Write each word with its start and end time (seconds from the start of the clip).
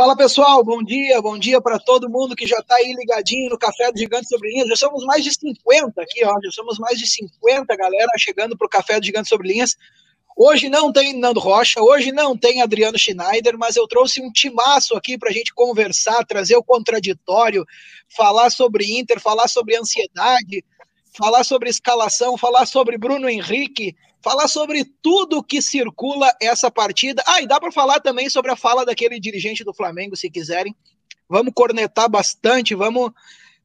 Fala 0.00 0.16
pessoal, 0.16 0.64
bom 0.64 0.82
dia, 0.82 1.20
bom 1.20 1.38
dia 1.38 1.60
para 1.60 1.78
todo 1.78 2.08
mundo 2.08 2.34
que 2.34 2.46
já 2.46 2.56
está 2.60 2.76
aí 2.76 2.94
ligadinho 2.94 3.50
no 3.50 3.58
Café 3.58 3.92
do 3.92 3.98
Gigante 3.98 4.28
Sobre 4.28 4.48
Linhas. 4.48 4.66
Já 4.68 4.76
somos 4.76 5.04
mais 5.04 5.22
de 5.22 5.30
50 5.30 6.00
aqui, 6.00 6.24
ó. 6.24 6.32
Já 6.42 6.50
somos 6.52 6.78
mais 6.78 6.98
de 6.98 7.06
50 7.06 7.76
galera 7.76 8.10
chegando 8.16 8.56
para 8.56 8.64
o 8.64 8.70
Café 8.70 8.98
do 8.98 9.04
Gigante 9.04 9.28
Sobre 9.28 9.48
Linhas. 9.48 9.76
Hoje 10.34 10.70
não 10.70 10.90
tem 10.90 11.20
Nando 11.20 11.38
Rocha, 11.38 11.82
hoje 11.82 12.12
não 12.12 12.34
tem 12.34 12.62
Adriano 12.62 12.98
Schneider, 12.98 13.58
mas 13.58 13.76
eu 13.76 13.86
trouxe 13.86 14.22
um 14.22 14.32
timaço 14.32 14.96
aqui 14.96 15.18
para 15.18 15.28
a 15.28 15.32
gente 15.34 15.52
conversar, 15.52 16.24
trazer 16.24 16.56
o 16.56 16.64
contraditório, 16.64 17.66
falar 18.16 18.48
sobre 18.48 18.98
Inter, 18.98 19.20
falar 19.20 19.48
sobre 19.48 19.76
ansiedade, 19.76 20.64
falar 21.14 21.44
sobre 21.44 21.68
escalação, 21.68 22.38
falar 22.38 22.64
sobre 22.64 22.96
Bruno 22.96 23.28
Henrique, 23.28 23.94
falar 24.22 24.48
sobre 24.48 24.84
tudo 25.02 25.42
que 25.42 25.62
circula 25.62 26.32
essa 26.40 26.70
partida. 26.70 27.22
Ah, 27.26 27.40
e 27.40 27.46
dá 27.46 27.58
para 27.58 27.72
falar 27.72 28.00
também 28.00 28.28
sobre 28.28 28.50
a 28.50 28.56
fala 28.56 28.84
daquele 28.84 29.18
dirigente 29.18 29.64
do 29.64 29.74
Flamengo, 29.74 30.16
se 30.16 30.30
quiserem. 30.30 30.74
Vamos 31.28 31.52
cornetar 31.54 32.08
bastante, 32.08 32.74
vamos 32.74 33.10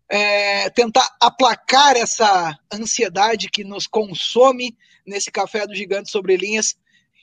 é, 0.09 0.69
tentar 0.69 1.07
aplacar 1.19 1.95
essa 1.97 2.57
ansiedade 2.71 3.49
que 3.49 3.63
nos 3.63 3.87
consome 3.87 4.75
nesse 5.05 5.31
café 5.31 5.65
do 5.65 5.75
Gigante 5.75 6.11
sobre 6.11 6.37
linhas 6.37 6.75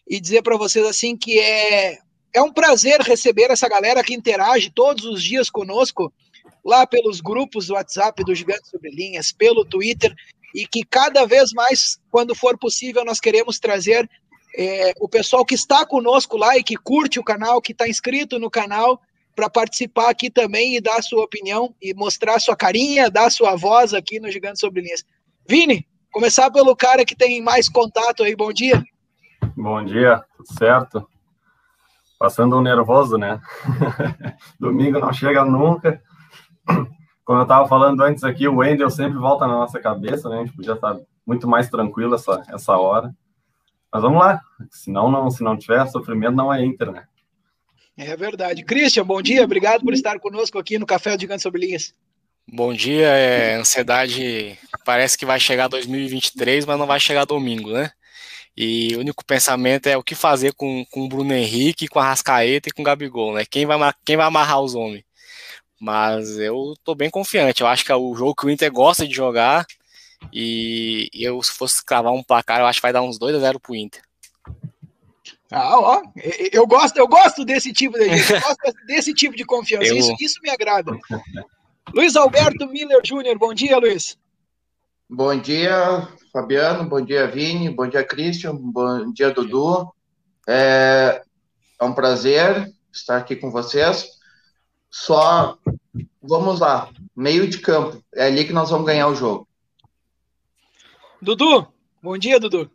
e 0.09 0.21
dizer 0.21 0.43
para 0.43 0.57
vocês 0.57 0.85
assim 0.85 1.17
que 1.17 1.39
é 1.39 1.99
é 2.35 2.41
um 2.41 2.53
prazer 2.53 3.01
receber 3.01 3.51
essa 3.51 3.69
galera 3.69 4.03
que 4.03 4.15
interage 4.15 4.71
todos 4.71 5.05
os 5.05 5.23
dias 5.23 5.51
conosco 5.51 6.11
lá 6.65 6.87
pelos 6.87 7.21
grupos 7.21 7.67
do 7.67 7.75
WhatsApp 7.75 8.25
do 8.25 8.35
Gigante 8.35 8.69
sobre 8.69 8.91
Linhas, 8.91 9.33
pelo 9.33 9.65
Twitter 9.65 10.15
e 10.55 10.67
que 10.67 10.85
cada 10.85 11.27
vez 11.27 11.53
mais, 11.53 11.99
quando 12.11 12.35
for 12.35 12.59
possível, 12.59 13.05
nós 13.05 13.21
queremos 13.21 13.59
trazer 13.59 14.09
é, 14.57 14.93
o 15.01 15.09
pessoal 15.09 15.45
que 15.45 15.55
está 15.55 15.87
conosco 15.87 16.37
lá 16.37 16.57
e 16.57 16.63
que 16.63 16.77
curte 16.77 17.19
o 17.19 17.25
canal, 17.25 17.61
que 17.61 17.73
está 17.73 17.89
inscrito 17.89 18.39
no 18.39 18.51
canal, 18.51 19.01
para 19.35 19.49
participar 19.49 20.11
aqui 20.11 20.31
também 20.31 20.77
e 20.77 20.81
dar 20.81 20.97
a 20.97 21.03
sua 21.03 21.25
opinião 21.25 21.75
e 21.81 21.95
mostrar 21.95 22.35
a 22.35 22.41
sua 22.41 22.55
carinha, 22.55 23.11
dar 23.11 23.27
a 23.27 23.31
sua 23.31 23.57
voz 23.57 23.95
aqui 23.95 24.21
no 24.21 24.31
Gigante 24.31 24.61
Sobre 24.61 24.83
Linhas. 24.83 25.05
Vini, 25.49 25.87
começar 26.11 26.51
pelo 26.51 26.77
cara 26.77 27.05
que 27.05 27.17
tem 27.17 27.41
mais 27.41 27.69
contato 27.69 28.23
aí, 28.23 28.37
bom 28.37 28.53
dia. 28.53 28.83
Bom 29.57 29.83
dia, 29.85 30.23
tudo 30.37 30.59
certo? 30.59 31.09
Passando 32.19 32.59
um 32.59 32.63
nervoso, 32.63 33.17
né? 33.17 33.41
Domingo 34.61 34.99
não 35.01 35.13
chega 35.13 35.45
nunca 35.45 36.01
como 37.25 37.39
eu 37.39 37.45
estava 37.45 37.69
falando 37.69 38.03
antes 38.03 38.25
aqui, 38.25 38.49
o 38.49 38.57
Wendel 38.57 38.91
sempre 38.91 39.19
volta 39.19 39.47
na 39.47 39.55
nossa 39.55 39.79
cabeça, 39.79 40.29
né? 40.29 40.41
A 40.41 40.45
gente 40.45 40.57
podia 40.57 40.75
estar 40.75 40.97
muito 41.27 41.47
mais 41.47 41.69
tranquilo 41.71 42.15
essa, 42.15 42.43
essa 42.49 42.77
hora. 42.77 43.15
Mas 43.93 44.03
vamos 44.03 44.19
lá. 44.19 44.41
Senão, 44.71 45.11
não, 45.11 45.31
se 45.31 45.43
não 45.43 45.57
tiver 45.57 45.87
sofrimento, 45.87 46.35
não 46.35 46.53
é 46.53 46.65
Inter, 46.65 46.91
né? 46.91 47.05
É 47.97 48.17
verdade. 48.17 48.65
Christian, 48.65 49.05
bom 49.05 49.21
dia. 49.21 49.45
Obrigado 49.45 49.83
por 49.83 49.93
estar 49.93 50.19
conosco 50.19 50.59
aqui 50.59 50.79
no 50.79 50.87
Café 50.87 51.17
Gigante 51.19 51.43
Sobre 51.43 51.61
Linhas. 51.61 51.95
Bom 52.51 52.73
dia. 52.73 53.07
É, 53.09 53.55
ansiedade 53.55 54.59
parece 54.85 55.17
que 55.17 55.27
vai 55.27 55.39
chegar 55.39 55.69
2023, 55.69 56.65
mas 56.65 56.79
não 56.79 56.87
vai 56.87 56.99
chegar 56.99 57.25
domingo, 57.25 57.71
né? 57.71 57.91
E 58.57 58.95
o 58.97 59.01
único 59.01 59.25
pensamento 59.25 59.87
é 59.87 59.97
o 59.97 60.03
que 60.03 60.15
fazer 60.15 60.53
com, 60.55 60.85
com 60.91 61.05
o 61.05 61.09
Bruno 61.09 61.33
Henrique, 61.33 61.89
com 61.89 61.99
a 61.99 62.05
Rascaeta 62.05 62.69
e 62.69 62.73
com 62.73 62.83
o 62.83 62.85
Gabigol, 62.85 63.35
né? 63.35 63.45
Quem 63.49 63.65
vai, 63.65 63.79
quem 64.05 64.17
vai 64.17 64.27
amarrar 64.27 64.61
os 64.61 64.75
homens? 64.75 65.05
Mas 65.83 66.39
eu 66.39 66.75
tô 66.85 66.95
bem 66.95 67.11
confiante. 67.11 67.61
Eu 67.61 67.67
acho 67.67 67.85
que 67.85 67.91
é 67.91 67.97
o 67.97 68.15
jogo 68.15 68.37
que 68.37 68.47
o 68.47 68.51
Inter 68.51 68.71
gosta 68.71 69.05
de 69.05 69.13
jogar. 69.13 69.67
E 70.33 71.11
eu, 71.13 71.43
se 71.43 71.51
fosse 71.51 71.85
cravar 71.85 72.13
um 72.13 72.23
placar, 72.23 72.61
eu 72.61 72.67
acho 72.67 72.79
que 72.79 72.83
vai 72.83 72.93
dar 72.93 73.03
uns 73.03 73.19
2 73.19 73.35
a 73.35 73.41
0 73.41 73.59
pro 73.59 73.75
Inter. 73.75 74.01
Ah, 75.51 75.81
ó, 75.81 76.03
eu 76.53 76.69
gosto, 76.69 76.97
eu 76.97 77.09
gosto 77.09 77.45
desse 77.45 77.73
tipo 77.73 77.99
de 77.99 78.09
gente, 78.09 78.31
eu 78.33 78.41
gosto 78.41 78.87
desse 78.87 79.13
tipo 79.13 79.35
de 79.35 79.45
confiança. 79.45 79.89
Eu... 79.89 79.97
Isso, 79.97 80.15
isso 80.21 80.41
me 80.41 80.51
agrada. 80.51 80.93
Luiz 81.93 82.15
Alberto 82.15 82.69
Miller 82.69 83.01
Júnior, 83.05 83.37
bom 83.37 83.53
dia, 83.53 83.77
Luiz. 83.77 84.17
Bom 85.11 85.37
dia, 85.37 86.09
Fabiano, 86.33 86.89
bom 86.89 87.01
dia, 87.01 87.27
Vini, 87.27 87.69
bom 87.71 87.89
dia, 87.89 88.05
Christian, 88.05 88.55
bom 88.55 89.13
dia, 89.13 89.33
Dudu. 89.33 89.93
É, 90.49 91.23
é 91.81 91.85
um 91.85 91.93
prazer 91.93 92.73
estar 92.93 93.17
aqui 93.17 93.35
com 93.35 93.51
vocês. 93.51 94.22
Só 94.93 95.57
vamos 96.23 96.61
lá, 96.61 96.91
meio 97.17 97.49
de 97.49 97.59
campo. 97.59 98.05
É 98.15 98.27
ali 98.27 98.45
que 98.45 98.53
nós 98.53 98.69
vamos 98.69 98.87
ganhar 98.87 99.09
o 99.09 99.15
jogo. 99.15 99.49
Dudu, 101.21 101.67
bom 102.03 102.19
dia, 102.19 102.39
Dudu. 102.39 102.71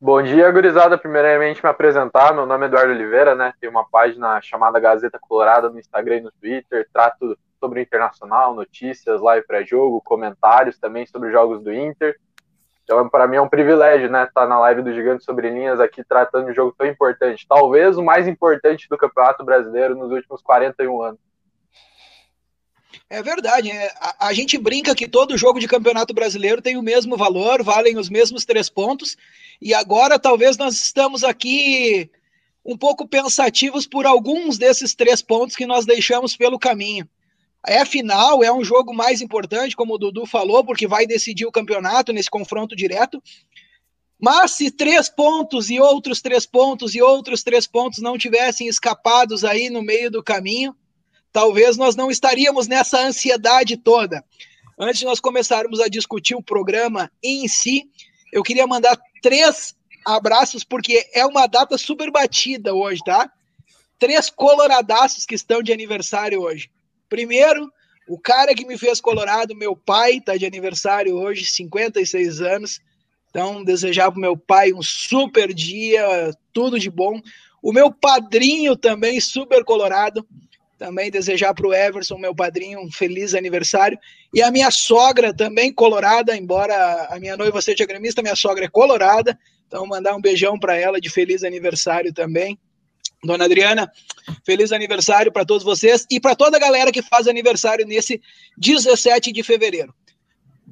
Bom 0.00 0.22
dia, 0.22 0.48
gurizada. 0.52 0.96
Primeiramente, 0.96 1.62
me 1.64 1.68
apresentar. 1.68 2.32
Meu 2.32 2.46
nome 2.46 2.66
é 2.66 2.68
Eduardo 2.68 2.92
Oliveira, 2.92 3.34
né? 3.34 3.52
Tenho 3.60 3.72
uma 3.72 3.84
página 3.88 4.40
chamada 4.40 4.78
Gazeta 4.78 5.18
Colorada 5.18 5.68
no 5.68 5.80
Instagram 5.80 6.18
e 6.18 6.20
no 6.20 6.32
Twitter. 6.32 6.88
Trato 6.92 7.36
sobre 7.58 7.80
o 7.80 7.82
internacional, 7.82 8.54
notícias, 8.54 9.20
live 9.20 9.46
pré-jogo, 9.46 10.00
comentários 10.00 10.78
também 10.78 11.06
sobre 11.06 11.28
os 11.28 11.34
jogos 11.34 11.60
do 11.60 11.74
Inter. 11.74 12.16
Então, 12.84 13.08
para 13.08 13.26
mim 13.26 13.36
é 13.36 13.40
um 13.40 13.48
privilégio, 13.48 14.10
né, 14.10 14.24
estar 14.24 14.42
tá 14.42 14.46
na 14.46 14.60
live 14.60 14.82
do 14.82 14.92
Gigante 14.92 15.24
Sobre 15.24 15.48
Linhas 15.48 15.80
aqui 15.80 16.04
tratando 16.04 16.44
de 16.44 16.52
um 16.52 16.54
jogo 16.54 16.74
tão 16.76 16.86
importante. 16.86 17.46
Talvez 17.48 17.96
o 17.96 18.02
mais 18.02 18.28
importante 18.28 18.88
do 18.88 18.98
Campeonato 18.98 19.42
Brasileiro 19.42 19.96
nos 19.96 20.12
últimos 20.12 20.42
41 20.42 21.02
anos. 21.02 21.20
É 23.08 23.22
verdade. 23.22 23.70
É, 23.70 23.90
a, 23.98 24.28
a, 24.28 24.32
gente 24.34 24.58
brinca 24.58 24.94
que 24.94 25.08
todo 25.08 25.38
jogo 25.38 25.58
de 25.58 25.66
Campeonato 25.66 26.12
Brasileiro 26.12 26.60
tem 26.60 26.76
o 26.76 26.82
mesmo 26.82 27.16
valor, 27.16 27.62
valem 27.62 27.96
os 27.96 28.10
mesmos 28.10 28.44
três 28.44 28.68
pontos. 28.68 29.16
E 29.60 29.72
agora 29.72 30.18
talvez 30.18 30.56
nós 30.58 30.74
estamos 30.74 31.24
aqui 31.24 32.10
um 32.64 32.76
pouco 32.76 33.06
pensativos 33.06 33.86
por 33.86 34.06
alguns 34.06 34.58
desses 34.58 34.94
três 34.94 35.22
pontos 35.22 35.56
que 35.56 35.66
nós 35.66 35.86
deixamos 35.86 36.36
pelo 36.36 36.58
caminho. 36.58 37.08
É 37.66 37.84
final, 37.84 38.44
é 38.44 38.52
um 38.52 38.62
jogo 38.62 38.94
mais 38.94 39.22
importante, 39.22 39.74
como 39.74 39.94
o 39.94 39.98
Dudu 39.98 40.26
falou, 40.26 40.64
porque 40.64 40.86
vai 40.86 41.06
decidir 41.06 41.46
o 41.46 41.52
campeonato 41.52 42.12
nesse 42.12 42.28
confronto 42.28 42.76
direto. 42.76 43.22
Mas 44.20 44.52
se 44.52 44.70
três 44.70 45.08
pontos 45.08 45.70
e 45.70 45.80
outros 45.80 46.20
três 46.20 46.46
pontos 46.46 46.94
e 46.94 47.02
outros 47.02 47.42
três 47.42 47.66
pontos 47.66 48.00
não 48.00 48.18
tivessem 48.18 48.68
escapados 48.68 49.44
aí 49.44 49.70
no 49.70 49.82
meio 49.82 50.10
do 50.10 50.22
caminho, 50.22 50.74
talvez 51.32 51.76
nós 51.76 51.96
não 51.96 52.10
estaríamos 52.10 52.68
nessa 52.68 53.00
ansiedade 53.00 53.76
toda. 53.76 54.24
Antes 54.78 55.00
de 55.00 55.04
nós 55.04 55.20
começarmos 55.20 55.80
a 55.80 55.88
discutir 55.88 56.34
o 56.34 56.42
programa 56.42 57.10
em 57.22 57.48
si, 57.48 57.88
eu 58.32 58.42
queria 58.42 58.66
mandar 58.66 58.98
três 59.22 59.74
abraços, 60.04 60.64
porque 60.64 61.08
é 61.14 61.24
uma 61.24 61.46
data 61.46 61.78
super 61.78 62.10
batida 62.10 62.74
hoje, 62.74 63.00
tá? 63.04 63.30
Três 63.98 64.28
coloradaços 64.28 65.24
que 65.24 65.34
estão 65.34 65.62
de 65.62 65.72
aniversário 65.72 66.40
hoje. 66.42 66.70
Primeiro, 67.14 67.70
o 68.08 68.18
cara 68.18 68.52
que 68.56 68.66
me 68.66 68.76
fez 68.76 69.00
Colorado, 69.00 69.54
meu 69.54 69.76
pai, 69.76 70.20
tá 70.20 70.36
de 70.36 70.44
aniversário 70.44 71.14
hoje, 71.14 71.46
56 71.46 72.40
anos. 72.40 72.80
Então, 73.30 73.62
desejar 73.62 74.10
para 74.10 74.20
meu 74.20 74.36
pai 74.36 74.72
um 74.72 74.82
super 74.82 75.54
dia, 75.54 76.32
tudo 76.52 76.76
de 76.76 76.90
bom. 76.90 77.20
O 77.62 77.72
meu 77.72 77.92
padrinho 77.92 78.76
também, 78.76 79.20
super 79.20 79.62
colorado. 79.62 80.26
Também 80.76 81.08
desejar 81.08 81.54
para 81.54 81.68
o 81.68 81.72
Everson, 81.72 82.18
meu 82.18 82.34
padrinho, 82.34 82.80
um 82.80 82.90
feliz 82.90 83.32
aniversário. 83.32 83.96
E 84.34 84.42
a 84.42 84.50
minha 84.50 84.72
sogra 84.72 85.32
também 85.32 85.72
colorada, 85.72 86.36
embora 86.36 87.06
a 87.12 87.20
minha 87.20 87.36
noiva 87.36 87.62
seja 87.62 87.86
gremista, 87.86 88.22
minha 88.22 88.34
sogra 88.34 88.64
é 88.64 88.68
colorada. 88.68 89.38
Então, 89.68 89.86
mandar 89.86 90.16
um 90.16 90.20
beijão 90.20 90.58
para 90.58 90.76
ela 90.76 91.00
de 91.00 91.08
feliz 91.08 91.44
aniversário 91.44 92.12
também. 92.12 92.58
Dona 93.24 93.46
Adriana, 93.46 93.90
feliz 94.44 94.72
aniversário 94.72 95.32
para 95.32 95.44
todos 95.44 95.64
vocês 95.64 96.06
e 96.10 96.20
para 96.20 96.36
toda 96.36 96.56
a 96.56 96.60
galera 96.60 96.92
que 96.92 97.02
faz 97.02 97.26
aniversário 97.26 97.86
nesse 97.86 98.20
17 98.58 99.32
de 99.32 99.42
fevereiro. 99.42 99.94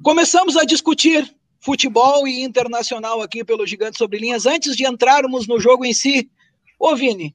Começamos 0.03 0.57
a 0.57 0.65
discutir 0.65 1.35
futebol 1.61 2.27
e 2.27 2.43
internacional 2.43 3.23
aqui 3.23 3.45
pelo 3.45 3.67
Gigante 3.67 3.97
Sobre 3.97 4.19
Linhas. 4.19 4.47
Antes 4.47 4.77
de 4.77 4.87
entrarmos 4.87 5.47
no 5.47 5.61
jogo 5.61 5.85
em 5.85 5.93
si, 5.93 6.31
ô 6.79 6.95
Vini, 6.97 7.35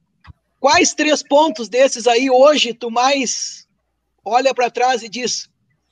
quais 0.59 0.93
três 0.93 1.23
pontos 1.23 1.69
desses 1.69 2.07
aí 2.07 2.29
hoje 2.29 2.73
tu 2.73 2.91
mais 2.91 3.67
olha 4.23 4.53
para 4.53 4.69
trás 4.69 5.01
e 5.01 5.09
diz: 5.09 5.49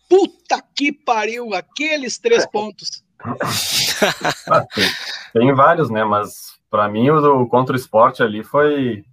puta 0.10 0.62
que 0.76 0.92
pariu, 0.92 1.54
aqueles 1.54 2.18
três 2.18 2.46
pontos? 2.46 3.04
Tem 5.34 5.54
vários, 5.54 5.90
né? 5.90 6.04
Mas 6.04 6.56
para 6.70 6.90
mim 6.90 7.10
o 7.10 7.48
contra 7.48 7.74
o 7.74 7.80
esporte 7.80 8.22
ali 8.22 8.44
foi 8.44 9.06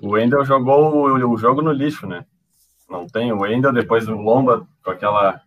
o 0.00 0.10
Wendel 0.10 0.44
jogou 0.44 0.94
o, 0.94 1.32
o, 1.32 1.36
jogo 1.36 1.62
no 1.62 1.72
lixo, 1.72 2.06
né? 2.06 2.24
Não 2.88 3.06
tem 3.06 3.32
o 3.32 3.40
Wendel, 3.40 3.72
depois 3.72 4.06
o 4.08 4.14
Lomba 4.14 4.66
com 4.84 4.90
aquela 4.90 5.40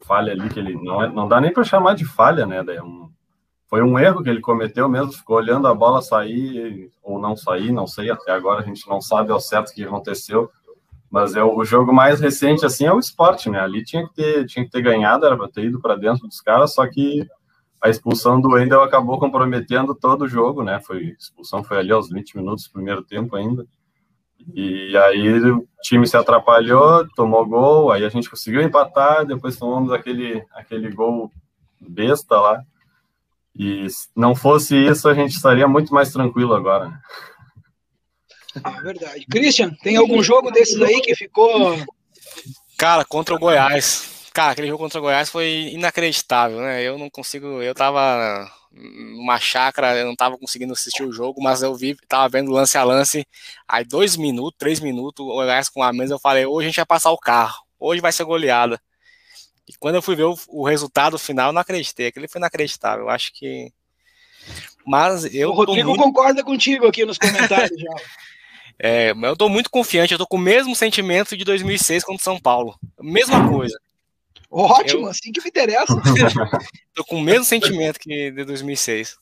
falha 0.00 0.32
ali 0.32 0.48
que 0.48 0.58
ele 0.58 0.74
não, 0.74 1.02
é, 1.02 1.08
não 1.08 1.26
dá 1.26 1.40
nem 1.40 1.52
para 1.52 1.64
chamar 1.64 1.94
de 1.94 2.04
falha, 2.04 2.46
né? 2.46 2.62
É 2.68 2.82
um, 2.82 3.10
foi 3.66 3.82
um 3.82 3.98
erro 3.98 4.22
que 4.22 4.28
ele 4.28 4.40
cometeu 4.40 4.88
mesmo, 4.88 5.12
ficou 5.12 5.36
olhando 5.36 5.66
a 5.66 5.74
bola 5.74 6.02
sair 6.02 6.90
ou 7.02 7.18
não 7.18 7.36
sair, 7.36 7.72
não 7.72 7.86
sei, 7.86 8.10
até 8.10 8.32
agora 8.32 8.60
a 8.60 8.64
gente 8.64 8.86
não 8.88 9.00
sabe 9.00 9.32
ao 9.32 9.40
certo 9.40 9.70
o 9.70 9.74
que 9.74 9.84
aconteceu. 9.84 10.50
Mas 11.10 11.34
é 11.36 11.42
o 11.42 11.64
jogo 11.64 11.92
mais 11.92 12.20
recente 12.20 12.66
assim 12.66 12.86
é 12.86 12.92
o 12.92 12.98
esporte, 12.98 13.48
né? 13.48 13.60
Ali 13.60 13.84
tinha 13.84 14.06
que 14.06 14.14
ter, 14.14 14.46
tinha 14.46 14.64
que 14.64 14.70
ter 14.70 14.82
ganhado, 14.82 15.24
era 15.24 15.36
para 15.36 15.48
ter 15.48 15.64
ido 15.64 15.80
para 15.80 15.96
dentro 15.96 16.26
dos 16.26 16.40
caras, 16.40 16.74
só 16.74 16.86
que 16.88 17.26
a 17.80 17.88
expulsão 17.88 18.40
do 18.40 18.50
Wendel 18.50 18.82
acabou 18.82 19.18
comprometendo 19.18 19.94
todo 19.94 20.22
o 20.22 20.28
jogo, 20.28 20.62
né? 20.62 20.80
Foi 20.80 21.14
expulsão 21.18 21.62
foi 21.62 21.78
ali 21.78 21.92
aos 21.92 22.08
20 22.08 22.36
minutos 22.36 22.64
do 22.64 22.72
primeiro 22.72 23.02
tempo 23.02 23.36
ainda. 23.36 23.66
E 24.54 24.96
aí 24.96 25.40
o 25.50 25.66
time 25.82 26.06
se 26.06 26.16
atrapalhou, 26.16 27.08
tomou 27.14 27.46
gol, 27.46 27.90
aí 27.90 28.04
a 28.04 28.08
gente 28.08 28.28
conseguiu 28.28 28.62
empatar, 28.62 29.24
depois 29.24 29.56
tomamos 29.56 29.92
aquele, 29.92 30.44
aquele 30.52 30.90
gol 30.90 31.30
besta 31.80 32.38
lá. 32.38 32.62
E 33.56 33.88
se 33.88 34.08
não 34.14 34.34
fosse 34.34 34.76
isso, 34.76 35.08
a 35.08 35.14
gente 35.14 35.32
estaria 35.32 35.66
muito 35.68 35.94
mais 35.94 36.12
tranquilo 36.12 36.54
agora. 36.54 37.00
É 38.62 38.82
verdade. 38.82 39.26
Christian, 39.26 39.70
tem 39.82 39.96
algum 39.96 40.22
jogo 40.22 40.50
desses 40.50 40.80
aí 40.80 41.00
que 41.00 41.14
ficou. 41.14 41.76
Cara, 42.76 43.04
contra 43.04 43.34
o 43.34 43.38
Goiás. 43.38 44.28
Cara, 44.32 44.52
aquele 44.52 44.68
jogo 44.68 44.82
contra 44.82 44.98
o 44.98 45.02
Goiás 45.02 45.30
foi 45.30 45.70
inacreditável, 45.72 46.58
né? 46.60 46.82
Eu 46.82 46.98
não 46.98 47.08
consigo. 47.08 47.62
Eu 47.62 47.74
tava 47.74 48.50
numa 48.74 49.38
chácara, 49.38 49.96
eu 49.96 50.06
não 50.06 50.16
tava 50.16 50.36
conseguindo 50.36 50.72
assistir 50.72 51.04
o 51.04 51.12
jogo, 51.12 51.42
mas 51.42 51.62
eu 51.62 51.74
vi, 51.74 51.96
tava 52.08 52.28
vendo 52.28 52.50
lance 52.50 52.76
a 52.76 52.84
lance. 52.84 53.26
Aí, 53.68 53.84
dois 53.84 54.16
minutos, 54.16 54.58
três 54.58 54.80
minutos, 54.80 55.24
o 55.24 55.28
Goiás 55.28 55.68
com 55.68 55.82
a 55.82 55.92
mesa, 55.92 56.14
eu 56.14 56.18
falei: 56.18 56.44
hoje 56.44 56.66
a 56.66 56.68
gente 56.70 56.76
vai 56.76 56.86
passar 56.86 57.10
o 57.12 57.18
carro, 57.18 57.62
hoje 57.78 58.00
vai 58.00 58.12
ser 58.12 58.24
goleada. 58.24 58.80
E 59.68 59.72
quando 59.78 59.94
eu 59.94 60.02
fui 60.02 60.14
ver 60.14 60.24
o, 60.24 60.36
o 60.48 60.66
resultado 60.66 61.18
final, 61.18 61.48
eu 61.48 61.52
não 61.52 61.60
acreditei. 61.60 62.08
Aquele 62.08 62.28
foi 62.28 62.38
inacreditável. 62.38 63.04
Eu 63.04 63.10
acho 63.10 63.32
que. 63.32 63.72
Mas 64.86 65.32
eu. 65.34 65.50
O 65.50 65.54
Rodrigo 65.54 65.88
muito... 65.88 66.02
concorda 66.02 66.42
contigo 66.42 66.86
aqui 66.86 67.04
nos 67.04 67.18
comentários 67.18 67.80
já. 67.80 67.90
É, 68.76 69.12
eu 69.12 69.36
tô 69.36 69.48
muito 69.48 69.70
confiante, 69.70 70.12
eu 70.12 70.18
tô 70.18 70.26
com 70.26 70.36
o 70.36 70.40
mesmo 70.40 70.74
sentimento 70.74 71.36
de 71.36 71.44
2006 71.44 72.02
contra 72.02 72.24
São 72.24 72.40
Paulo. 72.40 72.76
Mesma 73.00 73.48
coisa. 73.48 73.78
Ótimo, 74.56 75.06
eu... 75.06 75.10
assim 75.10 75.32
que 75.32 75.42
me 75.42 75.48
interessa. 75.48 75.94
tô 76.94 77.04
com 77.04 77.16
o 77.16 77.20
mesmo 77.20 77.44
sentimento 77.44 77.98
que 77.98 78.30
de 78.30 78.44
2006. 78.44 79.16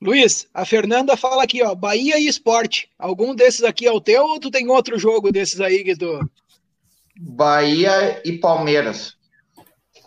Luiz, 0.00 0.48
a 0.54 0.64
Fernanda 0.64 1.14
fala 1.14 1.42
aqui, 1.42 1.62
ó, 1.62 1.74
Bahia 1.74 2.18
e 2.18 2.26
Esporte. 2.26 2.88
Algum 2.98 3.34
desses 3.34 3.62
aqui 3.62 3.86
é 3.86 3.92
o 3.92 4.00
teu 4.00 4.24
ou 4.24 4.40
tu 4.40 4.50
tem 4.50 4.66
outro 4.70 4.98
jogo 4.98 5.30
desses 5.30 5.60
aí 5.60 5.94
tu... 5.94 6.26
Bahia 7.18 8.22
e 8.24 8.38
Palmeiras. 8.38 9.14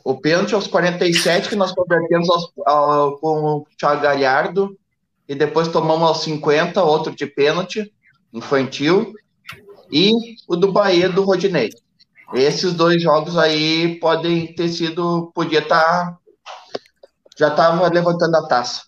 O 0.04 0.20
pênalti 0.20 0.56
aos 0.56 0.66
47 0.66 1.50
que 1.50 1.56
nós 1.56 1.72
convertemos 1.72 2.28
aos, 2.28 2.52
ao, 2.66 3.18
com 3.20 3.58
o 3.58 3.68
Thiago 3.78 4.02
Galhardo 4.02 4.76
e 5.30 5.36
depois 5.36 5.68
tomamos 5.68 6.08
aos 6.08 6.24
50 6.24 6.84
outro 6.84 7.16
de 7.16 7.28
pênalti 7.28 7.94
infantil 8.34 9.14
e 9.92 10.12
o 10.48 10.56
do 10.56 10.72
Bahia 10.72 11.08
do 11.08 11.24
Rodinei. 11.24 11.70
Esses 12.34 12.74
dois 12.74 13.02
jogos 13.02 13.38
aí 13.38 14.00
podem 14.00 14.54
ter 14.56 14.68
sido, 14.70 15.32
podia 15.36 15.60
estar, 15.60 15.80
tá, 15.80 16.18
já 17.38 17.50
estava 17.50 17.88
levantando 17.88 18.36
a 18.36 18.48
taça. 18.48 18.84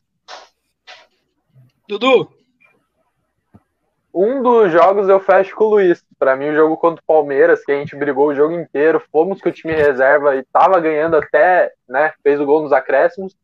Dudu. 1.88 2.28
Um 4.12 4.42
dos 4.42 4.72
jogos 4.72 5.10
eu 5.10 5.20
fecho 5.20 5.56
com 5.56 5.66
o 5.66 5.70
Luiz. 5.72 6.04
Para 6.18 6.36
mim, 6.36 6.50
o 6.50 6.56
jogo 6.56 6.78
contra 6.78 7.04
o 7.04 7.06
Palmeiras, 7.06 7.64
que 7.64 7.72
a 7.72 7.76
gente 7.76 7.96
brigou 7.96 8.30
o 8.30 8.36
jogo 8.36 8.54
inteiro, 8.54 9.04
fomos 9.12 9.42
com 9.42 9.50
o 9.50 9.52
time 9.52 9.74
reserva 9.74 10.36
e 10.36 10.44
tava 10.44 10.80
ganhando 10.80 11.18
até, 11.18 11.72
né? 11.88 12.14
Fez 12.24 12.40
o 12.40 12.46
gol 12.46 12.64
nos 12.64 12.72
acréscimos. 12.72 13.36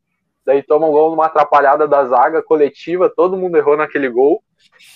Daí 0.45 0.63
toma 0.63 0.87
um 0.87 0.91
gol 0.91 1.11
numa 1.11 1.27
atrapalhada 1.27 1.87
da 1.87 2.05
zaga 2.05 2.41
coletiva, 2.41 3.11
todo 3.15 3.37
mundo 3.37 3.57
errou 3.57 3.77
naquele 3.77 4.09
gol. 4.09 4.43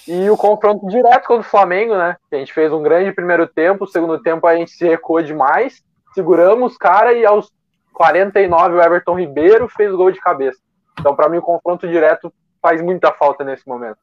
E 0.08 0.30
o 0.30 0.38
confronto 0.38 0.88
direto 0.88 1.28
contra 1.28 1.48
o 1.48 1.50
Flamengo, 1.50 1.96
né? 1.96 2.18
A 2.32 2.36
gente 2.36 2.54
fez 2.54 2.72
um 2.74 2.82
grande 2.82 3.12
primeiro 3.12 3.48
tempo, 3.48 3.84
o 3.84 3.88
segundo 3.88 4.20
tempo 4.22 4.48
a 4.48 4.56
gente 4.56 4.72
se 4.72 4.88
recuou 4.88 5.22
demais, 5.22 5.84
seguramos 6.14 6.74
os 6.74 6.78
cara 6.78 7.14
e 7.14 7.26
aos 7.26 7.52
49 7.94 8.76
o 8.76 8.82
Everton 8.82 9.20
Ribeiro 9.20 9.70
fez 9.70 9.94
o 9.94 9.98
gol 9.98 10.12
de 10.12 10.20
cabeça. 10.20 10.60
Então, 11.00 11.16
para 11.16 11.30
mim, 11.30 11.38
o 11.38 11.42
confronto 11.42 11.88
direto 11.88 12.34
faz 12.62 12.82
muita 12.82 13.12
falta 13.12 13.44
nesse 13.44 13.68
momento. 13.68 13.98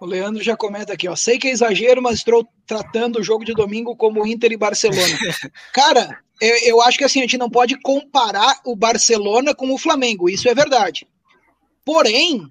O 0.00 0.06
Leandro 0.06 0.42
já 0.42 0.56
comenta 0.56 0.92
aqui, 0.92 1.08
ó. 1.08 1.16
Sei 1.16 1.38
que 1.38 1.48
é 1.48 1.50
exagero, 1.50 2.02
mas 2.02 2.16
estou 2.16 2.46
tratando 2.66 3.18
o 3.18 3.22
jogo 3.22 3.44
de 3.44 3.54
domingo 3.54 3.96
como 3.96 4.26
Inter 4.26 4.52
e 4.52 4.56
Barcelona. 4.56 5.00
Cara, 5.72 6.18
eu, 6.44 6.56
eu 6.58 6.80
acho 6.82 6.98
que 6.98 7.04
assim, 7.04 7.20
a 7.20 7.22
gente 7.22 7.38
não 7.38 7.50
pode 7.50 7.80
comparar 7.80 8.60
o 8.64 8.76
Barcelona 8.76 9.54
com 9.54 9.72
o 9.72 9.78
Flamengo, 9.78 10.28
isso 10.28 10.48
é 10.48 10.54
verdade. 10.54 11.06
Porém, 11.84 12.46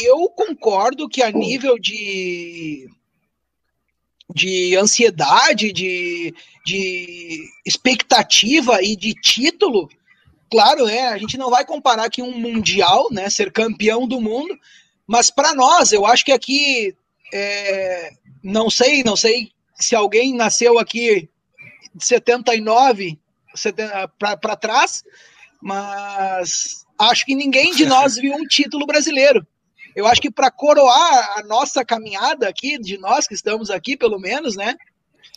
eu 0.00 0.28
concordo 0.30 1.08
que 1.08 1.22
a 1.22 1.30
nível 1.30 1.78
de 1.78 2.88
de 4.34 4.74
ansiedade, 4.76 5.72
de, 5.72 6.34
de 6.64 7.44
expectativa 7.66 8.82
e 8.82 8.96
de 8.96 9.12
título, 9.12 9.90
claro, 10.50 10.88
é, 10.88 11.08
a 11.08 11.18
gente 11.18 11.36
não 11.36 11.50
vai 11.50 11.66
comparar 11.66 12.04
aqui 12.04 12.22
um 12.22 12.38
mundial, 12.38 13.08
né, 13.10 13.28
ser 13.28 13.52
campeão 13.52 14.06
do 14.08 14.20
mundo, 14.22 14.58
mas 15.06 15.30
para 15.30 15.54
nós, 15.54 15.92
eu 15.92 16.06
acho 16.06 16.24
que 16.24 16.32
aqui, 16.32 16.96
é, 17.32 18.12
não 18.42 18.70
sei, 18.70 19.02
não 19.04 19.16
sei 19.16 19.50
se 19.78 19.94
alguém 19.94 20.34
nasceu 20.34 20.78
aqui 20.78 21.28
de 21.94 22.04
79 22.04 23.18
para 24.18 24.56
trás, 24.56 25.04
mas 25.60 26.84
acho 26.98 27.24
que 27.24 27.34
ninguém 27.34 27.74
de 27.74 27.86
nós 27.86 28.16
viu 28.16 28.34
um 28.34 28.46
título 28.46 28.86
brasileiro. 28.86 29.46
Eu 29.94 30.06
acho 30.06 30.20
que 30.20 30.30
para 30.30 30.50
coroar 30.50 31.38
a 31.38 31.42
nossa 31.42 31.84
caminhada 31.84 32.48
aqui, 32.48 32.78
de 32.78 32.96
nós 32.98 33.26
que 33.26 33.34
estamos 33.34 33.70
aqui, 33.70 33.96
pelo 33.96 34.18
menos, 34.18 34.56
né? 34.56 34.74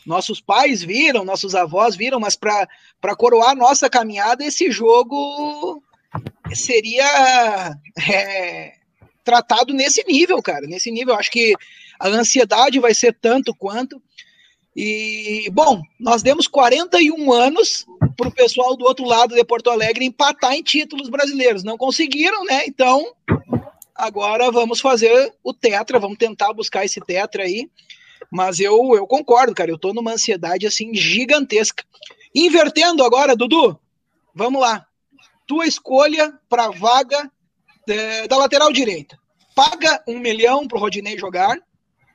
Nossos 0.05 0.39
pais 0.39 0.83
viram, 0.83 1.25
nossos 1.25 1.55
avós 1.55 1.95
viram, 1.95 2.19
mas 2.19 2.35
para 2.35 3.15
coroar 3.17 3.51
a 3.51 3.55
nossa 3.55 3.89
caminhada, 3.89 4.45
esse 4.45 4.71
jogo 4.71 5.83
seria 6.53 7.75
é, 8.07 8.73
tratado 9.23 9.73
nesse 9.73 10.03
nível, 10.05 10.41
cara. 10.41 10.67
Nesse 10.67 10.91
nível, 10.91 11.15
acho 11.15 11.31
que 11.31 11.53
a 11.99 12.07
ansiedade 12.07 12.79
vai 12.79 12.93
ser 12.93 13.17
tanto 13.19 13.53
quanto. 13.53 14.01
E, 14.75 15.49
bom, 15.53 15.81
nós 15.97 16.21
demos 16.21 16.47
41 16.47 17.31
anos 17.31 17.85
para 18.17 18.27
o 18.27 18.31
pessoal 18.31 18.75
do 18.75 18.83
outro 18.85 19.05
lado 19.05 19.33
de 19.33 19.43
Porto 19.45 19.69
Alegre 19.69 20.03
empatar 20.03 20.53
em 20.53 20.61
títulos 20.61 21.09
brasileiros. 21.09 21.63
Não 21.63 21.77
conseguiram, 21.77 22.43
né? 22.43 22.65
Então, 22.67 23.13
agora 23.95 24.51
vamos 24.51 24.81
fazer 24.81 25.33
o 25.41 25.53
Tetra, 25.53 25.97
vamos 25.97 26.17
tentar 26.17 26.51
buscar 26.53 26.83
esse 26.83 26.99
Tetra 26.99 27.43
aí. 27.43 27.69
Mas 28.29 28.59
eu, 28.59 28.95
eu 28.95 29.07
concordo, 29.07 29.53
cara. 29.53 29.71
Eu 29.71 29.77
tô 29.77 29.93
numa 29.93 30.11
ansiedade 30.11 30.67
assim 30.67 30.93
gigantesca. 30.93 31.83
Invertendo 32.33 33.03
agora, 33.03 33.35
Dudu, 33.35 33.79
vamos 34.33 34.59
lá. 34.59 34.85
Tua 35.47 35.65
escolha 35.65 36.37
para 36.49 36.69
vaga 36.69 37.31
é, 37.87 38.27
da 38.27 38.35
lateral 38.35 38.73
direita. 38.73 39.17
Paga 39.55 40.03
um 40.05 40.19
milhão 40.19 40.67
pro 40.67 40.79
Rodinei 40.79 41.17
jogar, 41.17 41.57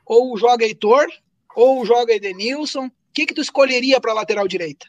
ou 0.05 0.37
joga 0.37 0.67
Heitor, 0.67 1.07
ou 1.55 1.85
joga 1.85 2.13
Edenilson. 2.13 2.87
O 2.87 2.91
que, 3.13 3.27
que 3.27 3.35
tu 3.35 3.41
escolheria 3.41 4.01
para 4.01 4.13
lateral 4.13 4.47
direita? 4.47 4.87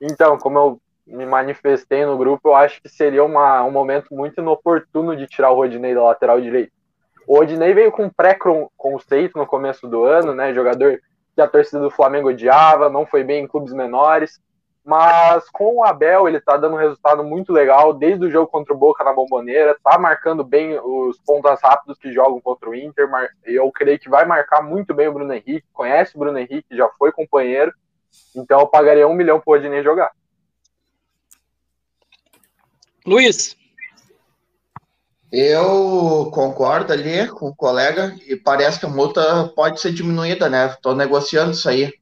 Então, 0.00 0.38
como 0.38 0.58
eu 0.58 0.80
me 1.06 1.26
manifestei 1.26 2.04
no 2.04 2.16
grupo, 2.16 2.48
eu 2.48 2.54
acho 2.54 2.80
que 2.82 2.88
seria 2.88 3.24
uma, 3.24 3.62
um 3.64 3.70
momento 3.70 4.14
muito 4.14 4.40
inoportuno 4.40 5.16
de 5.16 5.26
tirar 5.26 5.50
o 5.50 5.56
Rodinei 5.56 5.94
da 5.94 6.02
lateral 6.02 6.40
direita. 6.40 6.72
O 7.26 7.36
Rodinei 7.36 7.74
veio 7.74 7.92
com 7.92 8.08
pré-conceito 8.08 9.38
no 9.38 9.46
começo 9.46 9.86
do 9.86 10.04
ano, 10.04 10.34
né? 10.34 10.54
Jogador 10.54 11.00
que 11.34 11.40
a 11.40 11.48
torcida 11.48 11.80
do 11.80 11.90
Flamengo 11.90 12.28
odiava, 12.28 12.88
não 12.88 13.06
foi 13.06 13.22
bem 13.22 13.44
em 13.44 13.46
clubes 13.46 13.72
menores. 13.72 14.40
Mas 14.88 15.50
com 15.50 15.76
o 15.76 15.84
Abel, 15.84 16.26
ele 16.26 16.40
tá 16.40 16.56
dando 16.56 16.74
um 16.74 16.78
resultado 16.78 17.22
muito 17.22 17.52
legal, 17.52 17.92
desde 17.92 18.24
o 18.24 18.30
jogo 18.30 18.50
contra 18.50 18.72
o 18.72 18.78
Boca 18.78 19.04
na 19.04 19.12
Bomboneira, 19.12 19.76
tá 19.84 19.98
marcando 19.98 20.42
bem 20.42 20.80
os 20.82 21.18
pontas 21.26 21.60
rápidos 21.62 21.98
que 21.98 22.10
jogam 22.10 22.40
contra 22.40 22.70
o 22.70 22.74
Inter. 22.74 23.06
Eu 23.44 23.70
creio 23.70 23.98
que 23.98 24.08
vai 24.08 24.24
marcar 24.24 24.62
muito 24.62 24.94
bem 24.94 25.06
o 25.06 25.12
Bruno 25.12 25.34
Henrique, 25.34 25.66
conhece 25.74 26.16
o 26.16 26.18
Bruno 26.18 26.38
Henrique, 26.38 26.74
já 26.74 26.88
foi 26.98 27.12
companheiro. 27.12 27.70
Então 28.34 28.60
eu 28.60 28.66
pagaria 28.66 29.06
um 29.06 29.12
milhão 29.12 29.38
pro 29.38 29.52
Odinei 29.52 29.82
jogar. 29.82 30.10
Luiz. 33.04 33.58
Eu 35.30 36.30
concordo 36.32 36.94
ali 36.94 37.28
com 37.28 37.48
o 37.48 37.54
colega 37.54 38.16
e 38.26 38.36
parece 38.36 38.80
que 38.80 38.86
a 38.86 38.88
multa 38.88 39.52
pode 39.54 39.82
ser 39.82 39.92
diminuída, 39.92 40.48
né? 40.48 40.68
Estou 40.68 40.94
negociando 40.94 41.50
isso 41.50 41.68
aí 41.68 41.92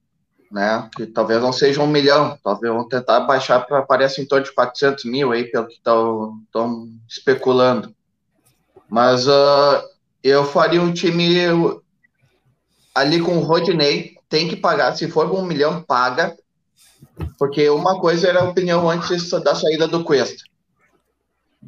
né? 0.50 0.88
Que 0.96 1.06
talvez 1.06 1.40
não 1.40 1.52
seja 1.52 1.82
um 1.82 1.86
milhão, 1.86 2.38
talvez 2.42 2.72
vão 2.72 2.88
tentar 2.88 3.20
baixar 3.20 3.60
para 3.66 3.82
parece 3.82 4.20
em 4.20 4.26
torno 4.26 4.44
de 4.44 4.52
400 4.52 5.04
mil 5.04 5.32
aí, 5.32 5.44
pelo 5.44 5.66
que 5.66 5.74
estão 5.74 6.88
especulando. 7.08 7.94
Mas 8.88 9.26
uh, 9.26 9.82
eu 10.22 10.44
faria 10.44 10.80
um 10.80 10.92
time 10.92 11.46
ali 12.94 13.20
com 13.20 13.36
o 13.36 13.42
Rodinei, 13.42 14.16
tem 14.28 14.48
que 14.48 14.56
pagar, 14.56 14.96
se 14.96 15.08
for 15.08 15.30
um 15.30 15.44
milhão, 15.44 15.82
paga, 15.82 16.36
porque 17.38 17.68
uma 17.68 18.00
coisa 18.00 18.28
era 18.28 18.40
a 18.40 18.48
opinião 18.48 18.88
antes 18.88 19.30
da 19.30 19.54
saída 19.54 19.86
do 19.86 20.02
Cuesta. 20.02 20.44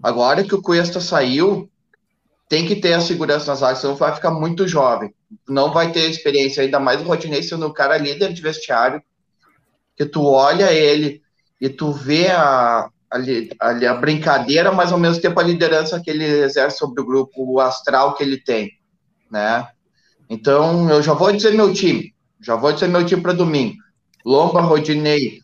Agora 0.02 0.44
que 0.44 0.54
o 0.54 0.62
Cuesta 0.62 1.00
saiu, 1.00 1.68
tem 2.48 2.66
que 2.66 2.76
ter 2.76 2.94
a 2.94 3.00
segurança 3.00 3.50
nas 3.50 3.62
áreas, 3.62 3.80
senão 3.80 3.94
vai 3.94 4.14
ficar 4.14 4.30
muito 4.30 4.66
jovem. 4.66 5.14
Não 5.48 5.72
vai 5.72 5.92
ter 5.92 6.08
experiência, 6.08 6.62
ainda 6.62 6.80
mais 6.80 7.00
o 7.00 7.04
Rodinei 7.04 7.42
sendo 7.42 7.66
um 7.66 7.72
cara 7.72 7.98
líder 7.98 8.32
de 8.32 8.40
vestiário, 8.40 9.02
que 9.96 10.06
tu 10.06 10.24
olha 10.24 10.72
ele 10.72 11.22
e 11.60 11.68
tu 11.68 11.92
vê 11.92 12.28
a, 12.28 12.88
a, 13.10 13.18
a, 13.60 13.90
a 13.90 13.94
brincadeira, 13.94 14.72
mas 14.72 14.92
ao 14.92 14.98
mesmo 14.98 15.20
tempo 15.20 15.38
a 15.38 15.42
liderança 15.42 16.00
que 16.00 16.10
ele 16.10 16.24
exerce 16.24 16.78
sobre 16.78 17.02
o 17.02 17.06
grupo, 17.06 17.32
o 17.36 17.60
astral 17.60 18.14
que 18.14 18.22
ele 18.22 18.38
tem, 18.38 18.70
né? 19.30 19.68
Então, 20.30 20.88
eu 20.90 21.02
já 21.02 21.14
vou 21.14 21.32
dizer 21.32 21.54
meu 21.54 21.72
time. 21.72 22.14
Já 22.40 22.54
vou 22.54 22.72
dizer 22.72 22.86
meu 22.86 23.04
time 23.04 23.22
para 23.22 23.32
domingo. 23.32 23.76
Lomba, 24.24 24.60
Rodinei, 24.60 25.40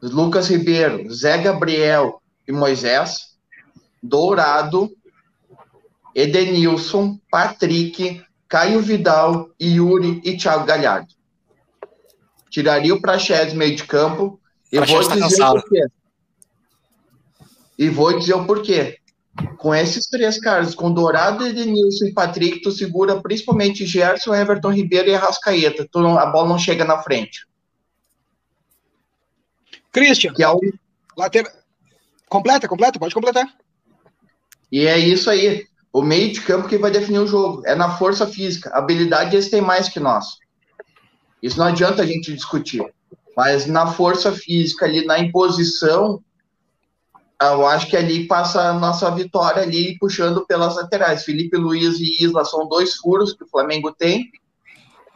Lucas 0.00 0.48
Ribeiro, 0.48 1.12
Zé 1.12 1.38
Gabriel 1.38 2.22
e 2.46 2.52
Moisés. 2.52 3.36
Dourado, 4.00 4.88
Edenilson, 6.18 7.16
Patrick, 7.30 8.20
Caio 8.48 8.80
Vidal, 8.80 9.50
Yuri 9.60 10.20
e 10.24 10.36
Thiago 10.36 10.64
Galhardo. 10.64 11.14
Tiraria 12.50 12.92
o 12.92 13.00
Praxedes 13.00 13.54
meio 13.54 13.76
de 13.76 13.84
campo. 13.84 14.40
Eu 14.72 14.84
vou 14.84 15.08
tá 15.08 15.14
dizer 15.14 15.44
o 15.44 15.52
porquê. 15.52 15.86
E 17.78 17.88
vou 17.88 18.18
dizer 18.18 18.34
o 18.34 18.44
porquê. 18.44 18.98
Com 19.58 19.72
esses 19.72 20.08
três 20.08 20.40
caras, 20.40 20.74
com 20.74 20.92
Dourado, 20.92 21.46
Edenilson 21.46 22.06
e 22.06 22.12
Patrick, 22.12 22.62
tu 22.62 22.72
segura 22.72 23.22
principalmente 23.22 23.86
Gerson, 23.86 24.34
Everton 24.34 24.72
Ribeiro 24.72 25.10
e 25.10 25.14
Arrascaeta. 25.14 25.86
Tu 25.88 26.00
não, 26.00 26.18
a 26.18 26.26
bola 26.26 26.48
não 26.48 26.58
chega 26.58 26.84
na 26.84 27.00
frente. 27.00 27.46
Christian. 29.92 30.32
Que 30.34 30.42
é 30.42 30.48
o... 30.48 30.58
Later... 31.16 31.46
Completa, 32.28 32.66
completa, 32.66 32.98
pode 32.98 33.14
completar. 33.14 33.46
E 34.72 34.84
é 34.84 34.98
isso 34.98 35.30
aí. 35.30 35.68
O 35.92 36.02
meio 36.02 36.32
de 36.32 36.40
campo 36.40 36.68
que 36.68 36.78
vai 36.78 36.90
definir 36.90 37.20
o 37.20 37.26
jogo. 37.26 37.62
É 37.66 37.74
na 37.74 37.96
força 37.96 38.26
física. 38.26 38.70
habilidade 38.70 39.34
eles 39.34 39.50
têm 39.50 39.60
mais 39.60 39.88
que 39.88 40.00
nós. 40.00 40.38
Isso 41.42 41.58
não 41.58 41.66
adianta 41.66 42.02
a 42.02 42.06
gente 42.06 42.34
discutir. 42.34 42.84
Mas 43.36 43.66
na 43.66 43.86
força 43.86 44.32
física, 44.32 44.84
ali 44.84 45.04
na 45.06 45.18
imposição, 45.18 46.22
eu 47.40 47.66
acho 47.66 47.86
que 47.86 47.96
ali 47.96 48.26
passa 48.26 48.70
a 48.70 48.74
nossa 48.74 49.08
vitória 49.12 49.62
ali 49.62 49.96
puxando 49.98 50.44
pelas 50.44 50.74
laterais. 50.74 51.22
Felipe 51.22 51.56
Luiz 51.56 52.00
e 52.00 52.24
Isla 52.24 52.44
são 52.44 52.68
dois 52.68 52.96
furos 52.96 53.32
que 53.32 53.44
o 53.44 53.48
Flamengo 53.48 53.92
tem. 53.92 54.30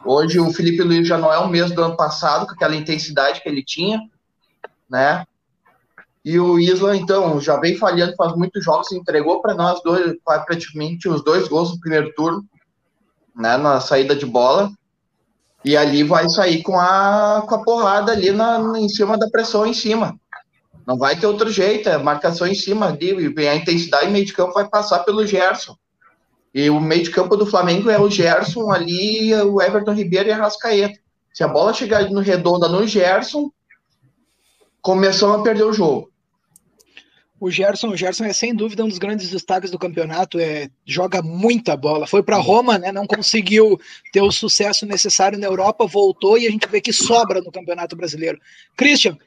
Hoje 0.05 0.39
o 0.39 0.51
Felipe 0.51 0.83
Luiz 0.83 1.07
já 1.07 1.17
não 1.17 1.31
é 1.33 1.37
o 1.37 1.49
mesmo 1.49 1.75
do 1.75 1.83
ano 1.83 1.97
passado, 1.97 2.45
com 2.45 2.53
aquela 2.53 2.75
intensidade 2.75 3.41
que 3.41 3.49
ele 3.49 3.63
tinha, 3.63 3.99
né? 4.89 5.25
E 6.23 6.39
o 6.39 6.57
Isla, 6.57 6.95
então, 6.95 7.39
já 7.41 7.57
vem 7.57 7.77
falhando 7.77 8.15
faz 8.15 8.33
muitos 8.35 8.63
jogos, 8.63 8.91
entregou 8.93 9.41
para 9.41 9.53
nós 9.53 9.81
dois, 9.83 10.15
praticamente 10.45 11.09
os 11.09 11.23
dois 11.23 11.47
gols 11.49 11.71
no 11.71 11.79
primeiro 11.79 12.13
turno, 12.13 12.45
né, 13.35 13.57
na 13.57 13.81
saída 13.81 14.15
de 14.15 14.25
bola. 14.25 14.71
E 15.65 15.75
ali 15.75 16.03
vai 16.03 16.29
sair 16.29 16.61
com 16.61 16.79
a, 16.79 17.43
com 17.47 17.55
a 17.55 17.63
porrada 17.63 18.11
ali 18.11 18.31
na, 18.31 18.57
em 18.77 18.87
cima 18.87 19.17
da 19.17 19.29
pressão 19.29 19.65
em 19.65 19.73
cima. 19.73 20.17
Não 20.85 20.97
vai 20.97 21.17
ter 21.17 21.25
outro 21.27 21.49
jeito, 21.49 21.87
é 21.87 21.97
marcação 21.97 22.45
em 22.45 22.55
cima 22.55 22.87
ali, 22.87 23.33
a 23.47 23.55
intensidade 23.55 24.11
meio 24.11 24.25
de 24.25 24.33
campo 24.33 24.53
vai 24.53 24.67
passar 24.67 24.99
pelo 24.99 25.25
Gerson. 25.25 25.75
E 26.53 26.69
o 26.69 26.79
meio 26.79 27.03
de 27.03 27.09
campo 27.09 27.35
do 27.35 27.45
Flamengo 27.45 27.89
é 27.89 27.99
o 27.99 28.09
Gerson 28.09 28.71
ali, 28.71 29.33
o 29.33 29.61
Everton 29.61 29.93
Ribeiro 29.93 30.29
e 30.29 30.31
a 30.31 30.37
Rascaeta. 30.37 30.99
Se 31.33 31.43
a 31.43 31.47
bola 31.47 31.73
chegar 31.73 32.09
no 32.11 32.19
redonda 32.19 32.67
no 32.67 32.85
Gerson, 32.85 33.49
começou 34.81 35.33
a 35.33 35.41
perder 35.41 35.63
o 35.63 35.73
jogo. 35.73 36.12
O 37.43 37.51
Gerson, 37.51 37.89
o 37.89 37.97
Gerson 37.97 38.23
é 38.23 38.31
sem 38.31 38.55
dúvida 38.55 38.85
um 38.85 38.87
dos 38.87 38.97
grandes 38.97 39.29
destaques 39.29 39.69
do 39.69 39.77
campeonato, 39.77 40.39
é, 40.39 40.69
joga 40.85 41.21
muita 41.21 41.75
bola. 41.75 42.07
Foi 42.07 42.23
para 42.23 42.37
Roma, 42.37 42.77
né, 42.77 42.89
não 42.89 43.05
conseguiu 43.05 43.77
ter 44.13 44.21
o 44.21 44.31
sucesso 44.31 44.85
necessário 44.85 45.37
na 45.37 45.45
Europa, 45.45 45.85
voltou 45.85 46.37
e 46.37 46.47
a 46.47 46.49
gente 46.49 46.65
vê 46.69 46.79
que 46.79 46.93
sobra 46.93 47.41
no 47.41 47.51
Campeonato 47.51 47.97
Brasileiro. 47.97 48.39
Christian, 48.77 49.17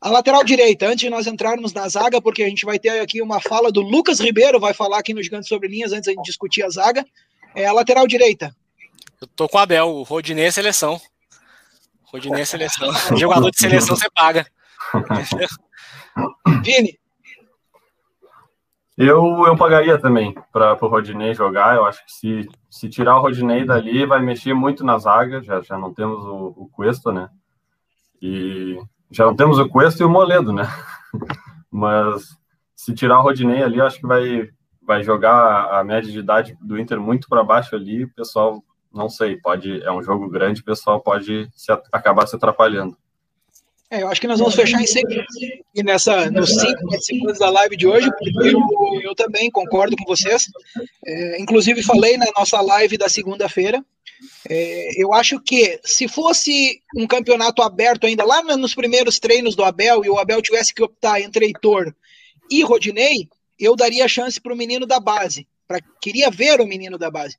a 0.00 0.10
lateral 0.10 0.42
direita, 0.42 0.88
antes 0.88 1.02
de 1.02 1.08
nós 1.08 1.28
entrarmos 1.28 1.72
na 1.72 1.88
zaga, 1.88 2.20
porque 2.20 2.42
a 2.42 2.48
gente 2.48 2.64
vai 2.66 2.76
ter 2.76 3.00
aqui 3.00 3.22
uma 3.22 3.40
fala 3.40 3.70
do 3.70 3.82
Lucas 3.82 4.18
Ribeiro, 4.18 4.58
vai 4.58 4.74
falar 4.74 4.98
aqui 4.98 5.14
no 5.14 5.22
Gigante 5.22 5.46
Sobre 5.46 5.68
Linhas 5.68 5.92
antes 5.92 6.12
de 6.12 6.22
discutir 6.24 6.64
a 6.64 6.70
zaga. 6.70 7.06
É 7.54 7.66
a 7.66 7.72
lateral 7.72 8.08
direita. 8.08 8.52
Eu 9.20 9.28
tô 9.28 9.48
com 9.48 9.58
o 9.58 9.60
Abel, 9.60 9.90
o 9.90 10.02
Rodinei 10.02 10.46
é 10.46 10.50
seleção. 10.50 11.00
Rodinei 12.02 12.42
é 12.42 12.44
seleção. 12.44 12.90
Jogador 13.16 13.48
de 13.52 13.60
seleção 13.60 13.94
você 13.94 14.10
paga. 14.10 14.44
Vini, 16.64 16.98
eu, 18.96 19.44
eu 19.46 19.56
pagaria 19.56 19.98
também 19.98 20.34
para 20.52 20.72
o 20.80 20.88
Rodinei 20.88 21.34
jogar. 21.34 21.76
Eu 21.76 21.84
acho 21.84 22.04
que 22.04 22.12
se, 22.12 22.48
se 22.70 22.88
tirar 22.88 23.16
o 23.18 23.22
Rodinei 23.22 23.64
dali, 23.64 24.06
vai 24.06 24.22
mexer 24.22 24.54
muito 24.54 24.84
na 24.84 24.98
zaga. 24.98 25.42
Já, 25.42 25.60
já 25.60 25.76
não 25.76 25.92
temos 25.92 26.24
o, 26.24 26.54
o 26.56 26.68
Cuesta, 26.72 27.12
né? 27.12 27.28
E 28.22 28.78
já 29.10 29.24
não 29.26 29.34
temos 29.34 29.58
o 29.58 29.68
Cuesta 29.68 30.02
e 30.02 30.06
o 30.06 30.10
Moledo, 30.10 30.52
né? 30.52 30.68
Mas 31.70 32.38
se 32.76 32.94
tirar 32.94 33.18
o 33.18 33.22
Rodinei 33.22 33.62
ali, 33.62 33.80
acho 33.80 33.98
que 33.98 34.06
vai, 34.06 34.48
vai 34.80 35.02
jogar 35.02 35.78
a 35.78 35.82
média 35.82 36.10
de 36.10 36.18
idade 36.18 36.56
do 36.60 36.78
Inter 36.78 37.00
muito 37.00 37.28
para 37.28 37.42
baixo 37.42 37.74
ali. 37.74 38.04
O 38.04 38.14
pessoal, 38.14 38.62
não 38.92 39.08
sei, 39.08 39.36
pode 39.36 39.82
é 39.82 39.90
um 39.90 40.02
jogo 40.02 40.28
grande, 40.28 40.60
o 40.60 40.64
pessoal 40.64 41.00
pode 41.00 41.50
se, 41.52 41.72
acabar 41.90 42.26
se 42.28 42.36
atrapalhando. 42.36 42.96
É, 43.94 44.02
eu 44.02 44.08
acho 44.08 44.20
que 44.20 44.26
nós 44.26 44.40
vamos 44.40 44.56
fechar 44.56 44.82
em 44.82 44.86
sequência 44.88 45.62
e 45.72 45.80
nessa, 45.84 46.28
nos 46.28 46.50
cinco 46.50 46.88
participantes 46.88 47.38
da 47.38 47.48
live 47.48 47.76
de 47.76 47.86
hoje, 47.86 48.10
porque 48.10 48.48
eu, 48.48 49.00
eu 49.02 49.14
também 49.14 49.48
concordo 49.48 49.96
com 49.96 50.04
vocês. 50.04 50.50
É, 51.06 51.40
inclusive, 51.40 51.80
falei 51.80 52.16
na 52.16 52.26
nossa 52.36 52.60
live 52.60 52.98
da 52.98 53.08
segunda-feira. 53.08 53.84
É, 54.50 55.00
eu 55.00 55.12
acho 55.12 55.38
que 55.38 55.78
se 55.84 56.08
fosse 56.08 56.82
um 56.96 57.06
campeonato 57.06 57.62
aberto 57.62 58.04
ainda, 58.04 58.24
lá 58.24 58.42
nos 58.42 58.74
primeiros 58.74 59.20
treinos 59.20 59.54
do 59.54 59.62
Abel, 59.62 60.04
e 60.04 60.10
o 60.10 60.18
Abel 60.18 60.42
tivesse 60.42 60.74
que 60.74 60.82
optar 60.82 61.20
entre 61.20 61.46
Heitor 61.46 61.94
e 62.50 62.64
Rodinei, 62.64 63.28
eu 63.60 63.76
daria 63.76 64.08
chance 64.08 64.40
para 64.40 64.52
o 64.52 64.56
menino 64.56 64.86
da 64.86 64.98
base. 64.98 65.46
Pra, 65.68 65.78
queria 66.00 66.32
ver 66.32 66.60
o 66.60 66.66
menino 66.66 66.98
da 66.98 67.12
base. 67.12 67.36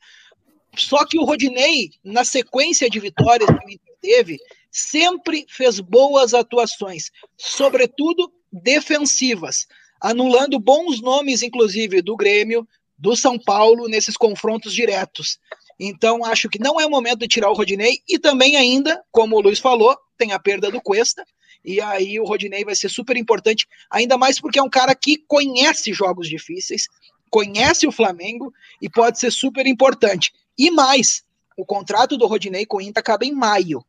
Só 0.77 1.05
que 1.05 1.19
o 1.19 1.25
Rodinei, 1.25 1.89
na 2.01 2.23
sequência 2.23 2.89
de 2.89 2.99
vitórias 3.01 3.49
que 3.49 3.65
o 3.65 3.69
Inter 3.69 3.95
teve, 4.01 4.37
sempre 4.75 5.45
fez 5.47 5.79
boas 5.79 6.33
atuações, 6.33 7.09
sobretudo 7.37 8.29
defensivas, 8.51 9.67
anulando 10.01 10.59
bons 10.59 11.01
nomes, 11.01 11.41
inclusive, 11.41 12.01
do 12.01 12.17
Grêmio, 12.17 12.67
do 12.97 13.15
São 13.15 13.39
Paulo, 13.39 13.87
nesses 13.87 14.17
confrontos 14.17 14.73
diretos. 14.73 15.39
Então, 15.79 16.25
acho 16.25 16.49
que 16.49 16.59
não 16.59 16.77
é 16.77 16.85
o 16.85 16.89
momento 16.89 17.19
de 17.19 17.27
tirar 17.29 17.49
o 17.49 17.53
Rodinei, 17.53 17.99
e 18.05 18.19
também 18.19 18.57
ainda, 18.57 19.01
como 19.13 19.37
o 19.37 19.41
Luiz 19.41 19.59
falou, 19.59 19.97
tem 20.17 20.33
a 20.33 20.39
perda 20.39 20.69
do 20.69 20.81
Cuesta, 20.81 21.25
e 21.63 21.79
aí 21.79 22.19
o 22.19 22.25
Rodinei 22.25 22.65
vai 22.65 22.75
ser 22.75 22.89
super 22.89 23.15
importante, 23.15 23.65
ainda 23.89 24.17
mais 24.17 24.41
porque 24.41 24.59
é 24.59 24.63
um 24.63 24.69
cara 24.69 24.93
que 24.93 25.23
conhece 25.25 25.93
jogos 25.93 26.27
difíceis, 26.27 26.89
conhece 27.29 27.87
o 27.87 27.93
Flamengo 27.93 28.53
e 28.81 28.89
pode 28.89 29.19
ser 29.19 29.31
super 29.31 29.65
importante. 29.65 30.33
E 30.57 30.69
mais, 30.69 31.23
o 31.55 31.65
contrato 31.65 32.17
do 32.17 32.27
Rodinei 32.27 32.65
com 32.65 32.77
o 32.77 32.81
Inter 32.81 32.99
acaba 32.99 33.23
em 33.23 33.31
maio. 33.31 33.81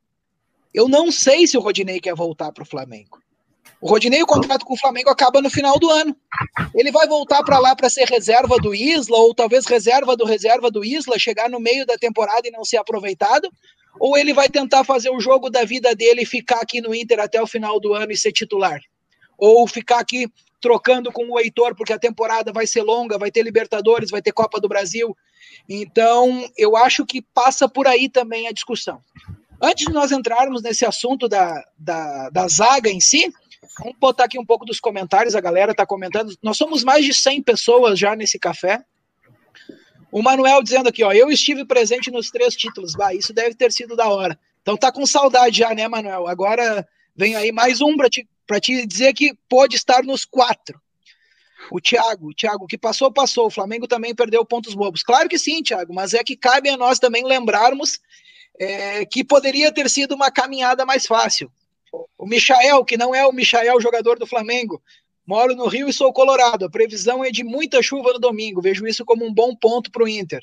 Eu 0.77 0.91
não 0.91 1.11
sei 1.11 1.47
se 1.47 1.57
o 1.57 1.61
Rodinei 1.63 1.99
quer 1.99 2.15
voltar 2.15 2.53
para 2.53 2.63
o 2.63 2.67
Flamengo. 2.67 3.19
O 3.81 3.89
Rodinei, 3.89 4.23
o 4.23 4.27
contrato 4.27 4.67
com 4.67 4.75
o 4.75 4.79
Flamengo 4.79 5.09
acaba 5.09 5.41
no 5.41 5.49
final 5.49 5.79
do 5.79 5.89
ano. 5.89 6.15
Ele 6.75 6.93
vai 6.93 7.09
voltar 7.09 7.43
para 7.43 7.59
lá 7.59 7.75
para 7.75 7.89
ser 7.89 8.05
reserva 8.07 8.59
do 8.59 8.75
Isla, 8.75 9.17
ou 9.17 9.35
talvez 9.35 9.65
reserva 9.65 10.15
do 10.15 10.27
reserva 10.27 10.71
do 10.71 10.85
Isla, 10.85 11.19
chegar 11.19 11.49
no 11.49 11.59
meio 11.59 11.87
da 11.87 11.97
temporada 11.97 12.47
e 12.47 12.51
não 12.51 12.63
ser 12.63 12.77
aproveitado? 12.77 13.51
Ou 13.99 14.19
ele 14.19 14.35
vai 14.35 14.51
tentar 14.51 14.85
fazer 14.85 15.09
o 15.09 15.19
jogo 15.19 15.49
da 15.49 15.65
vida 15.65 15.95
dele 15.95 16.23
e 16.23 16.27
ficar 16.27 16.61
aqui 16.61 16.83
no 16.83 16.95
Inter 16.95 17.21
até 17.21 17.41
o 17.41 17.47
final 17.47 17.81
do 17.81 17.95
ano 17.95 18.13
e 18.13 18.17
ser 18.17 18.33
titular? 18.33 18.79
Ou 19.39 19.67
ficar 19.67 20.01
aqui 20.01 20.31
trocando 20.61 21.11
com 21.11 21.27
o 21.31 21.41
Heitor, 21.41 21.75
porque 21.75 21.95
a 21.95 21.99
temporada 21.99 22.53
vai 22.53 22.67
ser 22.67 22.83
longa, 22.83 23.17
vai 23.17 23.31
ter 23.31 23.43
Libertadores, 23.43 24.11
vai 24.11 24.21
ter 24.21 24.33
Copa 24.33 24.61
do 24.61 24.69
Brasil. 24.69 25.17
Então, 25.67 26.47
eu 26.55 26.77
acho 26.77 27.07
que 27.07 27.23
passa 27.23 27.67
por 27.67 27.87
aí 27.87 28.11
também 28.11 28.47
a 28.47 28.53
discussão. 28.53 29.01
Antes 29.61 29.87
de 29.87 29.93
nós 29.93 30.13
entrarmos 30.13 30.63
nesse 30.63 30.85
assunto 30.85 31.29
da, 31.29 31.65
da, 31.79 32.31
da 32.31 32.49
zaga 32.49 32.91
em 32.91 33.01
si, 33.01 33.33
vamos 33.79 33.99
botar 33.99 34.25
aqui 34.25 34.39
um 34.39 34.45
pouco 34.45 34.65
dos 34.65 34.79
comentários, 34.79 35.35
a 35.35 35.41
galera 35.41 35.73
está 35.73 35.87
comentando. 35.87 36.37
Nós 36.43 36.57
somos 36.57 36.85
mais 36.85 37.05
de 37.05 37.15
100 37.15 37.43
pessoas 37.43 37.99
já 37.99 38.15
nesse 38.15 38.39
café. 38.39 38.85
O 40.13 40.23
Manuel 40.23 40.63
dizendo 40.63 40.89
aqui, 40.89 41.03
ó, 41.03 41.13
eu 41.13 41.31
estive 41.31 41.65
presente 41.65 42.11
nos 42.11 42.31
três 42.31 42.55
títulos. 42.55 42.95
Bah, 42.95 43.15
isso 43.15 43.33
deve 43.33 43.55
ter 43.55 43.73
sido 43.73 43.97
da 43.97 44.09
hora. 44.09 44.39
Então 44.63 44.77
tá 44.77 44.93
com 44.93 45.07
saudade 45.07 45.59
já, 45.59 45.75
né, 45.75 45.89
Manuel? 45.89 46.27
Agora 46.27 46.87
vem 47.15 47.35
aí 47.35 47.51
mais 47.51 47.81
um 47.81 47.97
para 47.97 48.11
te, 48.11 48.27
te 48.61 48.87
dizer 48.87 49.15
que 49.15 49.35
pôde 49.49 49.77
estar 49.77 50.03
nos 50.03 50.25
quatro. 50.25 50.81
O 51.71 51.81
Thiago, 51.81 52.29
o 52.29 52.35
Thiago, 52.35 52.67
que 52.67 52.79
passou, 52.79 53.11
passou. 53.13 53.47
O 53.47 53.51
Flamengo 53.51 53.89
também 53.89 54.15
perdeu 54.15 54.45
pontos 54.45 54.75
bobos. 54.75 55.03
Claro 55.03 55.29
que 55.29 55.39
sim, 55.39 55.63
Thiago, 55.63 55.95
mas 55.95 56.15
é 56.15 56.23
que 56.23 56.37
cabe 56.37 56.69
a 56.69 56.77
nós 56.77 56.99
também 56.99 57.25
lembrarmos 57.25 57.99
é, 58.59 59.05
que 59.05 59.25
poderia 59.25 59.73
ter 59.73 59.89
sido 59.89 60.15
uma 60.15 60.31
caminhada 60.31 60.85
mais 60.85 61.07
fácil. 61.07 61.51
O 62.19 62.27
Michael, 62.27 62.85
que 62.85 62.97
não 62.97 63.15
é 63.15 63.27
o 63.27 63.33
Michael 63.33 63.81
jogador 63.81 64.19
do 64.19 64.27
Flamengo, 64.27 64.83
moro 65.27 65.55
no 65.55 65.67
Rio 65.67 65.89
e 65.89 65.93
sou 65.93 66.13
colorado. 66.13 66.65
A 66.65 66.71
previsão 66.71 67.25
é 67.25 67.31
de 67.31 67.43
muita 67.43 67.83
chuva 67.83 68.13
no 68.13 68.19
domingo. 68.19 68.61
Vejo 68.61 68.87
isso 68.87 69.05
como 69.05 69.25
um 69.25 69.33
bom 69.33 69.55
ponto 69.55 69.91
para 69.91 70.05
o 70.05 70.09
Inter. 70.09 70.43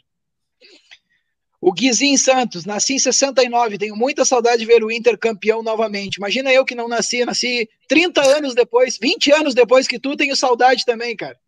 O 1.66 1.72
Guizinho 1.72 2.18
Santos, 2.18 2.66
nasci 2.66 2.96
em 2.96 3.00
69, 3.00 3.78
tenho 3.78 3.96
muita 3.96 4.26
saudade 4.26 4.58
de 4.58 4.66
ver 4.66 4.84
o 4.84 4.92
Inter 4.92 5.18
campeão 5.18 5.64
novamente. 5.64 6.18
Imagina 6.18 6.52
eu 6.52 6.66
que 6.66 6.76
não 6.76 6.90
nasci, 6.90 7.24
nasci 7.24 7.70
30 7.88 8.22
anos 8.22 8.54
depois, 8.54 8.98
20 9.02 9.32
anos 9.32 9.54
depois 9.54 9.88
que 9.88 9.98
tu, 9.98 10.18
tenho 10.18 10.36
saudade 10.36 10.84
também, 10.84 11.16
cara. 11.16 11.40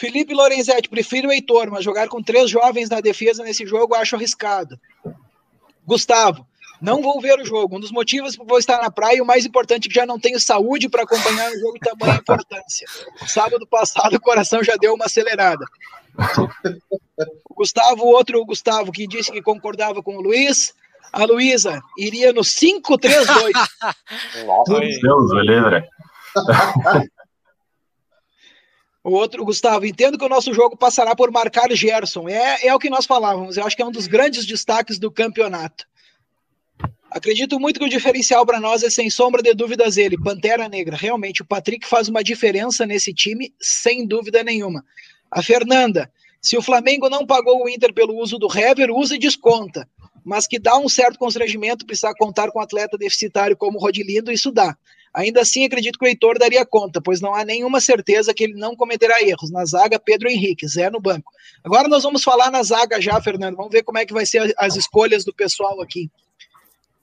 Felipe 0.00 0.32
Lorenzetti, 0.32 0.88
prefiro 0.88 1.28
o 1.28 1.32
Heitor, 1.32 1.70
mas 1.70 1.84
jogar 1.84 2.08
com 2.08 2.22
três 2.22 2.48
jovens 2.48 2.88
na 2.88 3.02
defesa 3.02 3.44
nesse 3.44 3.66
jogo 3.66 3.94
acho 3.94 4.16
arriscado. 4.16 4.80
Gustavo, 5.86 6.46
não 6.80 7.02
vou 7.02 7.20
ver 7.20 7.38
o 7.38 7.44
jogo. 7.44 7.76
Um 7.76 7.80
dos 7.80 7.92
motivos 7.92 8.34
por 8.34 8.46
vou 8.46 8.58
estar 8.58 8.80
na 8.80 8.90
praia, 8.90 9.22
o 9.22 9.26
mais 9.26 9.44
importante 9.44 9.84
é 9.84 9.88
que 9.90 9.94
já 9.94 10.06
não 10.06 10.18
tenho 10.18 10.40
saúde 10.40 10.88
para 10.88 11.02
acompanhar 11.02 11.50
o 11.50 11.60
jogo 11.60 11.74
de 11.74 11.80
tamanha 11.80 12.18
importância. 12.18 12.86
Sábado 13.26 13.66
passado 13.66 14.14
o 14.14 14.20
coração 14.20 14.64
já 14.64 14.74
deu 14.76 14.94
uma 14.94 15.04
acelerada. 15.04 15.66
O 17.50 17.54
Gustavo, 17.54 18.06
outro 18.06 18.42
Gustavo, 18.46 18.90
que 18.90 19.06
disse 19.06 19.30
que 19.30 19.42
concordava 19.42 20.02
com 20.02 20.16
o 20.16 20.22
Luiz. 20.22 20.72
A 21.12 21.24
Luísa 21.26 21.82
iria 21.98 22.32
no 22.32 22.40
5-3-2. 22.40 23.52
Nossa, 24.46 24.80
Deus, 24.80 25.30
beleza. 25.34 25.84
O 29.02 29.12
outro, 29.12 29.44
Gustavo, 29.44 29.86
entendo 29.86 30.18
que 30.18 30.24
o 30.24 30.28
nosso 30.28 30.52
jogo 30.52 30.76
passará 30.76 31.16
por 31.16 31.30
marcar 31.30 31.72
Gerson. 31.72 32.28
É, 32.28 32.66
é 32.66 32.74
o 32.74 32.78
que 32.78 32.90
nós 32.90 33.06
falávamos. 33.06 33.56
Eu 33.56 33.64
acho 33.64 33.74
que 33.74 33.82
é 33.82 33.86
um 33.86 33.90
dos 33.90 34.06
grandes 34.06 34.44
destaques 34.44 34.98
do 34.98 35.10
campeonato. 35.10 35.86
Acredito 37.10 37.58
muito 37.58 37.80
que 37.80 37.86
o 37.86 37.88
diferencial 37.88 38.44
para 38.44 38.60
nós 38.60 38.82
é, 38.82 38.90
sem 38.90 39.08
sombra 39.10 39.42
de 39.42 39.54
dúvidas, 39.54 39.96
ele, 39.96 40.20
Pantera 40.22 40.68
Negra. 40.68 40.96
Realmente, 40.96 41.42
o 41.42 41.46
Patrick 41.46 41.86
faz 41.86 42.08
uma 42.08 42.22
diferença 42.22 42.86
nesse 42.86 43.12
time, 43.12 43.52
sem 43.58 44.06
dúvida 44.06 44.44
nenhuma. 44.44 44.84
A 45.30 45.42
Fernanda, 45.42 46.12
se 46.40 46.56
o 46.56 46.62
Flamengo 46.62 47.08
não 47.08 47.26
pagou 47.26 47.64
o 47.64 47.68
Inter 47.68 47.92
pelo 47.92 48.16
uso 48.16 48.38
do 48.38 48.46
Hever, 48.46 48.90
usa 48.90 49.16
e 49.16 49.18
desconta. 49.18 49.88
Mas 50.22 50.46
que 50.46 50.58
dá 50.58 50.76
um 50.78 50.88
certo 50.88 51.18
constrangimento 51.18 51.86
precisar 51.86 52.14
contar 52.14 52.50
com 52.52 52.58
um 52.58 52.62
atleta 52.62 52.98
deficitário 52.98 53.56
como 53.56 53.78
o 53.78 53.80
Rodilindo, 53.80 54.30
isso 54.30 54.52
dá. 54.52 54.76
Ainda 55.12 55.40
assim, 55.40 55.64
acredito 55.64 55.98
que 55.98 56.04
o 56.04 56.08
Heitor 56.08 56.38
daria 56.38 56.64
conta, 56.64 57.00
pois 57.00 57.20
não 57.20 57.34
há 57.34 57.44
nenhuma 57.44 57.80
certeza 57.80 58.32
que 58.32 58.44
ele 58.44 58.54
não 58.54 58.76
cometerá 58.76 59.20
erros. 59.20 59.50
Na 59.50 59.64
zaga, 59.64 59.98
Pedro 59.98 60.28
Henrique, 60.28 60.68
Zé 60.68 60.88
no 60.88 61.00
banco. 61.00 61.32
Agora 61.64 61.88
nós 61.88 62.04
vamos 62.04 62.22
falar 62.22 62.50
na 62.50 62.62
zaga 62.62 63.00
já, 63.00 63.20
Fernando. 63.20 63.56
Vamos 63.56 63.72
ver 63.72 63.82
como 63.82 63.98
é 63.98 64.06
que 64.06 64.12
vai 64.12 64.24
ser 64.24 64.54
as 64.56 64.76
escolhas 64.76 65.24
do 65.24 65.34
pessoal 65.34 65.80
aqui. 65.80 66.08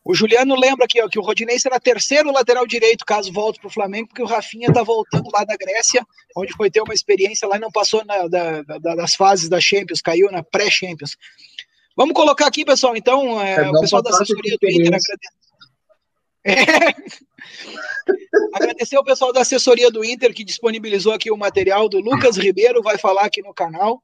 O 0.05 0.15
Juliano 0.15 0.55
lembra 0.55 0.85
aqui 0.85 1.01
ó, 1.01 1.09
que 1.09 1.19
o 1.19 1.21
Rodinei 1.21 1.59
será 1.59 1.81
terceiro 1.81 2.31
lateral 2.31 2.65
direito 2.65 3.03
caso 3.05 3.29
volte 3.29 3.59
para 3.59 3.67
o 3.67 3.73
Flamengo, 3.73 4.07
porque 4.07 4.23
o 4.23 4.25
Rafinha 4.25 4.69
está 4.69 4.81
voltando 4.81 5.29
lá 5.33 5.43
da 5.43 5.57
Grécia, 5.57 6.01
onde 6.33 6.53
foi 6.53 6.71
ter 6.71 6.79
uma 6.79 6.93
experiência 6.93 7.45
lá 7.45 7.57
e 7.57 7.59
não 7.59 7.69
passou 7.69 8.05
na, 8.05 8.25
da, 8.29 8.61
da, 8.61 8.95
das 8.95 9.15
fases 9.15 9.49
da 9.49 9.59
Champions, 9.59 10.01
caiu 10.01 10.31
na 10.31 10.41
pré-Champions. 10.41 11.17
Vamos 11.93 12.13
colocar 12.13 12.47
aqui, 12.47 12.63
pessoal, 12.63 12.95
então, 12.95 13.41
é, 13.41 13.69
o 13.69 13.81
pessoal 13.81 14.01
da 14.01 14.11
assessoria 14.11 14.55
do 14.61 14.69
Inter 14.69 14.93
é. 14.93 14.97
Agradecer 18.53 18.95
ao 18.95 19.03
pessoal 19.03 19.33
da 19.33 19.41
assessoria 19.41 19.91
do 19.91 20.03
Inter 20.03 20.33
que 20.33 20.43
disponibilizou 20.43 21.13
aqui 21.13 21.29
o 21.29 21.37
material 21.37 21.89
do 21.89 21.99
Lucas 21.99 22.37
Ribeiro, 22.37 22.81
vai 22.81 22.97
falar 22.97 23.25
aqui 23.25 23.41
no 23.41 23.53
canal. 23.53 24.01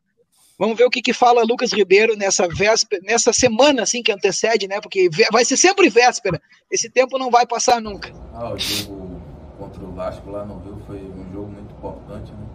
Vamos 0.58 0.78
ver 0.78 0.86
o 0.86 0.90
que, 0.90 1.02
que 1.02 1.14
fala 1.14 1.44
Lucas 1.44 1.74
Ribeiro 1.74 2.16
nessa 2.16 2.48
véspera, 2.48 3.02
nessa 3.04 3.34
semana 3.34 3.82
assim 3.82 4.04
que 4.04 4.12
antecede, 4.12 4.68
né? 4.68 4.80
Porque 4.80 5.10
vai 5.32 5.44
ser 5.44 5.58
sempre 5.58 5.90
véspera. 5.90 6.40
Esse 6.70 6.90
tempo 6.90 7.18
não 7.18 7.32
vai 7.32 7.46
passar 7.46 7.82
nunca. 7.82 8.14
Ah, 8.34 8.54
o 8.54 8.60
jogo 8.60 9.22
contra 9.58 9.84
o 9.84 9.92
Vasco 9.94 10.30
lá 10.30 10.46
no 10.46 10.60
Rio 10.60 10.82
foi 10.86 10.98
um 10.98 11.32
jogo 11.34 11.52
muito 11.52 11.74
importante, 11.74 12.32
né? 12.32 12.48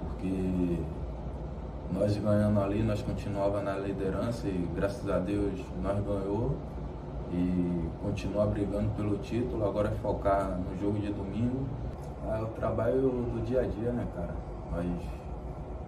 Porque 0.00 0.78
nós 1.92 2.16
ganhando 2.16 2.60
ali, 2.60 2.82
nós 2.82 3.00
continuava 3.00 3.62
na 3.62 3.78
liderança 3.78 4.46
e 4.46 4.68
graças 4.74 5.08
a 5.08 5.18
Deus 5.18 5.58
nós 5.82 5.98
ganhou 6.04 6.54
e 7.32 7.90
continuar 8.02 8.46
brigando 8.46 8.90
pelo 8.96 9.18
título. 9.18 9.64
Agora 9.64 9.88
é 9.88 9.94
focar 9.96 10.58
no 10.58 10.78
jogo 10.78 10.98
de 10.98 11.12
domingo. 11.12 11.66
É 12.28 12.42
o 12.42 12.46
trabalho 12.46 13.00
do 13.00 13.44
dia 13.44 13.60
a 13.60 13.66
dia, 13.66 13.92
né, 13.92 14.06
cara? 14.14 14.34
Nós, 14.72 14.86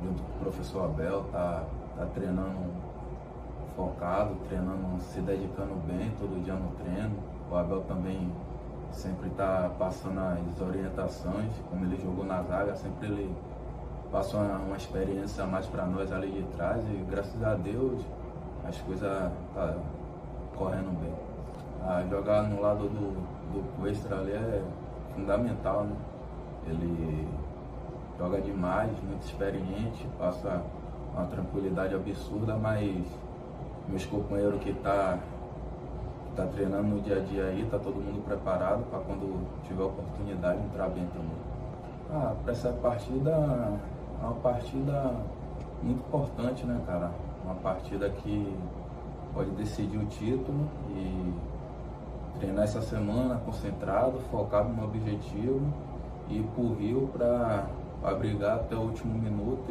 junto 0.03 0.23
com 0.23 0.37
o 0.37 0.39
professor 0.41 0.85
Abel, 0.85 1.25
tá, 1.33 1.65
tá 1.97 2.07
treinando 2.15 2.89
focado, 3.75 4.35
treinando, 4.49 5.01
se 5.01 5.21
dedicando 5.21 5.75
bem 5.87 6.11
todo 6.19 6.43
dia 6.43 6.55
no 6.55 6.71
treino. 6.83 7.17
O 7.51 7.57
Abel 7.57 7.83
também 7.83 8.33
sempre 8.91 9.31
tá 9.31 9.71
passando 9.79 10.19
as 10.19 10.61
orientações, 10.61 11.53
como 11.71 11.85
ele 11.85 11.97
jogou 12.03 12.25
na 12.25 12.43
zaga, 12.43 12.75
sempre 12.75 13.07
ele 13.07 13.37
passou 14.11 14.41
uma, 14.41 14.77
experiência 14.77 15.45
mais 15.47 15.67
para 15.67 15.85
nós 15.85 16.11
ali 16.11 16.31
de 16.31 16.43
trás 16.57 16.83
e 16.85 17.05
graças 17.11 17.43
a 17.43 17.55
Deus 17.55 18.01
as 18.67 18.79
coisas 18.79 19.31
tá 19.55 19.77
correndo 20.57 20.99
bem 21.01 21.28
jogar 22.11 22.43
no 22.43 22.61
lado 22.61 22.89
do, 22.89 23.13
do 23.53 23.77
Cuesta 23.77 24.15
ali 24.15 24.33
é 24.33 24.63
fundamental, 25.15 25.85
né? 25.85 25.97
Ele 26.67 27.27
joga 28.19 28.41
demais, 28.41 28.91
muito 29.03 29.25
experiente, 29.25 30.07
passa 30.19 30.63
uma 31.15 31.27
tranquilidade 31.27 31.95
absurda, 31.95 32.57
mas 32.57 33.07
meus 33.89 34.05
companheiros 34.05 34.61
que 34.61 34.73
tá, 34.75 35.19
tá 36.37 36.47
treinando 36.47 36.89
no 36.89 37.01
dia 37.01 37.17
a 37.17 37.21
dia 37.21 37.45
aí, 37.45 37.67
tá 37.71 37.79
todo 37.79 37.95
mundo 37.95 38.23
preparado 38.25 38.85
para 38.91 38.99
quando 39.01 39.47
tiver 39.67 39.83
oportunidade 39.83 40.61
entrar 40.63 40.89
bem 40.89 41.07
também. 41.07 41.39
Ah, 42.11 42.35
para 42.43 42.53
essa 42.53 42.71
partida 42.73 43.31
é 43.31 44.25
uma 44.25 44.35
partida 44.35 45.15
muito 45.83 46.01
importante, 46.01 46.67
né, 46.67 46.81
cara? 46.87 47.11
Uma 47.45 47.55
partida 47.55 48.11
que 48.11 48.57
pode 49.33 49.51
decidir 49.53 49.97
o 49.97 50.07
título 50.07 50.69
e 50.91 51.33
treinar 52.39 52.65
essa 52.65 52.81
semana 52.81 53.41
concentrado, 53.45 54.21
focado 54.31 54.69
no 54.69 54.85
objetivo 54.85 55.61
e 56.29 56.39
ir 56.39 56.45
pro 56.55 56.75
Rio 56.75 57.11
para 57.13 57.69
brigar 58.15 58.57
até 58.57 58.77
o 58.77 58.81
último 58.81 59.15
minuto. 59.19 59.67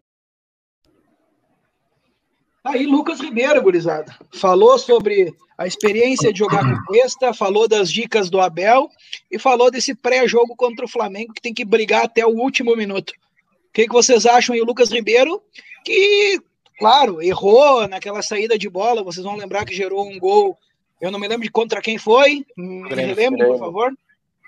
Aí, 2.64 2.86
Lucas 2.86 3.22
Ribeiro, 3.22 3.62
gurizada, 3.62 4.14
falou 4.34 4.78
sobre 4.78 5.34
a 5.58 5.66
experiência 5.66 6.34
de 6.34 6.40
jogar 6.40 6.64
com 6.64 6.86
Cuesta, 6.86 7.34
falou 7.34 7.66
das 7.66 7.90
dicas 7.90 8.30
do 8.30 8.42
Abel 8.42 8.90
e 9.32 9.40
falou 9.40 9.72
desse 9.72 9.96
pré-jogo 9.96 10.54
contra 10.56 10.84
o 10.84 10.90
Flamengo 10.90 11.34
que 11.34 11.42
tem 11.42 11.54
que 11.54 11.64
brigar 11.64 12.04
até 12.04 12.26
o 12.26 12.38
último 12.38 12.76
minuto. 12.76 13.12
O 13.12 13.74
que, 13.74 13.88
que 13.88 13.94
vocês 13.94 14.26
acham 14.26 14.54
aí, 14.54 14.62
Lucas 14.62 14.92
Ribeiro? 14.92 15.42
Que, 15.86 16.42
claro, 16.78 17.22
errou 17.22 17.88
naquela 17.88 18.22
saída 18.22 18.58
de 18.58 18.70
bola, 18.70 19.04
vocês 19.04 19.24
vão 19.24 19.38
lembrar 19.38 19.64
que 19.64 19.74
gerou 19.74 20.06
um 20.06 20.20
gol 20.20 20.58
eu 21.02 21.12
não 21.12 21.20
me 21.20 21.28
lembro 21.28 21.44
de 21.44 21.52
contra 21.52 21.82
quem 21.82 21.98
foi. 21.98 22.46
Me 22.56 23.14
lembre, 23.14 23.46
por 23.46 23.60
favor. 23.60 23.94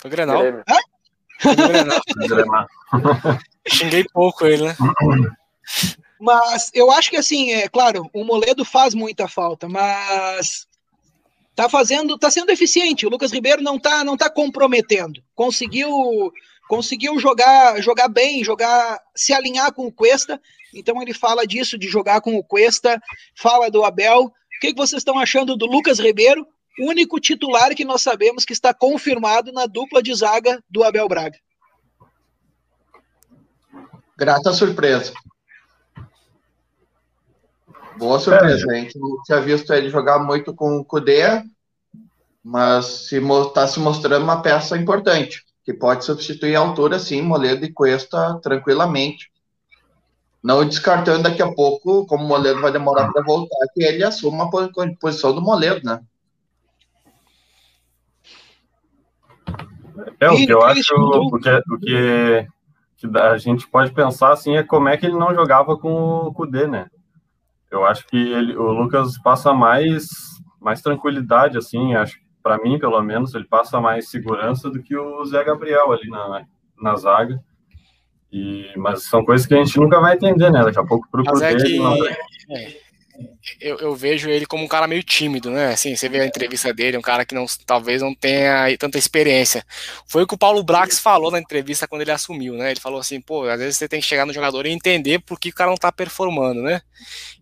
Foi 0.02 0.10
Grenal. 0.10 0.42
Foi 1.40 1.56
Grenal. 1.56 2.68
Xinguei 3.68 4.06
pouco 4.12 4.46
ele, 4.46 4.68
né? 4.68 4.76
Mas 6.20 6.70
eu 6.74 6.92
acho 6.92 7.10
que 7.10 7.18
assim, 7.18 7.52
é 7.54 7.70
claro, 7.70 8.10
o 8.14 8.26
Moledo 8.26 8.66
faz 8.66 8.94
muita 8.94 9.28
falta, 9.28 9.70
mas 9.70 10.68
tá 11.56 11.70
fazendo, 11.70 12.18
tá 12.18 12.30
sendo 12.30 12.52
eficiente. 12.52 13.06
O 13.06 13.10
Lucas 13.10 13.32
Ribeiro 13.32 13.62
não 13.62 13.80
tá, 13.80 14.04
não 14.04 14.18
tá 14.18 14.30
comprometendo. 14.30 15.24
Conseguiu, 15.36 15.90
conseguiu 16.68 17.20
jogar, 17.20 17.82
jogar 17.82 18.10
bem, 18.10 18.44
jogar, 18.44 19.00
se 19.16 19.34
alinhar 19.34 19.74
com 19.74 19.86
o 19.86 19.92
Cuesta. 19.92 20.42
Então 20.74 21.02
ele 21.02 21.14
fala 21.14 21.48
disso 21.48 21.78
de 21.78 21.88
jogar 21.88 22.22
com 22.22 22.36
o 22.36 22.44
Cuesta, 22.44 23.02
fala 23.36 23.70
do 23.70 23.84
Abel. 23.84 24.32
O 24.60 24.62
que, 24.62 24.74
que 24.74 24.78
vocês 24.78 25.00
estão 25.00 25.18
achando 25.18 25.56
do 25.56 25.66
Lucas 25.66 26.00
Ribeiro, 26.00 26.46
único 26.82 27.18
titular 27.18 27.74
que 27.74 27.86
nós 27.86 28.02
sabemos 28.02 28.44
que 28.44 28.52
está 28.52 28.74
confirmado 28.74 29.54
na 29.54 29.66
dupla 29.66 30.04
de 30.04 30.14
zaga 30.14 30.62
do 30.70 30.84
Abel 30.84 31.08
Braga? 31.08 31.38
Grata 34.18 34.52
surpresa. 34.52 35.14
Boa 37.98 38.20
surpresa. 38.20 38.66
É. 38.70 38.76
A 38.76 38.80
gente 38.82 39.00
tinha 39.26 39.40
visto 39.40 39.74
ele 39.74 39.90
jogar 39.90 40.20
muito 40.20 40.54
com 40.54 40.78
o 40.78 40.84
Kudê, 40.84 41.42
mas 42.44 43.10
está 43.14 43.66
se, 43.66 43.76
se 43.76 43.80
mostrando 43.80 44.24
uma 44.24 44.42
peça 44.42 44.76
importante, 44.78 45.46
que 45.64 45.74
pode 45.74 46.04
substituir 46.04 46.58
a 46.58 46.60
altura, 46.60 47.00
sim, 47.00 47.22
Moledo 47.22 47.64
e 47.64 47.72
Cuesta 47.72 48.38
tranquilamente. 48.44 49.32
Não 50.42 50.66
descartando 50.66 51.24
daqui 51.24 51.42
a 51.42 51.52
pouco, 51.52 52.06
como 52.06 52.24
o 52.24 52.28
Moledo 52.28 52.62
vai 52.62 52.72
demorar 52.72 53.12
para 53.12 53.24
voltar, 53.24 53.58
que 53.74 53.84
ele 53.84 54.04
assuma 54.04 54.46
a 54.46 54.98
posição 55.00 55.34
do 55.34 55.42
Moledo, 55.42 55.82
né? 55.84 56.02
É, 60.20 60.30
o 60.30 60.36
que 60.36 60.52
eu 60.52 60.62
acho, 60.62 60.94
o 60.96 61.40
que, 61.40 61.50
o 61.50 61.80
que, 61.80 62.48
que 62.98 63.18
a 63.18 63.38
gente 63.38 63.68
pode 63.68 63.92
pensar 63.92 64.32
assim 64.32 64.56
é 64.56 64.64
como 64.64 64.88
é 64.88 64.96
que 64.96 65.06
ele 65.06 65.18
não 65.18 65.34
jogava 65.34 65.78
com 65.78 65.92
o 65.92 66.34
Kudê, 66.34 66.68
né? 66.68 66.88
Eu 67.70 67.86
acho 67.86 68.08
que 68.08 68.18
ele, 68.18 68.56
o 68.56 68.72
Lucas 68.72 69.18
passa 69.22 69.54
mais, 69.54 70.08
mais 70.60 70.82
tranquilidade, 70.82 71.58
assim, 71.58 71.96
acho 71.96 72.18
para 72.42 72.58
mim, 72.58 72.80
pelo 72.80 73.02
menos, 73.02 73.36
ele 73.36 73.46
passa 73.46 73.80
mais 73.80 74.10
segurança 74.10 74.70
do 74.70 74.82
que 74.82 74.98
o 74.98 75.24
Zé 75.26 75.44
Gabriel 75.44 75.92
ali 75.92 76.10
na, 76.10 76.46
na 76.82 76.96
zaga. 76.96 77.40
E, 78.32 78.72
mas 78.78 79.04
são 79.04 79.26
coisas 79.26 79.48
que 79.48 79.54
a 79.54 79.58
gente 79.58 79.78
nunca 79.80 80.00
vai 80.00 80.16
entender, 80.16 80.52
né? 80.52 80.64
Daqui 80.64 80.80
a 80.80 80.84
pouco 80.84 81.08
para 81.10 81.22
o 81.22 81.44
é 81.44 81.56
que, 81.56 81.80
é, 82.52 82.78
eu, 83.60 83.78
eu, 83.78 83.96
vejo 83.96 84.30
ele 84.30 84.46
como 84.46 84.64
um 84.64 84.68
cara 84.68 84.88
meio 84.88 85.02
tímido, 85.02 85.50
né? 85.50 85.74
Assim, 85.74 85.96
você 85.96 86.10
vê 86.10 86.20
a 86.20 86.26
entrevista 86.26 86.74
dele, 86.74 86.98
um 86.98 87.02
cara 87.02 87.26
que 87.26 87.34
não, 87.34 87.46
talvez 87.66 88.02
não 88.02 88.14
tenha 88.14 88.66
tanta 88.78 88.98
experiência. 88.98 89.66
Foi 90.08 90.24
o 90.24 90.28
que 90.28 90.36
o 90.36 90.38
Paulo 90.38 90.62
Brax 90.62 91.00
falou 91.00 91.32
na 91.32 91.40
entrevista 91.40 91.88
quando 91.88 92.02
ele 92.02 92.12
assumiu, 92.12 92.56
né? 92.56 92.72
Ele 92.72 92.80
falou 92.80 93.00
assim, 93.00 93.22
pô, 93.22 93.48
às 93.48 93.60
vezes 93.60 93.78
você 93.78 93.88
tem 93.88 94.02
que 94.02 94.06
chegar 94.06 94.26
no 94.26 94.34
jogador 94.34 94.66
e 94.66 94.72
entender 94.72 95.20
por 95.20 95.40
que 95.40 95.50
o 95.50 95.54
cara 95.54 95.70
não 95.70 95.78
tá 95.78 95.92
performando, 95.92 96.62
né? 96.62 96.82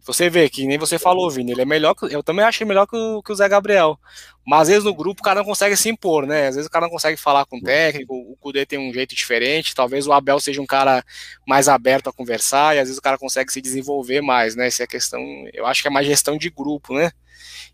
Você 0.06 0.30
vê 0.30 0.50
que 0.50 0.66
nem 0.66 0.78
você 0.78 0.98
falou, 0.98 1.30
Vini, 1.30 1.52
ele 1.52 1.64
é 1.64 1.66
melhor 1.66 1.94
que, 1.94 2.06
eu 2.06 2.24
também 2.24 2.46
acho 2.46 2.64
ele 2.64 2.70
melhor 2.70 2.88
que 2.88 2.96
o, 2.96 3.22
que 3.22 3.32
o 3.32 3.36
Zé 3.36 3.50
Gabriel. 3.50 4.00
Mas 4.46 4.62
às 4.62 4.68
vezes 4.70 4.84
no 4.86 4.96
grupo 4.96 5.20
o 5.20 5.24
cara 5.24 5.42
não 5.42 5.46
consegue 5.46 5.76
se 5.76 5.90
impor, 5.90 6.26
né? 6.26 6.48
Às 6.48 6.56
vezes 6.56 6.68
o 6.70 6.72
cara 6.72 6.86
não 6.86 6.90
consegue 6.90 7.18
falar 7.18 7.46
com 7.46 7.58
o 7.58 7.62
técnico, 7.62 8.14
o 8.14 8.38
Kudê 8.38 8.66
tem 8.66 8.80
um 8.80 8.94
jeito 8.94 9.14
diferente, 9.14 9.76
talvez 9.76 10.08
o 10.08 10.14
Abel 10.14 10.40
seja 10.40 10.62
um 10.62 10.66
cara 10.66 11.04
mais 11.46 11.68
aberto 11.68 12.10
a 12.10 12.14
conversar 12.14 12.74
e 12.74 12.80
às 12.80 12.88
vezes 12.88 12.98
o 12.98 13.02
cara 13.02 13.18
consegue 13.18 13.52
se 13.52 13.60
desenvolver 13.60 14.22
mais, 14.22 14.56
né? 14.56 14.68
Essa 14.68 14.84
é 14.84 14.86
a 14.86 14.88
questão, 14.88 15.22
eu 15.54 15.66
acho 15.66 15.82
que 15.82 15.87
é 15.88 15.90
mais 15.90 16.06
gestão 16.06 16.38
de 16.38 16.50
grupo, 16.50 16.94
né? 16.94 17.12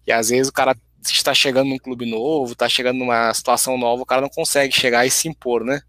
E 0.05 0.11
às 0.11 0.29
vezes 0.29 0.49
o 0.49 0.53
cara 0.53 0.75
está 1.03 1.33
chegando 1.33 1.69
num 1.69 1.77
clube 1.77 2.09
novo, 2.09 2.53
está 2.53 2.69
chegando 2.69 2.97
numa 2.97 3.33
situação 3.33 3.77
nova, 3.77 4.03
o 4.03 4.05
cara 4.05 4.21
não 4.21 4.29
consegue 4.29 4.73
chegar 4.73 5.05
e 5.05 5.11
se 5.11 5.27
impor, 5.27 5.63
né? 5.63 5.81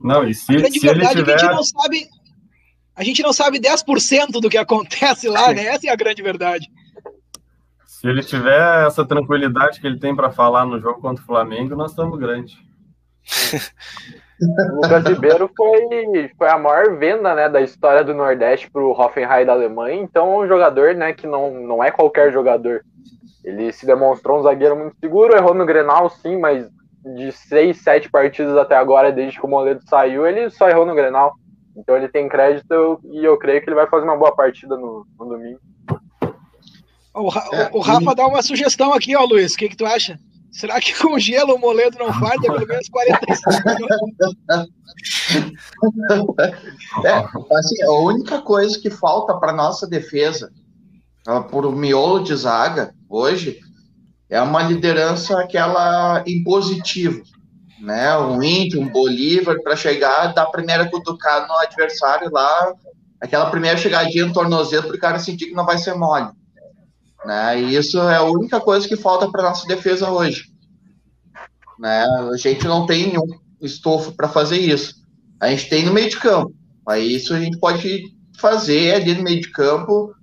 Não, 0.00 0.28
e 0.28 0.34
se, 0.34 0.54
a 0.54 0.70
se 0.70 0.78
verdade 0.78 1.20
tiver... 1.20 1.32
é 1.32 1.36
que 1.36 1.44
a 1.44 1.48
gente 1.48 1.54
não 1.54 1.64
sabe 1.64 2.08
a 2.96 3.04
gente 3.04 3.22
não 3.22 3.32
sabe 3.32 3.60
10% 3.60 4.40
do 4.40 4.48
que 4.48 4.56
acontece 4.56 5.28
lá, 5.28 5.52
né? 5.52 5.66
Essa 5.66 5.88
é 5.88 5.90
a 5.90 5.96
grande 5.96 6.22
verdade. 6.22 6.66
Se 7.86 8.08
ele 8.08 8.22
tiver 8.22 8.86
essa 8.86 9.04
tranquilidade 9.04 9.80
que 9.80 9.86
ele 9.86 9.98
tem 9.98 10.16
para 10.16 10.30
falar 10.30 10.64
no 10.64 10.80
jogo 10.80 11.00
contra 11.00 11.22
o 11.22 11.26
Flamengo, 11.26 11.76
nós 11.76 11.90
estamos 11.90 12.18
grandes. 12.18 12.56
O 14.40 14.76
Lucas 14.76 15.04
Ribeiro 15.04 15.50
foi, 15.56 16.30
foi 16.36 16.48
a 16.48 16.58
maior 16.58 16.98
venda 16.98 17.34
né, 17.34 17.48
da 17.48 17.60
história 17.62 18.04
do 18.04 18.12
Nordeste 18.12 18.70
para 18.70 18.82
o 18.82 18.90
Hoffenheim 18.90 19.46
da 19.46 19.52
Alemanha. 19.52 20.00
Então, 20.00 20.32
é 20.34 20.44
um 20.44 20.48
jogador 20.48 20.94
né, 20.94 21.12
que 21.14 21.26
não, 21.26 21.50
não 21.52 21.82
é 21.82 21.90
qualquer 21.90 22.32
jogador. 22.32 22.84
Ele 23.42 23.72
se 23.72 23.86
demonstrou 23.86 24.38
um 24.38 24.42
zagueiro 24.42 24.76
muito 24.76 24.96
seguro, 24.98 25.34
errou 25.34 25.54
no 25.54 25.64
Grenal, 25.64 26.10
sim, 26.10 26.38
mas 26.38 26.68
de 27.14 27.32
seis, 27.32 27.82
sete 27.82 28.10
partidas 28.10 28.56
até 28.56 28.76
agora, 28.76 29.12
desde 29.12 29.38
que 29.38 29.46
o 29.46 29.48
Moledo 29.48 29.80
saiu, 29.88 30.26
ele 30.26 30.50
só 30.50 30.68
errou 30.68 30.84
no 30.84 30.94
Grenal. 30.94 31.34
Então 31.76 31.96
ele 31.96 32.08
tem 32.08 32.28
crédito 32.28 33.00
e 33.04 33.24
eu 33.24 33.38
creio 33.38 33.62
que 33.62 33.68
ele 33.68 33.76
vai 33.76 33.86
fazer 33.86 34.04
uma 34.04 34.16
boa 34.16 34.34
partida 34.34 34.76
no, 34.76 35.06
no 35.18 35.26
domingo. 35.26 35.60
O, 37.14 37.20
o, 37.22 37.78
o 37.78 37.80
Rafa 37.80 38.14
dá 38.14 38.26
uma 38.26 38.42
sugestão 38.42 38.92
aqui, 38.92 39.14
ó, 39.14 39.24
Luiz. 39.24 39.54
O 39.54 39.56
que, 39.56 39.68
que 39.68 39.76
tu 39.76 39.86
acha? 39.86 40.18
Será 40.58 40.80
que 40.80 40.94
com 40.94 41.18
gelo 41.18 41.54
o 41.54 41.58
Moledo 41.58 41.98
não 41.98 42.12
farda 42.12 42.40
pelo 42.40 42.66
menos 42.66 42.88
45 42.88 43.60
é, 47.04 47.12
assim, 47.56 47.82
a 47.82 47.92
única 47.92 48.40
coisa 48.40 48.78
que 48.78 48.90
falta 48.90 49.34
para 49.34 49.52
nossa 49.52 49.86
defesa, 49.86 50.50
por 51.50 51.70
miolo 51.74 52.22
de 52.22 52.34
zaga, 52.34 52.94
hoje, 53.08 53.60
é 54.30 54.40
uma 54.40 54.62
liderança 54.62 55.38
aquela 55.38 56.24
impositiva 56.26 57.22
né? 57.80 58.16
Um 58.18 58.42
Índio, 58.42 58.80
um 58.80 58.88
Bolívar, 58.88 59.60
para 59.62 59.76
chegar, 59.76 60.32
dar 60.32 60.44
a 60.44 60.50
primeira 60.50 60.88
cutucada 60.88 61.46
no 61.46 61.54
adversário 61.58 62.30
lá, 62.30 62.72
aquela 63.20 63.50
primeira 63.50 63.76
chegadinha 63.76 64.26
no 64.26 64.32
tornozelo, 64.32 64.88
para 64.88 64.96
o 64.96 65.00
cara 65.00 65.18
sentir 65.18 65.46
que 65.46 65.54
não 65.54 65.66
vai 65.66 65.78
ser 65.78 65.94
mole. 65.94 66.30
Né? 67.26 67.60
E 67.60 67.76
isso 67.76 67.98
é 67.98 68.16
a 68.16 68.22
única 68.22 68.60
coisa 68.60 68.86
que 68.86 68.96
falta 68.96 69.28
para 69.28 69.42
nossa 69.42 69.66
defesa 69.66 70.08
hoje. 70.10 70.44
Né? 71.76 72.04
A 72.32 72.36
gente 72.36 72.64
não 72.66 72.86
tem 72.86 73.08
nenhum 73.08 73.26
estofo 73.60 74.12
para 74.12 74.28
fazer 74.28 74.58
isso. 74.58 74.94
A 75.40 75.48
gente 75.48 75.68
tem 75.68 75.84
no 75.84 75.92
meio 75.92 76.08
de 76.08 76.18
campo. 76.18 76.54
Aí 76.88 77.16
isso 77.16 77.34
a 77.34 77.40
gente 77.40 77.58
pode 77.58 78.04
fazer 78.38 78.94
ali 78.94 79.14
no 79.14 79.24
meio 79.24 79.40
de 79.40 79.50
campo 79.50 80.14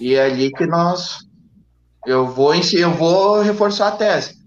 e 0.00 0.14
é 0.14 0.24
ali 0.24 0.50
que 0.50 0.66
nós 0.66 1.18
eu 2.06 2.26
vou 2.26 2.54
eu 2.54 2.90
vou 2.94 3.42
reforçar 3.42 3.88
a 3.88 3.96
tese. 3.96 4.40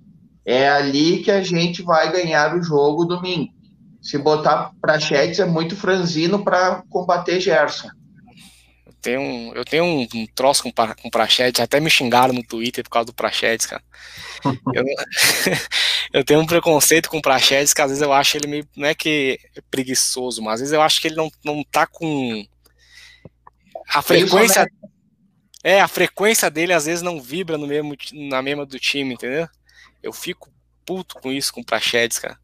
É 0.43 0.67
ali 0.67 1.19
que 1.19 1.29
a 1.29 1.43
gente 1.43 1.83
vai 1.83 2.11
ganhar 2.11 2.57
o 2.57 2.63
jogo 2.63 3.05
domingo. 3.05 3.53
Se 4.01 4.17
botar 4.17 4.71
Prachetes 4.81 5.39
é 5.39 5.45
muito 5.45 5.75
franzino 5.75 6.43
para 6.43 6.81
combater 6.89 7.39
Gerson. 7.39 7.89
Eu 9.03 9.11
tenho 9.11 9.21
um, 9.21 9.53
eu 9.53 9.65
tenho 9.65 9.83
um, 9.83 10.07
um 10.13 10.25
troço 10.27 10.63
com, 10.63 10.71
com 10.71 11.09
Prachetes, 11.09 11.61
até 11.61 11.79
me 11.79 11.89
xingaram 11.89 12.33
no 12.33 12.43
Twitter 12.43 12.83
por 12.83 12.89
causa 12.89 13.07
do 13.07 13.13
Prachetes, 13.13 13.65
cara. 13.65 13.83
eu, 14.73 14.85
eu 16.13 16.23
tenho 16.23 16.39
um 16.39 16.45
preconceito 16.45 17.09
com 17.09 17.21
Prachetes 17.21 17.73
que 17.73 17.81
às 17.81 17.89
vezes 17.89 18.01
eu 18.01 18.13
acho 18.13 18.37
ele 18.37 18.47
meio, 18.47 18.67
não 18.75 18.87
é 18.87 18.95
que 18.95 19.39
é 19.55 19.61
preguiçoso, 19.69 20.41
mas 20.41 20.55
às 20.55 20.59
vezes 20.61 20.73
eu 20.73 20.81
acho 20.81 21.01
que 21.01 21.07
ele 21.07 21.15
não, 21.15 21.31
não 21.43 21.63
tá 21.63 21.85
com 21.85 22.45
a 23.89 24.01
frequência 24.01 24.65
é, 25.63 25.79
a 25.79 25.87
frequência 25.87 26.51
dele 26.51 26.73
às 26.73 26.85
vezes 26.85 27.01
não 27.01 27.21
vibra 27.21 27.57
no 27.57 27.65
mesmo, 27.65 27.95
na 28.13 28.41
mesma 28.41 28.65
do 28.65 28.77
time, 28.77 29.13
entendeu? 29.13 29.47
Eu 30.01 30.11
fico 30.11 30.51
puto 30.85 31.15
com 31.15 31.31
isso, 31.31 31.53
com 31.53 31.61
o 31.61 31.65
cara. 31.65 32.37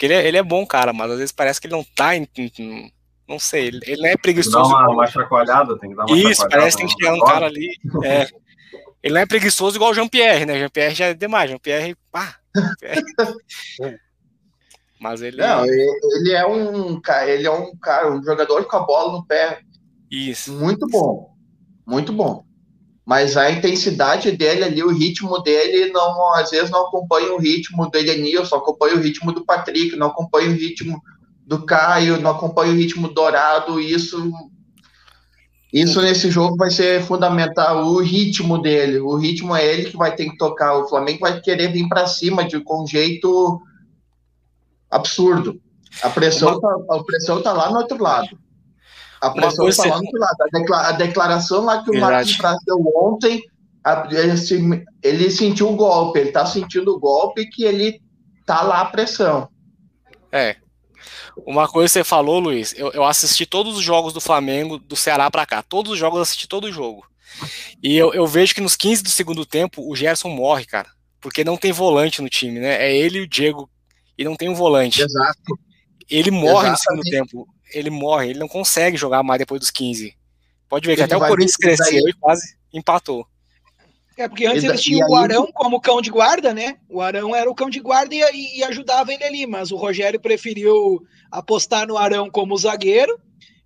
Ele 0.00 0.14
é, 0.14 0.26
ele 0.26 0.36
é 0.36 0.42
bom, 0.42 0.64
cara, 0.64 0.92
mas 0.92 1.10
às 1.10 1.18
vezes 1.18 1.32
parece 1.32 1.60
que 1.60 1.66
ele 1.66 1.74
não 1.74 1.84
tá 1.84 2.16
em, 2.16 2.28
em 2.36 2.92
não 3.30 3.38
sei, 3.38 3.68
ele, 3.68 3.80
ele 3.86 4.02
não 4.02 4.08
é 4.08 4.16
preguiçoso. 4.16 4.56
Tem 4.56 4.64
que 4.64 4.70
dar 4.70 4.82
uma, 4.82 4.92
uma 4.92 5.06
chacoalhada, 5.06 5.78
tem 5.78 5.90
que 5.90 5.96
dar 5.96 6.04
uma 6.04 6.18
Isso, 6.18 6.48
parece 6.48 6.76
que 6.76 6.82
tem 6.82 6.92
que 6.92 7.00
chegar 7.00 7.14
um 7.14 7.24
cara 7.24 7.46
ali. 7.46 7.70
É. 8.04 8.28
Ele 9.00 9.14
não 9.14 9.20
é 9.20 9.26
preguiçoso 9.26 9.76
igual 9.76 9.92
o 9.92 9.94
Jean-Pierre, 9.94 10.44
né? 10.44 10.58
Jean-Pierre 10.58 10.94
já 10.94 11.06
é 11.06 11.14
demais. 11.14 11.48
Jean-Pierre, 11.48 11.96
pá. 12.10 12.34
Jean 12.82 13.96
Mas 15.00 15.22
ele. 15.22 15.38
Não, 15.38 15.64
ele 15.64 16.32
é 16.32 16.46
um 16.46 17.00
ele 17.26 17.46
é 17.46 17.50
um 17.50 17.74
cara, 17.76 18.12
um 18.12 18.22
jogador 18.22 18.64
com 18.64 18.76
a 18.76 18.80
bola 18.80 19.12
no 19.12 19.24
pé. 19.24 19.60
Isso. 20.10 20.52
Muito 20.52 20.86
bom. 20.88 21.30
Muito 21.86 22.12
bom 22.12 22.44
mas 23.10 23.36
a 23.36 23.50
intensidade 23.50 24.30
dele 24.30 24.62
ali, 24.62 24.84
o 24.84 24.96
ritmo 24.96 25.42
dele, 25.42 25.90
não 25.90 26.32
às 26.34 26.50
vezes 26.50 26.70
não 26.70 26.86
acompanha 26.86 27.32
o 27.32 27.40
ritmo 27.40 27.90
do 27.90 27.98
Edenilson, 27.98 28.54
acompanha 28.54 28.94
o 28.94 29.00
ritmo 29.00 29.32
do 29.32 29.44
Patrick, 29.44 29.96
não 29.96 30.06
acompanha 30.06 30.48
o 30.48 30.52
ritmo 30.52 31.02
do 31.50 31.66
Caio, 31.66 32.20
não 32.20 32.30
acompanha 32.30 32.72
o 32.72 32.76
ritmo 32.76 33.08
dourado, 33.08 33.80
isso 33.80 34.32
isso 35.72 36.00
nesse 36.00 36.30
jogo 36.30 36.56
vai 36.56 36.70
ser 36.70 37.02
fundamental, 37.02 37.86
o 37.86 38.00
ritmo 38.00 38.56
dele, 38.56 39.00
o 39.00 39.16
ritmo 39.16 39.54
é 39.56 39.66
ele 39.66 39.90
que 39.90 39.96
vai 39.96 40.14
ter 40.14 40.30
que 40.30 40.36
tocar, 40.36 40.76
o 40.76 40.88
Flamengo 40.88 41.20
vai 41.20 41.40
querer 41.40 41.72
vir 41.72 41.88
para 41.88 42.06
cima 42.06 42.44
de 42.44 42.60
com 42.60 42.84
um 42.84 42.86
jeito 42.86 43.60
absurdo. 44.88 45.60
A 46.04 46.10
pressão, 46.10 46.60
tá, 46.60 46.68
a 46.90 47.02
pressão 47.02 47.42
tá 47.42 47.52
lá 47.52 47.68
no 47.70 47.78
outro 47.78 48.00
lado. 48.00 48.38
A 49.20 49.30
pressão 49.30 49.68
está 49.68 49.86
lá 49.86 49.98
do 49.98 50.18
lado. 50.18 50.36
A, 50.40 50.58
declara, 50.58 50.88
a, 50.88 50.92
declaração 50.92 51.64
lá 51.64 51.82
que 51.82 51.90
o 51.90 52.00
Marcos 52.00 52.36
Braz 52.36 52.58
deu 52.64 52.80
ontem, 52.96 53.42
a, 53.84 54.08
ele, 54.08 54.84
ele, 55.02 55.30
sentiu 55.30 55.68
o 55.68 55.76
golpe, 55.76 56.20
ele 56.20 56.28
está 56.28 56.46
sentindo 56.46 56.92
o 56.92 57.00
golpe 57.00 57.46
que 57.46 57.64
ele 57.64 58.00
tá 58.46 58.62
lá 58.62 58.82
a 58.82 58.86
pressão. 58.86 59.48
É. 60.30 60.56
Uma 61.46 61.68
coisa 61.68 61.88
que 61.88 61.92
você 61.92 62.04
falou, 62.04 62.38
Luiz, 62.38 62.74
eu, 62.76 62.90
eu 62.92 63.04
assisti 63.04 63.46
todos 63.46 63.76
os 63.76 63.82
jogos 63.82 64.12
do 64.12 64.20
Flamengo, 64.20 64.78
do 64.78 64.96
Ceará 64.96 65.30
para 65.30 65.46
cá. 65.46 65.62
Todos 65.62 65.92
os 65.92 65.98
jogos 65.98 66.16
eu 66.16 66.22
assisti 66.22 66.48
todo 66.48 66.64
o 66.64 66.72
jogo. 66.72 67.04
E 67.82 67.96
eu, 67.96 68.12
eu 68.12 68.26
vejo 68.26 68.54
que 68.54 68.60
nos 68.60 68.76
15 68.76 69.02
do 69.02 69.10
segundo 69.10 69.46
tempo 69.46 69.88
o 69.88 69.96
Gerson 69.96 70.28
morre, 70.28 70.64
cara. 70.64 70.88
Porque 71.20 71.44
não 71.44 71.56
tem 71.56 71.72
volante 71.72 72.22
no 72.22 72.28
time, 72.28 72.58
né? 72.58 72.86
É 72.86 72.96
ele 72.96 73.18
e 73.18 73.22
o 73.22 73.28
Diego 73.28 73.70
e 74.16 74.24
não 74.24 74.36
tem 74.36 74.48
um 74.48 74.54
volante. 74.54 75.02
Exato. 75.02 75.58
Ele 76.08 76.30
morre 76.30 76.68
Exatamente. 76.68 76.72
no 76.72 76.78
segundo 76.78 77.10
tempo 77.10 77.48
ele 77.72 77.90
morre, 77.90 78.30
ele 78.30 78.38
não 78.38 78.48
consegue 78.48 78.96
jogar 78.96 79.22
mais 79.22 79.38
depois 79.38 79.60
dos 79.60 79.70
15. 79.70 80.16
Pode 80.68 80.86
ver 80.86 80.94
que 80.94 81.02
ele 81.02 81.12
até 81.12 81.16
o 81.16 81.20
Corinthians 81.20 81.56
cresceu 81.56 82.08
e 82.08 82.12
quase 82.14 82.56
empatou. 82.72 83.26
É, 84.20 84.28
porque 84.28 84.44
antes 84.44 84.64
eles 84.64 84.82
tinham 84.82 85.08
o 85.08 85.16
Arão 85.16 85.50
como 85.50 85.80
cão 85.80 86.02
de 86.02 86.10
guarda, 86.10 86.52
né? 86.52 86.76
O 86.90 87.00
Arão 87.00 87.34
era 87.34 87.50
o 87.50 87.54
cão 87.54 87.70
de 87.70 87.80
guarda 87.80 88.14
e, 88.14 88.58
e, 88.58 88.62
ajudava 88.64 89.14
ele 89.14 89.24
ali, 89.24 89.46
mas 89.46 89.72
o 89.72 89.76
Rogério 89.76 90.20
preferiu 90.20 91.02
apostar 91.30 91.86
no 91.88 91.96
Arão 91.96 92.28
como 92.28 92.54
zagueiro, 92.54 93.18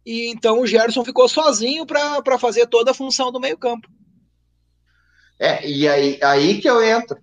e 0.06 0.30
então 0.30 0.60
o 0.60 0.66
Gerson 0.66 1.04
ficou 1.04 1.28
sozinho 1.28 1.84
para 1.84 2.38
fazer 2.38 2.68
toda 2.68 2.92
a 2.92 2.94
função 2.94 3.32
do 3.32 3.40
meio-campo. 3.40 3.88
É, 5.40 5.68
e 5.68 5.88
aí, 5.88 6.20
aí 6.22 6.60
que 6.60 6.70
eu 6.70 6.80
entro. 6.84 7.18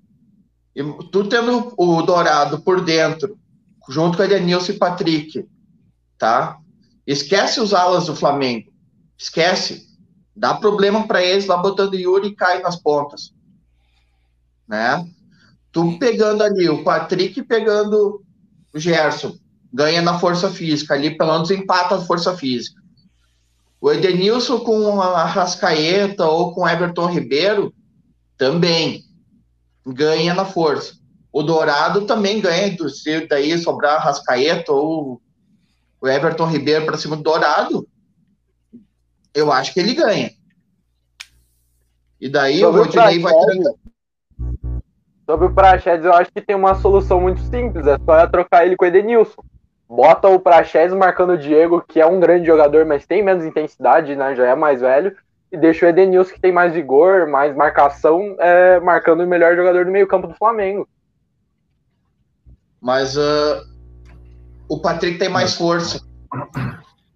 E 0.75 0.83
tu 1.09 1.23
tendo 1.29 1.73
o 1.77 2.01
Dourado 2.01 2.59
por 2.59 2.83
dentro, 2.83 3.39
junto 3.87 4.17
com 4.17 4.23
a 4.23 4.25
Edenilson 4.25 4.73
e 4.73 4.77
Patrick, 4.77 5.47
tá? 6.17 6.57
Esquece 7.07 7.61
os 7.61 7.73
alas 7.73 8.07
do 8.07 8.15
Flamengo. 8.15 8.73
Esquece. 9.17 9.87
Dá 10.35 10.53
problema 10.53 11.07
para 11.07 11.23
eles 11.23 11.45
lá 11.45 11.57
botando 11.57 11.95
Yuri 11.95 12.29
e 12.29 12.35
cai 12.35 12.61
nas 12.61 12.75
pontas. 12.75 13.33
Né? 14.67 15.05
Tu 15.71 15.97
pegando 15.97 16.43
ali 16.43 16.69
o 16.69 16.83
Patrick 16.83 17.41
pegando 17.43 18.23
o 18.73 18.79
Gerson, 18.79 19.35
ganha 19.71 20.01
na 20.01 20.19
força 20.19 20.49
física, 20.49 20.93
ali 20.93 21.17
pelo 21.17 21.33
menos 21.33 21.51
empata 21.51 21.95
a 21.95 22.01
força 22.01 22.35
física. 22.35 22.81
O 23.79 23.91
Edenilson 23.91 24.59
com 24.59 25.01
a 25.01 25.25
Rascaeta 25.25 26.25
ou 26.25 26.53
com 26.53 26.67
Everton 26.67 27.07
Ribeiro 27.07 27.73
também 28.37 29.03
ganha 29.85 30.33
na 30.33 30.45
força. 30.45 30.93
O 31.31 31.41
Dourado 31.41 32.05
também 32.05 32.39
ganha, 32.39 32.75
se 32.89 33.27
daí 33.27 33.57
sobrar 33.57 34.03
Rascaeta 34.03 34.71
ou 34.71 35.21
o 35.99 36.07
Everton 36.07 36.45
Ribeiro 36.45 36.85
para 36.85 36.97
cima 36.97 37.15
do 37.15 37.23
Dourado, 37.23 37.87
eu 39.33 39.51
acho 39.51 39.73
que 39.73 39.79
ele 39.79 39.93
ganha. 39.93 40.31
E 42.19 42.29
daí 42.29 42.59
Sobre 42.59 42.81
o 42.81 42.83
Rodinei 42.83 43.19
vai 43.19 43.33
trancar. 43.33 43.73
Sobre 45.25 45.45
o 45.47 45.53
Praxedes, 45.53 46.05
eu 46.05 46.13
acho 46.13 46.31
que 46.31 46.41
tem 46.41 46.55
uma 46.55 46.75
solução 46.75 47.21
muito 47.21 47.41
simples, 47.41 47.87
é 47.87 47.97
só 47.97 48.27
trocar 48.27 48.65
ele 48.65 48.75
com 48.75 48.83
o 48.83 48.87
Edenilson. 48.87 49.41
Bota 49.87 50.27
o 50.27 50.39
Praxedes 50.39 50.95
marcando 50.95 51.31
o 51.31 51.37
Diego, 51.37 51.83
que 51.87 51.99
é 51.99 52.05
um 52.05 52.19
grande 52.19 52.45
jogador, 52.45 52.85
mas 52.85 53.05
tem 53.05 53.23
menos 53.23 53.45
intensidade, 53.45 54.15
né? 54.15 54.35
Já 54.35 54.47
é 54.47 54.55
mais 54.55 54.81
velho. 54.81 55.15
E 55.51 55.57
deixa 55.57 55.85
o 55.85 55.89
Edenilson, 55.89 56.33
que 56.33 56.39
tem 56.39 56.51
mais 56.51 56.73
vigor, 56.73 57.27
mais 57.27 57.55
marcação, 57.55 58.35
é, 58.39 58.79
marcando 58.79 59.21
o 59.21 59.27
melhor 59.27 59.55
jogador 59.55 59.85
do 59.85 59.91
meio-campo 59.91 60.27
do 60.27 60.33
Flamengo. 60.35 60.87
Mas 62.79 63.15
uh, 63.17 63.65
o 64.69 64.79
Patrick 64.79 65.17
tem 65.17 65.29
mais 65.29 65.55
força. 65.55 66.01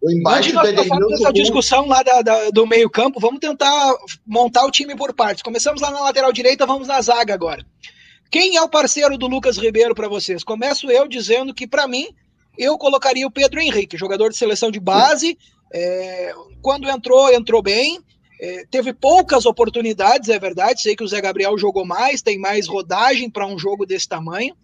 O 0.06 0.12
embate 0.12 0.50
Antes 0.50 0.54
nós 0.54 0.76
passarmos 0.76 1.14
essa 1.14 1.34
discussão 1.34 1.88
lá 1.88 2.04
da, 2.04 2.22
da, 2.22 2.50
do 2.52 2.68
meio 2.68 2.88
campo, 2.88 3.20
vamos 3.20 3.40
tentar 3.40 3.92
montar 4.24 4.64
o 4.64 4.70
time 4.70 4.96
por 4.96 5.12
partes. 5.16 5.42
Começamos 5.42 5.82
lá 5.82 5.90
na 5.90 6.00
lateral 6.00 6.32
direita, 6.32 6.64
vamos 6.64 6.88
na 6.88 7.02
zaga 7.02 7.34
agora. 7.34 7.66
Quem 8.30 8.56
é 8.56 8.62
o 8.62 8.70
parceiro 8.70 9.18
do 9.18 9.26
Lucas 9.26 9.58
Ribeiro 9.58 9.96
para 9.96 10.08
vocês? 10.08 10.44
Começo 10.44 10.92
eu 10.92 11.08
dizendo 11.08 11.56
que, 11.56 11.66
para 11.66 11.88
mim, 11.88 12.06
eu 12.56 12.78
colocaria 12.78 13.26
o 13.26 13.32
Pedro 13.32 13.60
Henrique, 13.60 13.98
jogador 13.98 14.30
de 14.30 14.38
seleção 14.38 14.70
de 14.70 14.80
base. 14.80 15.36
É, 15.74 16.36
quando 16.62 16.88
entrou, 16.88 17.34
entrou 17.34 17.64
bem. 17.64 18.00
É, 18.40 18.64
teve 18.70 18.94
poucas 18.94 19.48
oportunidades, 19.48 20.30
é 20.30 20.38
verdade. 20.38 20.84
Sei 20.84 20.96
que 20.96 21.04
o 21.04 21.08
Zé 21.08 21.20
Gabriel 21.20 21.58
jogou 21.58 21.84
mais, 21.84 22.22
tem 22.22 22.38
mais 22.38 22.68
rodagem 22.68 23.28
para 23.28 23.48
um 23.48 23.58
jogo 23.58 23.88
desse 23.88 24.08
tamanho 24.08 24.56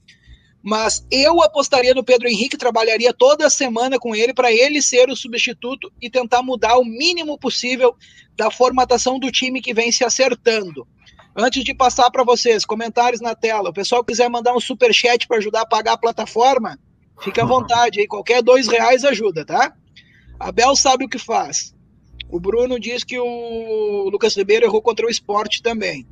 mas 0.64 1.06
eu 1.10 1.42
apostaria 1.42 1.94
no 1.94 2.04
Pedro 2.04 2.28
Henrique, 2.28 2.58
trabalharia 2.58 3.14
toda 3.14 3.50
semana 3.50 3.98
com 3.98 4.16
ele 4.16 4.34
para 4.34 4.52
ele 4.52 4.82
ser 4.82 5.10
o 5.10 5.16
substituto 5.16 5.92
e 6.00 6.10
tentar 6.10 6.44
mudar 6.44 6.78
o 6.78 6.86
mínimo 6.86 7.38
possível 7.38 7.96
da 8.36 8.52
formatação 8.52 9.20
do 9.20 9.32
time 9.32 9.62
que 9.62 9.74
vem 9.74 9.92
se 9.92 10.04
acertando. 10.04 10.88
Antes 11.36 11.64
de 11.64 11.74
passar 11.74 12.12
para 12.12 12.24
vocês, 12.24 12.66
comentários 12.66 13.22
na 13.22 13.34
tela. 13.34 13.70
O 13.70 13.74
pessoal 13.74 14.04
quiser 14.04 14.30
mandar 14.30 14.54
um 14.54 14.60
super 14.60 14.94
chat 14.94 15.28
para 15.28 15.38
ajudar 15.38 15.62
a 15.62 15.66
pagar 15.66 15.94
a 15.94 15.98
plataforma, 15.98 16.78
fica 17.22 17.42
à 17.42 17.46
vontade 17.46 18.00
aí. 18.00 18.08
Qualquer 18.08 18.44
dois 18.44 18.68
reais 18.68 19.04
ajuda, 19.04 19.46
tá? 19.46 19.74
Abel 20.40 20.76
sabe 20.76 21.06
o 21.06 21.10
que 21.10 21.18
faz. 21.18 21.74
O 22.30 22.40
Bruno 22.40 22.80
diz 22.80 23.04
que 23.04 23.18
o 23.18 24.10
Lucas 24.10 24.36
Ribeiro 24.36 24.66
errou 24.66 24.82
contra 24.82 25.06
o 25.06 25.10
esporte 25.10 25.62
também. 25.62 26.06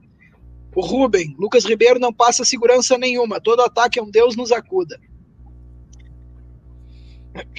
O 0.75 0.82
Rubem, 0.82 1.36
Lucas 1.38 1.65
Ribeiro 1.65 1.99
não 1.99 2.13
passa 2.13 2.45
segurança 2.45 2.97
nenhuma. 2.97 3.41
Todo 3.41 3.62
ataque 3.62 3.99
é 3.99 4.03
um 4.03 4.12
Deus 4.12 4.36
nos 4.36 4.51
acuda. 4.51 4.99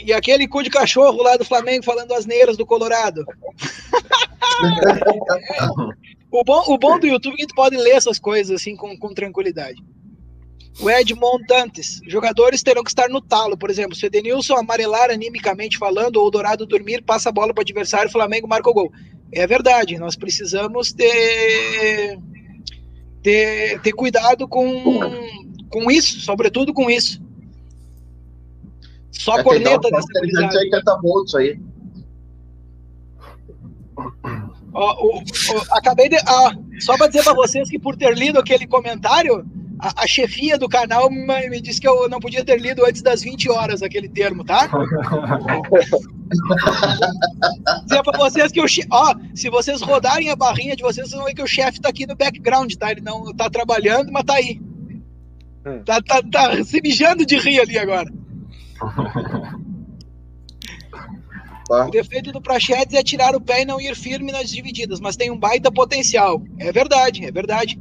E 0.05 0.13
aquele 0.13 0.49
cu 0.49 0.63
de 0.63 0.71
cachorro 0.71 1.23
lá 1.23 1.37
do 1.37 1.45
Flamengo 1.45 1.85
falando 1.85 2.13
as 2.13 2.27
neiras 2.27 2.57
do 2.57 2.67
Colorado. 2.67 3.25
o, 6.31 6.45
bom, 6.45 6.65
o 6.69 6.79
bom 6.79 6.99
do 6.99 7.07
YouTube 7.07 7.35
é 7.35 7.39
que 7.39 7.47
tu 7.47 7.55
pode 7.55 7.77
ler 7.77 7.93
essas 7.93 8.19
coisas 8.19 8.61
assim 8.61 8.77
com, 8.77 8.97
com 8.99 9.15
tranquilidade. 9.15 9.83
O 10.81 10.89
Edmond 10.89 11.45
Dantes. 11.47 12.01
Jogadores 12.07 12.63
terão 12.63 12.83
que 12.83 12.91
estar 12.91 13.09
no 13.09 13.21
talo. 13.21 13.57
Por 13.57 13.71
exemplo, 13.71 13.95
se 13.95 14.05
o 14.05 14.07
Edenilson 14.07 14.57
amarelar 14.57 15.11
animicamente 15.11 15.79
falando 15.79 16.17
ou 16.17 16.27
o 16.27 16.31
Dourado 16.31 16.67
dormir, 16.67 17.03
passa 17.03 17.29
a 17.29 17.33
bola 17.33 17.53
para 17.53 17.61
o 17.61 17.63
adversário, 17.63 18.09
o 18.09 18.13
Flamengo 18.13 18.49
marca 18.49 18.71
o 18.71 18.75
gol. 18.75 18.91
É 19.33 19.47
verdade, 19.47 19.99
nós 19.99 20.17
precisamos 20.17 20.93
ter 20.93 22.19
ter, 23.23 23.81
ter 23.81 23.93
cuidado 23.93 24.49
com, 24.49 24.83
com 25.69 25.91
isso, 25.91 26.21
sobretudo 26.21 26.73
com 26.73 26.91
isso. 26.91 27.21
Só 29.13 29.39
é, 29.39 29.43
corneta 29.43 29.91
dessa 29.91 30.59
80 30.59 31.01
volts 31.03 31.35
aí. 31.35 31.61
Ó, 34.73 35.05
o, 35.05 35.19
o, 35.19 35.23
acabei 35.73 36.09
de. 36.09 36.17
Ah, 36.17 36.57
só 36.81 36.97
para 36.97 37.09
dizer 37.09 37.25
para 37.25 37.35
vocês 37.35 37.69
que 37.69 37.79
por 37.79 37.97
ter 37.97 38.17
lido 38.17 38.39
aquele 38.39 38.67
comentário, 38.67 39.45
a, 39.81 40.05
a, 40.05 40.07
chefia 40.07 40.59
do 40.59 40.69
canal 40.69 41.11
me, 41.11 41.49
me, 41.49 41.61
disse 41.61 41.81
que 41.81 41.89
eu 41.89 42.09
não 42.09 42.21
podia 42.21 42.45
ter 42.45 42.61
lido 42.61 42.85
antes 42.85 43.03
das 43.03 43.23
20 43.23 43.51
horas 43.51 43.83
aquele 43.83 44.09
termo, 44.09 44.45
tá? 44.45 44.69
dizer 47.85 48.03
para 48.03 48.19
vocês 48.19 48.53
que 48.53 48.61
o 48.61 48.67
ó, 48.91 49.15
se 49.35 49.49
vocês 49.51 49.81
rodarem 49.81 50.31
a 50.31 50.37
barrinha 50.37 50.77
de 50.77 50.83
vocês, 50.83 51.09
vocês 51.09 51.19
vão 51.19 51.27
ver 51.27 51.35
que 51.35 51.43
o 51.43 51.47
chefe 51.47 51.81
tá 51.81 51.89
aqui 51.89 52.07
no 52.07 52.15
background, 52.15 52.73
tá? 52.75 52.91
Ele 52.91 53.01
não 53.01 53.35
tá 53.35 53.49
trabalhando, 53.49 54.13
mas 54.13 54.25
tá 54.25 54.35
aí. 54.35 54.61
Hum. 55.67 55.83
Tá, 55.85 56.01
tá, 56.03 56.23
tá 56.23 56.63
se 56.65 56.81
mijando 56.81 57.25
de 57.25 57.37
rir 57.37 57.61
ali 57.61 57.79
agora. 57.79 58.11
Tá. 61.71 61.87
O 61.87 61.91
defeito 61.91 62.33
do 62.33 62.41
Prachedes 62.41 62.95
é 62.95 63.03
tirar 63.03 63.37
o 63.37 63.41
pé 63.41 63.63
e 63.63 63.65
não 63.65 63.81
ir 63.81 63.95
firme 63.95 64.33
nas 64.33 64.51
divididas, 64.51 64.99
mas 64.99 65.17
tem 65.17 65.31
um 65.31 65.39
baita 65.39 65.71
potencial. 65.71 66.43
É 66.59 66.73
verdade, 66.73 67.25
é 67.25 67.31
verdade. 67.31 67.79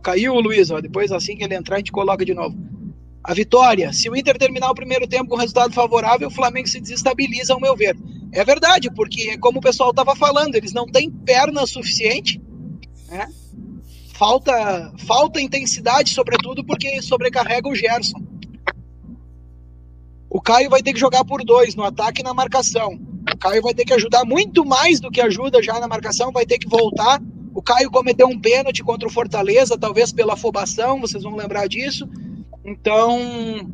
Caiu 0.00 0.34
o 0.34 0.40
Luiz, 0.40 0.70
ó, 0.70 0.80
depois 0.80 1.12
assim 1.12 1.36
que 1.36 1.44
ele 1.44 1.54
entrar 1.54 1.76
a 1.76 1.78
gente 1.78 1.92
coloca 1.92 2.24
de 2.24 2.34
novo. 2.34 2.56
A 3.22 3.34
vitória, 3.34 3.92
se 3.92 4.08
o 4.08 4.16
Inter 4.16 4.38
terminar 4.38 4.70
o 4.70 4.74
primeiro 4.74 5.06
tempo 5.06 5.28
com 5.28 5.36
resultado 5.36 5.72
favorável, 5.72 6.28
o 6.28 6.30
Flamengo 6.30 6.68
se 6.68 6.80
desestabiliza, 6.80 7.54
ao 7.54 7.60
meu 7.60 7.74
ver. 7.76 7.96
É 8.32 8.44
verdade, 8.44 8.90
porque 8.90 9.36
como 9.38 9.58
o 9.58 9.62
pessoal 9.62 9.90
estava 9.90 10.14
falando, 10.14 10.54
eles 10.54 10.72
não 10.72 10.86
têm 10.86 11.10
perna 11.10 11.66
suficiente, 11.66 12.40
né? 13.08 13.28
Falta, 14.14 14.92
falta 15.06 15.40
intensidade, 15.40 16.14
sobretudo 16.14 16.64
porque 16.64 17.02
sobrecarrega 17.02 17.68
o 17.68 17.74
Gerson. 17.74 18.20
O 20.30 20.40
Caio 20.40 20.70
vai 20.70 20.82
ter 20.82 20.92
que 20.92 21.00
jogar 21.00 21.24
por 21.24 21.44
dois 21.44 21.74
no 21.74 21.82
ataque 21.82 22.20
e 22.20 22.24
na 22.24 22.34
marcação. 22.34 22.98
O 23.32 23.38
Caio 23.38 23.62
vai 23.62 23.74
ter 23.74 23.84
que 23.84 23.92
ajudar 23.92 24.24
muito 24.24 24.64
mais 24.64 25.00
do 25.00 25.10
que 25.10 25.20
ajuda 25.20 25.62
já 25.62 25.80
na 25.80 25.88
marcação, 25.88 26.30
vai 26.30 26.46
ter 26.46 26.58
que 26.58 26.68
voltar. 26.68 27.20
O 27.56 27.62
Caio 27.62 27.90
cometeu 27.90 28.28
um 28.28 28.38
pênalti 28.38 28.84
contra 28.84 29.08
o 29.08 29.10
Fortaleza, 29.10 29.78
talvez 29.78 30.12
pela 30.12 30.34
afobação, 30.34 31.00
vocês 31.00 31.22
vão 31.22 31.34
lembrar 31.34 31.66
disso. 31.66 32.06
Então, 32.62 33.66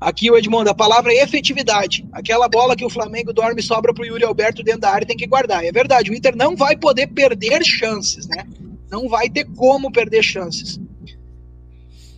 aqui 0.00 0.28
o 0.28 0.36
Edmundo, 0.36 0.70
a 0.70 0.74
palavra 0.74 1.12
é 1.12 1.22
efetividade. 1.22 2.04
Aquela 2.10 2.48
bola 2.48 2.74
que 2.74 2.84
o 2.84 2.90
Flamengo 2.90 3.32
dorme 3.32 3.62
sobra 3.62 3.94
para 3.94 4.02
o 4.02 4.06
Yuri 4.06 4.24
Alberto 4.24 4.64
dentro 4.64 4.80
da 4.80 4.90
área 4.90 5.06
tem 5.06 5.16
que 5.16 5.28
guardar. 5.28 5.64
É 5.64 5.70
verdade, 5.70 6.10
o 6.10 6.14
Inter 6.14 6.34
não 6.34 6.56
vai 6.56 6.76
poder 6.76 7.06
perder 7.06 7.64
chances, 7.64 8.26
né? 8.26 8.44
Não 8.90 9.08
vai 9.08 9.30
ter 9.30 9.44
como 9.44 9.92
perder 9.92 10.24
chances. 10.24 10.80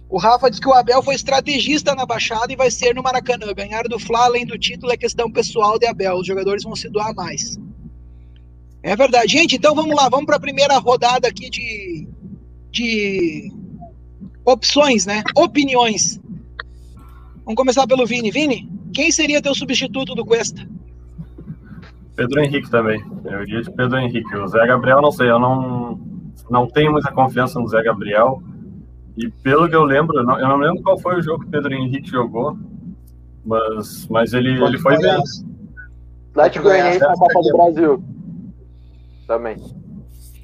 O 0.09 0.17
Rafa 0.17 0.51
diz 0.51 0.59
que 0.59 0.69
o 0.69 0.73
Abel 0.73 1.03
foi 1.03 1.15
estrategista 1.15 1.95
na 1.95 2.07
Baixada 2.07 2.51
e 2.51 2.57
vai 2.57 2.71
ser 2.71 2.95
no 2.95 3.03
Maracanã. 3.03 3.53
Ganhar 3.53 3.87
do 3.89 3.99
Fla, 3.99 4.25
além 4.25 4.47
do 4.47 4.59
título, 4.59 4.91
é 4.91 4.97
questão 4.97 5.31
pessoal 5.31 5.79
de 5.79 5.85
Abel. 5.85 6.17
Os 6.17 6.27
jogadores 6.27 6.65
vão 6.65 6.75
se 6.75 6.89
doar 6.89 7.15
mais. 7.15 7.59
É 8.83 8.97
verdade. 8.97 9.31
Gente, 9.31 9.57
então 9.57 9.75
vamos 9.75 9.95
lá. 9.95 10.09
Vamos 10.09 10.27
para 10.27 10.37
a 10.37 10.41
primeira 10.41 10.77
rodada 10.79 11.29
aqui 11.29 11.49
de, 11.49 12.09
de 12.71 13.53
opções, 14.45 15.07
né? 15.07 15.23
Opiniões. 15.37 16.21
Vamos 17.45 17.57
começar 17.57 17.87
pelo 17.87 18.07
Vini. 18.07 18.31
Vini, 18.31 18.69
quem 18.93 19.11
seria 19.13 19.43
teu 19.43 19.55
substituto 19.55 20.15
do 20.15 20.25
Cuesta? 20.25 20.67
Pedro 22.17 22.41
Henrique 22.41 22.71
também. 22.71 23.03
Eu 23.25 23.43
iria 23.43 23.63
de 23.63 23.71
Pedro 23.71 23.99
Henrique. 23.99 24.37
O 24.37 24.47
Zé 24.49 24.67
Gabriel, 24.67 25.01
não 25.01 25.13
sei, 25.13 25.31
eu 25.31 25.39
não, 25.39 25.99
não 26.51 26.67
tenho 26.67 26.93
muita 26.93 27.11
confiança 27.11 27.59
no 27.59 27.69
Zé 27.69 27.83
Gabriel. 27.83 28.43
E 29.17 29.29
pelo 29.29 29.69
que 29.69 29.75
eu 29.75 29.85
lembro, 29.85 30.19
eu 30.19 30.25
não, 30.25 30.39
eu 30.39 30.49
não 30.49 30.57
lembro 30.57 30.83
qual 30.83 30.99
foi 30.99 31.19
o 31.19 31.23
jogo 31.23 31.41
que 31.41 31.49
o 31.49 31.51
Pedro 31.51 31.75
Henrique 31.75 32.11
jogou, 32.11 32.57
mas, 33.45 34.07
mas 34.09 34.33
ele, 34.33 34.63
ele 34.63 34.79
foi 34.79 34.97
bem. 34.99 35.19
Atlético 36.31 36.65
Goianiense 36.65 37.01
na 37.01 37.15
Copa 37.15 37.43
do 37.43 37.53
Brasil. 37.53 38.05
Também. 39.27 39.57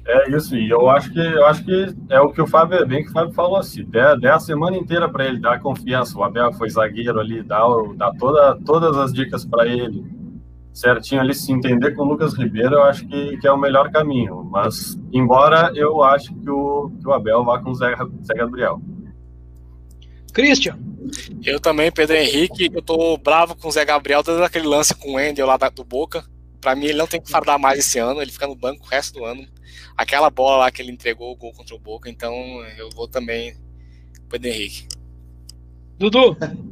É 0.07 0.31
isso, 0.35 0.55
e 0.55 0.69
eu 0.69 0.89
acho 0.89 1.13
que 1.13 1.19
eu 1.19 1.45
acho 1.45 1.63
que 1.63 1.95
é 2.09 2.19
o 2.19 2.31
que 2.31 2.41
o 2.41 2.47
Fábio, 2.47 2.87
bem 2.87 3.03
que 3.03 3.09
o 3.09 3.13
Fábio 3.13 3.31
falou 3.33 3.57
assim, 3.57 3.83
der, 3.83 4.17
der 4.17 4.33
a 4.33 4.39
semana 4.39 4.75
inteira 4.75 5.07
para 5.07 5.25
ele 5.25 5.39
dar 5.39 5.59
confiança. 5.59 6.17
O 6.17 6.23
Abel 6.23 6.51
foi 6.53 6.69
zagueiro 6.69 7.19
ali, 7.19 7.43
dá, 7.43 7.59
dá 7.95 8.11
toda, 8.17 8.57
todas 8.65 8.97
as 8.97 9.13
dicas 9.13 9.45
para 9.45 9.67
ele, 9.67 10.03
certinho 10.73 11.21
ali, 11.21 11.35
se 11.35 11.51
entender 11.51 11.91
com 11.91 12.03
o 12.03 12.05
Lucas 12.05 12.33
Ribeiro, 12.33 12.75
eu 12.75 12.83
acho 12.83 13.05
que, 13.07 13.37
que 13.37 13.47
é 13.47 13.51
o 13.51 13.57
melhor 13.57 13.91
caminho. 13.91 14.43
Mas, 14.49 14.97
embora 15.13 15.71
eu 15.75 16.01
acho 16.01 16.33
que 16.33 16.49
o, 16.49 16.91
que 16.99 17.07
o 17.07 17.13
Abel 17.13 17.43
vá 17.43 17.61
com 17.61 17.69
o 17.69 17.75
Zé, 17.75 17.95
Zé 18.23 18.33
Gabriel. 18.33 18.81
Christian. 20.33 20.79
Eu 21.43 21.59
também, 21.59 21.91
Pedro 21.91 22.15
Henrique, 22.15 22.69
eu 22.73 22.81
tô 22.81 23.17
bravo 23.17 23.55
com 23.55 23.67
o 23.67 23.71
Zé 23.71 23.85
Gabriel, 23.85 24.23
desde 24.23 24.43
aquele 24.43 24.67
lance 24.67 24.95
com 24.95 25.13
o 25.13 25.19
Endel 25.19 25.45
lá 25.45 25.57
do 25.57 25.83
Boca. 25.83 26.23
Pra 26.61 26.75
mim, 26.75 26.85
ele 26.85 26.97
não 26.97 27.07
tem 27.07 27.21
que 27.21 27.31
fardar 27.31 27.57
mais 27.57 27.79
esse 27.79 27.99
ano, 27.99 28.21
ele 28.21 28.31
fica 28.31 28.47
no 28.47 28.55
banco 28.55 28.83
o 28.83 28.87
resto 28.87 29.19
do 29.19 29.25
ano. 29.25 29.45
Aquela 29.95 30.29
bola 30.29 30.57
lá 30.57 30.71
que 30.71 30.81
ele 30.81 30.91
entregou 30.91 31.31
o 31.31 31.35
gol 31.35 31.53
contra 31.53 31.75
o 31.75 31.79
Boca, 31.79 32.09
então 32.09 32.33
eu 32.77 32.89
vou 32.89 33.07
também 33.07 33.55
Pedro 34.29 34.47
Henrique. 34.47 34.87
Dudu! 35.97 36.37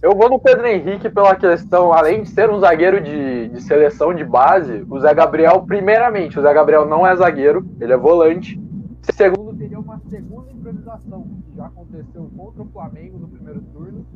Eu 0.00 0.14
vou 0.14 0.30
no 0.30 0.38
Pedro 0.38 0.64
Henrique 0.64 1.10
pela 1.10 1.34
questão, 1.34 1.92
além 1.92 2.22
de 2.22 2.28
ser 2.28 2.48
um 2.48 2.60
zagueiro 2.60 3.00
de, 3.00 3.48
de 3.48 3.60
seleção 3.60 4.14
de 4.14 4.24
base, 4.24 4.86
o 4.88 5.00
Zé 5.00 5.12
Gabriel, 5.12 5.60
primeiramente, 5.62 6.38
o 6.38 6.42
Zé 6.42 6.54
Gabriel 6.54 6.86
não 6.86 7.04
é 7.04 7.16
zagueiro, 7.16 7.68
ele 7.80 7.92
é 7.92 7.96
volante. 7.96 8.60
Segundo, 9.02 9.58
teria 9.58 9.80
uma 9.80 10.00
segunda 10.08 10.52
improvisação, 10.52 11.26
que 11.44 11.56
já 11.56 11.66
aconteceu 11.66 12.30
contra 12.36 12.62
o 12.62 12.66
Flamengo 12.66 13.18
no 13.18 13.26
primeiro 13.26 13.60
turno 13.72 14.06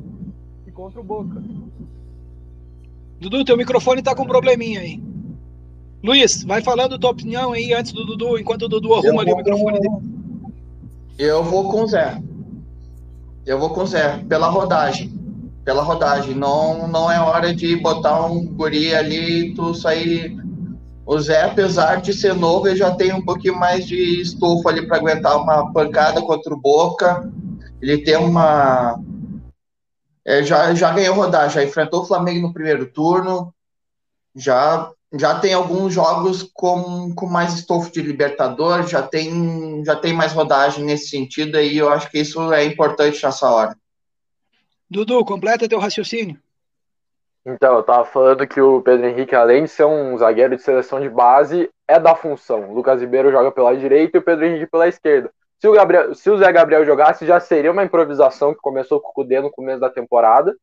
e 0.65 0.71
contra 0.71 1.01
o 1.01 1.03
Boca. 1.03 1.43
Dudu, 3.23 3.45
teu 3.45 3.55
microfone 3.55 4.01
tá 4.01 4.13
com 4.13 4.23
um 4.23 4.27
probleminha 4.27 4.81
aí. 4.81 5.01
Luiz, 6.03 6.43
vai 6.43 6.61
falando 6.61 6.99
tua 6.99 7.11
opinião 7.11 7.53
aí 7.53 7.73
antes 7.73 7.93
do 7.93 8.05
Dudu, 8.05 8.37
enquanto 8.37 8.63
o 8.63 8.67
Dudu 8.67 8.93
arruma 8.93 9.21
ali 9.21 9.31
o 9.31 9.37
microfone 9.37 9.79
dele. 9.79 9.95
Eu 11.17 11.41
vou 11.41 11.69
com 11.69 11.83
o 11.83 11.87
Zé. 11.87 12.21
Eu 13.45 13.57
vou 13.57 13.69
com 13.69 13.83
o 13.83 13.87
Zé, 13.87 14.17
pela 14.27 14.49
rodagem. 14.49 15.13
Pela 15.63 15.81
rodagem. 15.81 16.35
Não, 16.35 16.85
não 16.89 17.09
é 17.09 17.17
hora 17.21 17.55
de 17.55 17.77
botar 17.77 18.25
um 18.25 18.45
guri 18.45 18.93
ali 18.93 19.51
e 19.51 19.53
tu 19.55 19.73
sair. 19.73 20.37
O 21.05 21.17
Zé, 21.17 21.43
apesar 21.43 22.01
de 22.01 22.11
ser 22.11 22.33
novo, 22.33 22.67
ele 22.67 22.75
já 22.75 22.91
tem 22.91 23.13
um 23.13 23.23
pouquinho 23.23 23.57
mais 23.57 23.85
de 23.85 24.21
estofo 24.21 24.67
ali 24.67 24.85
para 24.85 24.97
aguentar 24.97 25.41
uma 25.41 25.71
pancada 25.71 26.21
contra 26.21 26.53
o 26.53 26.59
Boca. 26.59 27.31
Ele 27.81 27.99
tem 27.99 28.17
uma. 28.17 28.99
É, 30.25 30.43
já, 30.43 30.73
já 30.73 30.93
ganhou 30.93 31.15
rodagem, 31.15 31.61
já 31.61 31.63
enfrentou 31.63 32.01
o 32.01 32.05
Flamengo 32.05 32.47
no 32.47 32.53
primeiro 32.53 32.85
turno, 32.85 33.53
já 34.35 34.91
já 35.15 35.39
tem 35.39 35.53
alguns 35.53 35.93
jogos 35.93 36.49
com, 36.53 37.13
com 37.13 37.27
mais 37.27 37.53
estofo 37.53 37.91
de 37.91 38.01
Libertadores, 38.01 38.89
já 38.89 39.01
tem, 39.03 39.83
já 39.85 39.95
tem 39.95 40.11
mais 40.11 40.33
rodagem 40.33 40.83
nesse 40.83 41.09
sentido, 41.09 41.59
e 41.59 41.77
eu 41.77 41.89
acho 41.89 42.09
que 42.09 42.19
isso 42.19 42.51
é 42.51 42.65
importante 42.65 43.23
nessa 43.23 43.47
hora. 43.49 43.77
Dudu, 44.89 45.23
completa 45.23 45.69
teu 45.69 45.79
raciocínio. 45.79 46.39
Então, 47.45 47.75
eu 47.75 47.83
tava 47.83 48.05
falando 48.05 48.47
que 48.47 48.59
o 48.59 48.81
Pedro 48.81 49.05
Henrique, 49.05 49.35
além 49.35 49.63
de 49.63 49.69
ser 49.69 49.85
um 49.85 50.17
zagueiro 50.17 50.55
de 50.55 50.61
seleção 50.61 50.99
de 50.99 51.09
base, 51.09 51.69
é 51.87 51.99
da 51.99 52.15
função. 52.15 52.69
O 52.69 52.73
Lucas 52.73 53.01
Ribeiro 53.01 53.31
joga 53.31 53.51
pela 53.51 53.75
direita 53.75 54.17
e 54.17 54.19
o 54.19 54.23
Pedro 54.23 54.45
Henrique 54.45 54.71
pela 54.71 54.87
esquerda. 54.87 55.29
Se 55.63 55.67
o, 55.69 55.71
Gabriel, 55.71 56.13
se 56.13 56.29
o 56.29 56.37
Zé 56.37 56.51
Gabriel 56.51 56.83
jogasse, 56.83 57.25
já 57.25 57.39
seria 57.39 57.71
uma 57.71 57.85
improvisação 57.85 58.53
que 58.53 58.59
começou 58.59 58.99
com 58.99 59.11
o 59.11 59.13
Cudê 59.13 59.39
no 59.39 59.49
começo 59.49 59.79
da 59.79 59.89
temporada, 59.89 60.53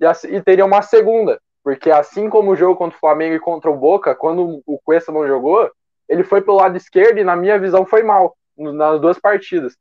e, 0.00 0.06
e 0.34 0.40
teria 0.40 0.64
uma 0.64 0.80
segunda, 0.80 1.38
porque 1.62 1.90
assim 1.90 2.30
como 2.30 2.52
o 2.52 2.56
jogo 2.56 2.74
contra 2.74 2.96
o 2.96 2.98
Flamengo 2.98 3.34
e 3.34 3.38
contra 3.38 3.70
o 3.70 3.76
Boca, 3.76 4.14
quando 4.14 4.62
o 4.64 4.78
Cuesta 4.78 5.12
não 5.12 5.26
jogou, 5.26 5.70
ele 6.08 6.24
foi 6.24 6.40
pelo 6.40 6.56
lado 6.56 6.74
esquerdo 6.74 7.18
e, 7.18 7.22
na 7.22 7.36
minha 7.36 7.58
visão, 7.58 7.84
foi 7.84 8.02
mal 8.02 8.34
nas 8.56 8.98
duas 8.98 9.18
partidas. 9.18 9.76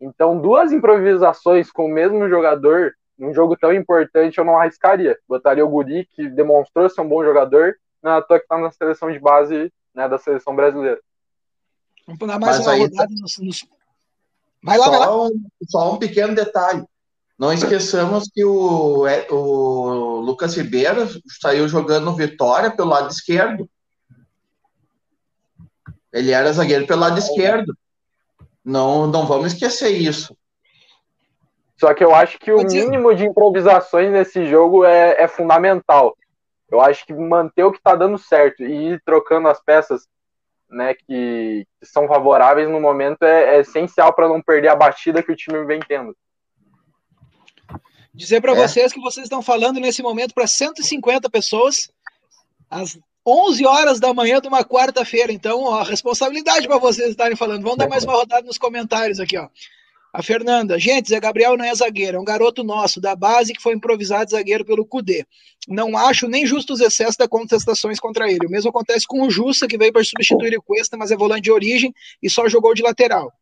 Então, 0.00 0.40
duas 0.40 0.70
improvisações 0.70 1.72
com 1.72 1.86
o 1.86 1.92
mesmo 1.92 2.28
jogador 2.28 2.94
num 3.18 3.34
jogo 3.34 3.56
tão 3.56 3.72
importante 3.72 4.38
eu 4.38 4.44
não 4.44 4.56
arriscaria. 4.56 5.18
Botaria 5.28 5.66
o 5.66 5.68
Guri, 5.68 6.06
que 6.14 6.28
demonstrou 6.28 6.88
ser 6.88 7.00
um 7.00 7.08
bom 7.08 7.24
jogador, 7.24 7.74
na 8.00 8.22
toa 8.22 8.38
que 8.38 8.46
tá 8.46 8.56
na 8.56 8.70
seleção 8.70 9.10
de 9.10 9.18
base 9.18 9.72
né, 9.92 10.08
da 10.08 10.16
seleção 10.16 10.54
brasileira. 10.54 11.00
Vamos 12.06 12.20
dar 12.20 12.38
mais 12.38 12.58
Mas 12.58 12.66
uma 12.68 12.76
rodada 12.76 13.08
tá... 13.08 13.20
nos, 13.20 13.38
nos... 13.38 13.81
Vai 14.62 14.78
lá, 14.78 14.84
só 14.84 14.90
vai 14.90 15.00
lá. 15.00 15.24
Um, 15.24 15.46
só 15.68 15.92
um 15.92 15.98
pequeno 15.98 16.34
detalhe. 16.34 16.84
Não 17.38 17.52
esqueçamos 17.52 18.28
que 18.32 18.44
o, 18.44 19.06
é, 19.06 19.26
o 19.30 20.20
Lucas 20.20 20.56
Ribeiro 20.56 21.08
saiu 21.40 21.66
jogando 21.66 22.04
no 22.04 22.14
Vitória 22.14 22.70
pelo 22.70 22.90
lado 22.90 23.10
esquerdo. 23.10 23.68
Ele 26.12 26.30
era 26.30 26.52
zagueiro 26.52 26.86
pelo 26.86 27.00
lado 27.00 27.18
esquerdo. 27.18 27.76
Não, 28.64 29.06
não 29.08 29.26
vamos 29.26 29.52
esquecer 29.52 29.90
isso. 29.90 30.36
Só 31.80 31.92
que 31.94 32.04
eu 32.04 32.14
acho 32.14 32.38
que 32.38 32.52
o 32.52 32.62
mínimo 32.62 33.12
de 33.12 33.24
improvisações 33.24 34.12
nesse 34.12 34.46
jogo 34.46 34.84
é, 34.84 35.20
é 35.20 35.26
fundamental. 35.26 36.16
Eu 36.70 36.80
acho 36.80 37.04
que 37.04 37.12
manter 37.12 37.64
o 37.64 37.72
que 37.72 37.78
está 37.78 37.96
dando 37.96 38.16
certo 38.16 38.62
e 38.62 38.92
ir 38.92 39.02
trocando 39.04 39.48
as 39.48 39.60
peças 39.60 40.06
né, 40.72 40.94
que, 40.94 41.66
que 41.78 41.86
são 41.86 42.08
favoráveis 42.08 42.68
no 42.68 42.80
momento 42.80 43.22
é, 43.22 43.56
é 43.56 43.60
essencial 43.60 44.12
para 44.12 44.28
não 44.28 44.40
perder 44.40 44.68
a 44.68 44.76
batida 44.76 45.22
que 45.22 45.30
o 45.30 45.36
time 45.36 45.64
vem 45.64 45.80
tendo. 45.80 46.16
Dizer 48.14 48.40
para 48.40 48.52
é. 48.52 48.54
vocês 48.56 48.92
que 48.92 49.00
vocês 49.00 49.24
estão 49.24 49.42
falando 49.42 49.78
nesse 49.78 50.02
momento 50.02 50.34
para 50.34 50.46
150 50.46 51.30
pessoas, 51.30 51.90
às 52.68 52.98
11 53.26 53.66
horas 53.66 54.00
da 54.00 54.12
manhã 54.12 54.40
de 54.40 54.48
uma 54.48 54.64
quarta-feira. 54.64 55.32
Então, 55.32 55.62
ó, 55.62 55.82
responsabilidade 55.82 56.66
para 56.66 56.78
vocês 56.78 57.10
estarem 57.10 57.36
falando. 57.36 57.62
Vamos 57.62 57.78
dar 57.78 57.88
mais 57.88 58.04
uma 58.04 58.14
rodada 58.14 58.46
nos 58.46 58.58
comentários 58.58 59.20
aqui, 59.20 59.38
ó. 59.38 59.48
A 60.12 60.22
Fernanda, 60.22 60.78
gente, 60.78 61.08
Zé 61.08 61.18
Gabriel 61.18 61.56
não 61.56 61.64
é 61.64 61.74
zagueiro, 61.74 62.18
é 62.18 62.20
um 62.20 62.24
garoto 62.24 62.62
nosso, 62.62 63.00
da 63.00 63.16
base, 63.16 63.54
que 63.54 63.62
foi 63.62 63.74
improvisado 63.74 64.30
zagueiro 64.30 64.64
pelo 64.64 64.84
Cudê. 64.84 65.24
Não 65.66 65.96
acho 65.96 66.28
nem 66.28 66.44
justo 66.44 66.74
os 66.74 66.80
excessos 66.80 67.16
das 67.16 67.28
contestações 67.28 67.98
contra 67.98 68.30
ele. 68.30 68.46
O 68.46 68.50
mesmo 68.50 68.68
acontece 68.68 69.06
com 69.06 69.22
o 69.22 69.30
Jussa, 69.30 69.66
que 69.66 69.78
veio 69.78 69.92
para 69.92 70.04
substituir 70.04 70.56
o 70.58 70.62
Cuesta, 70.62 70.98
mas 70.98 71.10
é 71.10 71.16
volante 71.16 71.44
de 71.44 71.52
origem 71.52 71.94
e 72.22 72.28
só 72.28 72.46
jogou 72.48 72.74
de 72.74 72.82
lateral 72.82 73.32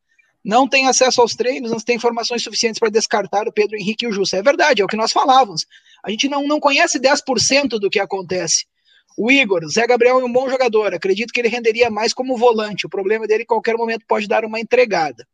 não 0.44 0.66
tem 0.66 0.86
acesso 0.86 1.20
aos 1.20 1.34
treinos, 1.34 1.70
não 1.70 1.78
tem 1.78 1.96
informações 1.96 2.42
suficientes 2.42 2.78
para 2.78 2.88
descartar 2.88 3.46
o 3.46 3.52
Pedro 3.52 3.76
Henrique 3.76 4.04
e 4.04 4.08
o 4.08 4.12
Justo. 4.12 4.36
É 4.36 4.42
verdade, 4.42 4.80
é 4.80 4.84
o 4.84 4.88
que 4.88 4.96
nós 4.96 5.12
falávamos. 5.12 5.66
A 6.02 6.10
gente 6.10 6.28
não, 6.28 6.46
não 6.46 6.58
conhece 6.58 6.98
10% 6.98 7.78
do 7.78 7.90
que 7.90 8.00
acontece. 8.00 8.64
O 9.18 9.30
Igor, 9.30 9.60
Zé 9.68 9.86
Gabriel 9.86 10.20
é 10.20 10.24
um 10.24 10.32
bom 10.32 10.48
jogador, 10.48 10.94
acredito 10.94 11.32
que 11.32 11.40
ele 11.40 11.48
renderia 11.48 11.90
mais 11.90 12.14
como 12.14 12.38
volante. 12.38 12.86
O 12.86 12.90
problema 12.90 13.26
dele, 13.26 13.42
em 13.42 13.46
qualquer 13.46 13.76
momento, 13.76 14.04
pode 14.06 14.26
dar 14.26 14.44
uma 14.44 14.58
entregada. 14.58 15.26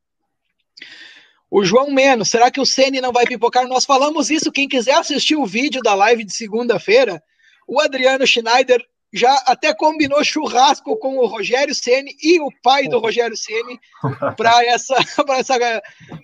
O 1.51 1.65
João 1.65 1.91
Menos, 1.91 2.29
será 2.29 2.51
que 2.51 2.61
o 2.61 2.67
Ceni 2.67 3.01
não 3.01 3.13
vai 3.13 3.25
pipocar? 3.25 3.67
Nós 3.67 3.85
falamos 3.85 4.31
isso. 4.31 4.53
Quem 4.53 4.69
quiser 4.69 4.95
assistir 4.95 5.37
o 5.37 5.47
vídeo 5.47 5.81
da 5.81 5.95
live 5.95 6.25
de 6.25 6.33
segunda-feira, 6.33 7.23
o 7.69 7.81
Adriano 7.81 8.27
Schneider 8.27 8.85
já 9.13 9.33
até 9.47 9.73
combinou 9.73 10.23
churrasco 10.25 10.97
com 10.99 11.17
o 11.17 11.27
Rogério 11.27 11.75
Ceni 11.75 12.15
e 12.21 12.41
o 12.41 12.49
pai 12.63 12.89
do 12.89 12.99
Rogério 12.99 13.37
Ceni 13.37 13.79
para 14.37 14.65
essa, 14.65 14.95
essa 15.39 15.83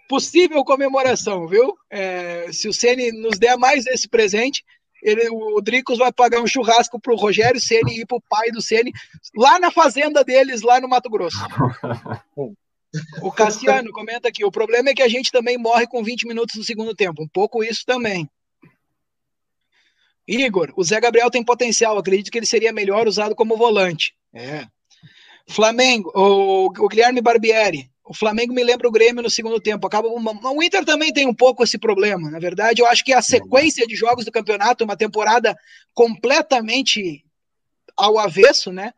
possível 0.09 0.65
comemoração, 0.65 1.47
viu? 1.47 1.75
É, 1.91 2.51
se 2.53 2.69
o 2.69 2.73
Ceni 2.73 3.13
nos 3.13 3.39
der 3.39 3.57
mais 3.57 3.87
esse 3.87 4.09
presente, 4.09 4.65
ele, 5.03 5.29
o 5.31 5.61
Dricos 5.61 5.99
vai 5.99 6.13
pagar 6.13 6.41
um 6.41 6.47
churrasco 6.47 7.01
para 7.01 7.13
o 7.13 7.17
Rogério 7.17 7.61
Ceni 7.61 8.01
e 8.01 8.07
para 8.07 8.19
o 8.19 8.23
pai 8.29 8.51
do 8.51 8.61
Ceni 8.61 8.93
lá 9.37 9.59
na 9.59 9.71
fazenda 9.71 10.23
deles, 10.23 10.63
lá 10.63 10.81
no 10.81 10.89
Mato 10.89 11.09
Grosso. 11.09 11.39
O 13.23 13.33
Cassiano 13.33 13.91
comenta 13.91 14.29
aqui: 14.29 14.45
o 14.45 14.51
problema 14.51 14.91
é 14.91 14.95
que 14.95 15.03
a 15.03 15.09
gente 15.09 15.31
também 15.31 15.57
morre 15.57 15.87
com 15.87 16.03
20 16.03 16.27
minutos 16.27 16.57
no 16.57 16.65
segundo 16.65 16.95
tempo. 16.95 17.23
Um 17.23 17.29
pouco 17.29 17.65
isso 17.65 17.85
também. 17.87 18.29
Igor, 20.27 20.73
o 20.77 20.85
Zé 20.85 21.01
Gabriel 21.01 21.31
tem 21.31 21.45
potencial, 21.45 21.99
acredito 21.99 22.31
que 22.31 22.39
ele 22.39 22.47
seria 22.47 22.73
melhor 22.73 23.09
usado 23.09 23.35
como 23.35 23.57
volante. 23.57 24.15
É. 24.33 24.67
Flamengo, 25.49 26.13
o, 26.15 26.67
o 26.67 26.89
Guilherme 26.89 27.21
Barbieri. 27.21 27.91
O 28.05 28.15
Flamengo 28.15 28.53
me 28.53 28.65
lembra 28.65 28.89
o 28.89 28.93
Grêmio 28.93 29.23
no 29.23 29.31
segundo 29.31 29.61
tempo. 29.61 29.87
Acaba 29.87 30.09
o 30.09 30.63
Inter 30.63 30.85
também 30.85 31.13
tem 31.13 31.27
um 31.27 31.35
pouco 31.35 31.63
esse 31.63 31.79
problema. 31.79 32.31
Na 32.31 32.39
verdade, 32.39 32.83
eu 32.83 32.87
acho 32.87 33.05
que 33.05 33.13
a 33.13 33.23
sequência 33.23 33.87
de 33.87 33.95
jogos 33.95 34.25
do 34.25 34.33
campeonato, 34.33 34.85
uma 34.85 34.97
temporada 34.97 35.57
completamente 35.95 37.25
ao 37.97 38.19
avesso, 38.19 38.73
né? 38.73 38.93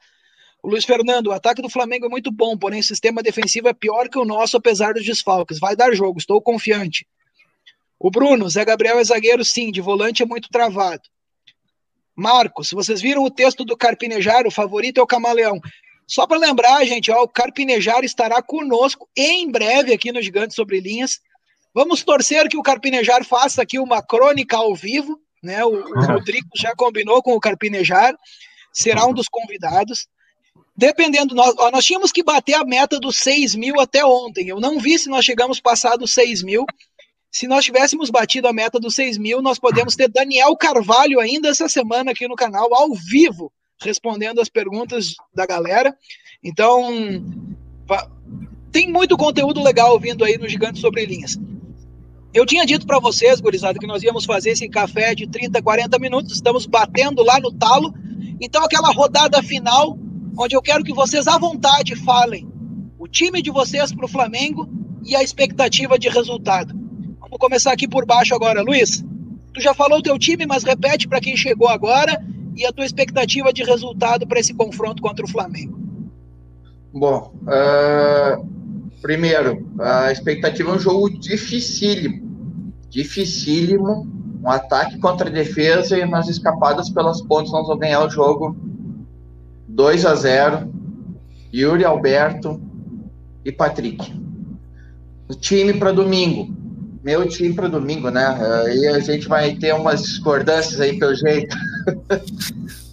Luiz 0.64 0.84
Fernando, 0.84 1.26
o 1.26 1.32
ataque 1.32 1.60
do 1.60 1.68
Flamengo 1.68 2.06
é 2.06 2.08
muito 2.08 2.32
bom, 2.32 2.56
porém 2.56 2.80
o 2.80 2.84
sistema 2.84 3.22
defensivo 3.22 3.68
é 3.68 3.74
pior 3.74 4.08
que 4.08 4.18
o 4.18 4.24
nosso, 4.24 4.56
apesar 4.56 4.94
dos 4.94 5.04
desfalques. 5.04 5.58
Vai 5.58 5.76
dar 5.76 5.94
jogo, 5.94 6.18
estou 6.18 6.40
confiante. 6.40 7.06
O 7.98 8.10
Bruno, 8.10 8.48
Zé 8.48 8.64
Gabriel 8.64 8.98
é 8.98 9.04
zagueiro, 9.04 9.44
sim, 9.44 9.70
de 9.70 9.82
volante 9.82 10.22
é 10.22 10.26
muito 10.26 10.48
travado. 10.48 11.02
Marcos, 12.16 12.70
vocês 12.70 13.02
viram 13.02 13.22
o 13.24 13.30
texto 13.30 13.64
do 13.64 13.76
Carpinejar, 13.76 14.46
o 14.46 14.50
favorito 14.50 14.98
é 14.98 15.02
o 15.02 15.06
Camaleão. 15.06 15.60
Só 16.06 16.26
para 16.26 16.38
lembrar, 16.38 16.84
gente, 16.84 17.10
ó, 17.10 17.22
o 17.22 17.28
Carpinejar 17.28 18.04
estará 18.04 18.42
conosco 18.42 19.08
em 19.16 19.50
breve 19.50 19.92
aqui 19.92 20.12
no 20.12 20.22
Gigante 20.22 20.54
Sobre 20.54 20.80
Linhas. 20.80 21.20
Vamos 21.74 22.02
torcer 22.02 22.48
que 22.48 22.56
o 22.56 22.62
Carpinejar 22.62 23.24
faça 23.24 23.62
aqui 23.62 23.78
uma 23.78 24.02
crônica 24.02 24.56
ao 24.56 24.74
vivo, 24.74 25.20
né? 25.42 25.64
O, 25.64 25.72
o 25.72 26.00
Rodrigo 26.06 26.48
já 26.56 26.74
combinou 26.74 27.22
com 27.22 27.32
o 27.32 27.40
Carpinejar, 27.40 28.14
será 28.72 29.06
um 29.06 29.12
dos 29.12 29.28
convidados. 29.28 30.06
Dependendo, 30.76 31.34
nós, 31.34 31.54
ó, 31.56 31.70
nós 31.70 31.84
tínhamos 31.84 32.10
que 32.10 32.22
bater 32.22 32.54
a 32.54 32.64
meta 32.64 32.98
dos 32.98 33.18
6 33.18 33.54
mil 33.54 33.80
até 33.80 34.04
ontem. 34.04 34.48
Eu 34.48 34.60
não 34.60 34.78
vi 34.78 34.98
se 34.98 35.08
nós 35.08 35.24
chegamos 35.24 35.60
passado 35.60 36.00
dos 36.00 36.12
6 36.12 36.42
mil. 36.42 36.64
Se 37.30 37.46
nós 37.46 37.64
tivéssemos 37.64 38.10
batido 38.10 38.48
a 38.48 38.52
meta 38.52 38.78
dos 38.78 38.94
6 38.94 39.18
mil, 39.18 39.42
nós 39.42 39.58
podemos 39.58 39.96
ter 39.96 40.08
Daniel 40.08 40.56
Carvalho 40.56 41.20
ainda 41.20 41.48
essa 41.48 41.68
semana 41.68 42.12
aqui 42.12 42.28
no 42.28 42.36
canal, 42.36 42.72
ao 42.74 42.94
vivo, 42.94 43.52
respondendo 43.80 44.40
as 44.40 44.48
perguntas 44.48 45.14
da 45.34 45.46
galera. 45.46 45.96
Então, 46.42 46.92
tem 48.70 48.90
muito 48.90 49.16
conteúdo 49.16 49.62
legal 49.62 49.98
vindo 49.98 50.24
aí 50.24 50.36
no 50.36 50.48
Gigante 50.48 50.80
Sobre 50.80 51.06
Linhas. 51.06 51.38
Eu 52.32 52.44
tinha 52.44 52.66
dito 52.66 52.84
para 52.84 52.98
vocês, 52.98 53.40
gurizada, 53.40 53.78
que 53.78 53.86
nós 53.86 54.02
íamos 54.02 54.24
fazer 54.24 54.50
esse 54.50 54.68
café 54.68 55.14
de 55.14 55.26
30, 55.28 55.62
40 55.62 55.98
minutos, 56.00 56.34
estamos 56.34 56.66
batendo 56.66 57.22
lá 57.22 57.38
no 57.38 57.52
talo. 57.52 57.94
Então, 58.40 58.64
aquela 58.64 58.92
rodada 58.92 59.40
final, 59.40 59.96
onde 60.36 60.56
eu 60.56 60.62
quero 60.62 60.84
que 60.84 60.92
vocês 60.92 61.26
à 61.26 61.38
vontade 61.38 61.94
falem 61.96 62.48
o 62.98 63.06
time 63.06 63.42
de 63.42 63.50
vocês 63.50 63.92
para 63.92 64.04
o 64.04 64.08
Flamengo 64.08 64.68
e 65.04 65.14
a 65.14 65.22
expectativa 65.22 65.98
de 65.98 66.08
resultado. 66.08 66.74
Vamos 67.20 67.38
começar 67.38 67.72
aqui 67.72 67.86
por 67.86 68.06
baixo 68.06 68.34
agora. 68.34 68.62
Luiz, 68.62 69.04
tu 69.52 69.60
já 69.60 69.74
falou 69.74 69.98
o 69.98 70.02
teu 70.02 70.18
time, 70.18 70.46
mas 70.46 70.64
repete 70.64 71.06
para 71.06 71.20
quem 71.20 71.36
chegou 71.36 71.68
agora 71.68 72.24
e 72.56 72.64
a 72.64 72.72
tua 72.72 72.84
expectativa 72.84 73.52
de 73.52 73.62
resultado 73.62 74.26
para 74.26 74.40
esse 74.40 74.54
confronto 74.54 75.02
contra 75.02 75.24
o 75.24 75.28
Flamengo. 75.28 75.78
Bom, 76.92 77.34
uh, 77.42 78.46
primeiro, 79.02 79.68
a 79.80 80.10
expectativa 80.10 80.70
é 80.70 80.74
um 80.74 80.78
jogo 80.78 81.10
dificílimo. 81.10 82.72
Dificílimo. 82.88 84.06
Um 84.42 84.50
ataque 84.50 84.98
contra 84.98 85.28
a 85.28 85.32
defesa 85.32 85.98
e 85.98 86.06
nas 86.06 86.28
escapadas 86.28 86.88
pelas 86.90 87.20
pontas 87.22 87.50
nós 87.50 87.66
vamos 87.66 87.80
ganhar 87.80 88.04
o 88.04 88.10
jogo 88.10 88.56
2 89.74 90.06
a 90.06 90.14
0 90.14 90.72
Yuri 91.52 91.84
Alberto 91.84 92.60
e 93.44 93.50
Patrick. 93.50 94.14
O 95.28 95.34
time 95.34 95.74
para 95.74 95.90
domingo. 95.90 96.54
Meu 97.02 97.28
time 97.28 97.52
para 97.52 97.66
domingo, 97.66 98.08
né? 98.08 98.24
Aí 98.66 98.86
a 98.86 99.00
gente 99.00 99.26
vai 99.26 99.56
ter 99.56 99.74
umas 99.74 100.02
discordâncias 100.02 100.80
aí 100.80 100.96
pelo 100.96 101.16
jeito. 101.16 101.56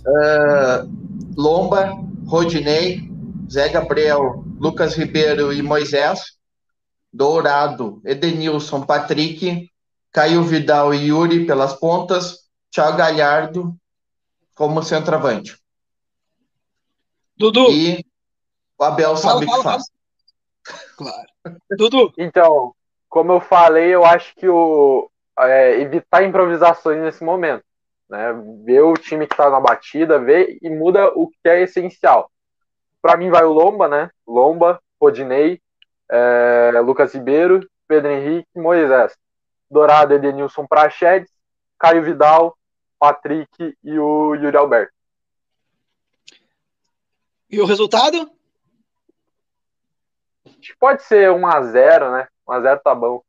uh, 0.08 0.90
Lomba, 1.38 1.92
Rodinei, 2.26 3.08
Zé 3.50 3.70
Gabriel, 3.70 4.44
Lucas 4.60 4.96
Ribeiro 4.96 5.54
e 5.54 5.62
Moisés. 5.62 6.20
Dourado, 7.14 8.02
Edenilson, 8.04 8.82
Patrick, 8.82 9.70
Caio 10.12 10.42
Vidal 10.44 10.96
e 10.96 11.10
Yuri 11.10 11.46
pelas 11.46 11.74
pontas, 11.74 12.40
Thiago 12.72 12.98
Galhardo 12.98 13.76
como 14.56 14.82
centroavante. 14.82 15.61
Dudu. 17.42 17.72
E 17.72 18.06
o 18.78 18.84
Abel 18.84 19.18
sabe 19.18 19.46
o 19.46 19.52
que 19.52 19.64
faz. 19.64 19.84
Claro. 20.96 21.28
Dudu. 21.72 22.14
Então, 22.18 22.76
como 23.10 23.32
eu 23.32 23.42
falei, 23.42 23.90
eu 23.90 24.06
acho 24.06 24.36
que 24.36 24.48
o 24.48 25.10
é, 25.40 25.80
evitar 25.82 26.24
improvisações 26.24 27.02
nesse 27.02 27.24
momento. 27.24 27.64
Né? 28.08 28.32
Ver 28.64 28.82
o 28.82 28.94
time 28.94 29.26
que 29.26 29.34
está 29.34 29.50
na 29.50 29.60
batida, 29.60 30.20
ver 30.20 30.60
e 30.62 30.70
muda 30.70 31.08
o 31.16 31.28
que 31.28 31.50
é 31.50 31.64
essencial. 31.64 32.30
Para 33.02 33.18
mim 33.18 33.32
vai 33.32 33.44
o 33.44 33.54
Lomba, 33.54 33.88
né? 33.88 34.12
Lomba, 34.28 34.80
Rodinei, 35.02 35.60
é, 36.10 36.80
Lucas 36.84 37.14
Ribeiro, 37.14 37.68
Pedro 37.88 38.12
Henrique, 38.12 38.48
Moisés. 38.56 39.18
Dourado, 39.70 40.14
Edenilson 40.14 40.68
Prachedes, 40.68 41.32
Caio 41.80 42.04
Vidal, 42.04 42.56
Patrick 43.00 43.76
e 43.84 43.98
o 43.98 44.36
Yuri 44.36 44.58
Alberto. 44.58 44.94
E 47.52 47.60
o 47.60 47.66
resultado? 47.66 48.32
Pode 50.80 51.04
ser 51.04 51.30
1x0, 51.30 52.12
né? 52.12 52.28
1x0 52.48 52.80
tá 52.82 52.96
bom. 52.96 53.22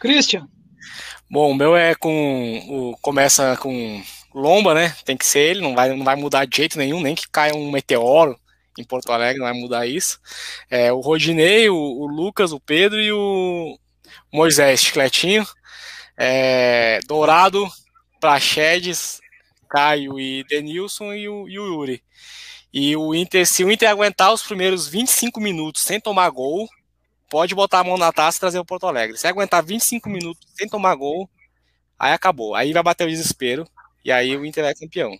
Christian. 0.00 0.46
Bom, 1.30 1.50
o 1.50 1.54
meu 1.54 1.74
é 1.74 1.94
com. 1.94 2.58
O, 2.68 2.96
começa 2.98 3.56
com 3.56 4.02
Lomba, 4.34 4.74
né? 4.74 4.94
Tem 5.04 5.16
que 5.16 5.24
ser 5.24 5.40
ele, 5.40 5.60
não 5.62 5.74
vai, 5.74 5.94
não 5.94 6.04
vai 6.04 6.14
mudar 6.14 6.44
de 6.44 6.54
jeito 6.56 6.76
nenhum, 6.76 7.00
nem 7.00 7.14
que 7.14 7.28
caia 7.30 7.54
um 7.54 7.70
meteoro 7.70 8.38
em 8.78 8.84
Porto 8.84 9.10
Alegre, 9.12 9.38
não 9.38 9.46
vai 9.46 9.58
mudar 9.58 9.86
isso. 9.86 10.20
É, 10.70 10.92
o 10.92 11.00
Rodinei, 11.00 11.70
o, 11.70 11.74
o 11.74 12.06
Lucas, 12.06 12.52
o 12.52 12.60
Pedro 12.60 13.00
e 13.00 13.12
o 13.12 13.78
Moisés, 14.30 14.82
chicletinho. 14.82 15.46
É, 16.18 17.00
Dourado, 17.06 17.66
Prachedes, 18.20 19.21
Caio 19.72 20.20
e 20.20 20.44
Denilson 20.44 21.14
e 21.14 21.26
o, 21.26 21.48
e 21.48 21.58
o 21.58 21.66
Yuri. 21.66 22.02
E 22.70 22.94
o 22.94 23.14
Inter, 23.14 23.46
se 23.46 23.64
o 23.64 23.72
Inter 23.72 23.88
aguentar 23.88 24.30
os 24.30 24.42
primeiros 24.42 24.86
25 24.86 25.40
minutos 25.40 25.82
sem 25.82 25.98
tomar 25.98 26.28
gol, 26.28 26.68
pode 27.30 27.54
botar 27.54 27.80
a 27.80 27.84
mão 27.84 27.96
na 27.96 28.12
taça 28.12 28.36
e 28.36 28.40
trazer 28.40 28.58
o 28.58 28.66
Porto 28.66 28.86
Alegre. 28.86 29.16
Se 29.16 29.26
aguentar 29.26 29.64
25 29.64 30.10
minutos 30.10 30.46
sem 30.54 30.68
tomar 30.68 30.94
gol, 30.94 31.28
aí 31.98 32.12
acabou. 32.12 32.54
Aí 32.54 32.70
vai 32.74 32.82
bater 32.82 33.06
o 33.06 33.10
desespero 33.10 33.66
e 34.04 34.12
aí 34.12 34.36
o 34.36 34.44
Inter 34.44 34.66
é 34.66 34.74
campeão. 34.74 35.16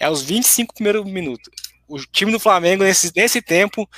É 0.00 0.10
os 0.10 0.20
25 0.20 0.74
primeiros 0.74 1.04
minutos. 1.04 1.48
O 1.86 1.98
time 1.98 2.32
do 2.32 2.40
Flamengo, 2.40 2.82
nesse, 2.82 3.12
nesse 3.14 3.40
tempo, 3.40 3.88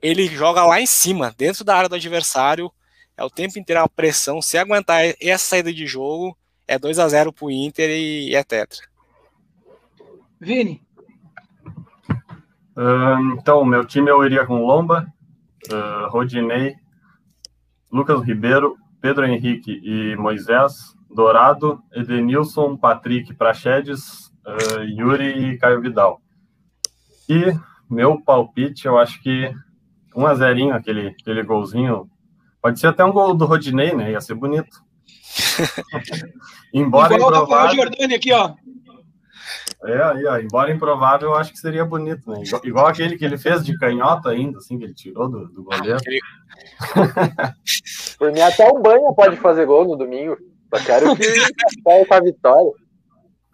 ele 0.00 0.26
joga 0.26 0.64
lá 0.64 0.80
em 0.80 0.86
cima, 0.86 1.34
dentro 1.36 1.64
da 1.64 1.76
área 1.76 1.88
do 1.88 1.96
adversário. 1.96 2.72
É 3.14 3.22
o 3.22 3.30
tempo 3.30 3.58
inteiro 3.58 3.82
a 3.82 3.88
pressão. 3.88 4.40
Se 4.40 4.56
aguentar 4.56 5.02
essa 5.20 5.44
saída 5.44 5.72
de 5.72 5.86
jogo, 5.86 6.36
é 6.66 6.78
2 6.78 6.98
a 6.98 7.08
0 7.08 7.30
pro 7.30 7.50
Inter 7.50 7.90
e 7.90 8.34
é 8.34 8.42
tetra. 8.42 8.93
Vini. 10.44 10.80
Uh, 12.76 13.38
então, 13.38 13.64
meu 13.64 13.84
time 13.84 14.10
eu 14.10 14.24
iria 14.24 14.44
com 14.46 14.64
Lomba, 14.64 15.06
uh, 15.72 16.10
Rodinei, 16.10 16.74
Lucas 17.90 18.22
Ribeiro, 18.22 18.76
Pedro 19.00 19.24
Henrique 19.24 19.80
e 19.82 20.16
Moisés, 20.16 20.94
Dourado, 21.08 21.80
Edenilson, 21.94 22.76
Patrick 22.76 23.32
Prachedes, 23.34 24.32
uh, 24.46 24.82
Yuri 24.82 25.52
e 25.52 25.58
Caio 25.58 25.80
Vidal. 25.80 26.20
E 27.28 27.56
meu 27.88 28.20
palpite, 28.20 28.86
eu 28.86 28.98
acho 28.98 29.22
que 29.22 29.52
1 30.16 30.26
a 30.26 30.34
0 30.34 30.72
aquele, 30.72 31.08
aquele 31.08 31.42
golzinho. 31.42 32.08
Pode 32.60 32.80
ser 32.80 32.88
até 32.88 33.04
um 33.04 33.12
gol 33.12 33.34
do 33.34 33.44
Rodinei, 33.46 33.94
né? 33.94 34.10
Ia 34.12 34.20
ser 34.20 34.34
bonito. 34.34 34.82
Embora 36.72 37.14
Igual 37.14 37.30
improvável. 37.30 37.72
O 37.72 37.76
Jordani 37.76 38.14
aqui, 38.14 38.32
ó. 38.32 38.54
É, 39.84 40.02
aí, 40.02 40.26
ó, 40.26 40.38
embora 40.38 40.72
improvável, 40.72 41.30
eu 41.30 41.34
acho 41.34 41.52
que 41.52 41.58
seria 41.58 41.84
bonito, 41.84 42.30
né? 42.30 42.42
Igual, 42.42 42.62
igual, 42.64 42.86
aquele 42.86 43.18
que 43.18 43.24
ele 43.24 43.36
fez 43.36 43.64
de 43.64 43.76
canhota 43.78 44.30
ainda, 44.30 44.58
assim, 44.58 44.78
que 44.78 44.84
ele 44.84 44.94
tirou 44.94 45.28
do, 45.28 45.48
do 45.48 45.62
goleiro. 45.62 45.98
Por 48.18 48.32
mim, 48.32 48.40
até 48.40 48.66
o 48.68 48.80
Banha 48.80 49.12
pode 49.12 49.36
fazer 49.36 49.66
gol 49.66 49.84
no 49.84 49.96
domingo. 49.96 50.36
Só 50.74 50.84
quero 50.84 51.16
que 51.16 51.24
saia 51.84 52.06
com 52.06 52.14
a 52.14 52.20
vitória. 52.20 52.70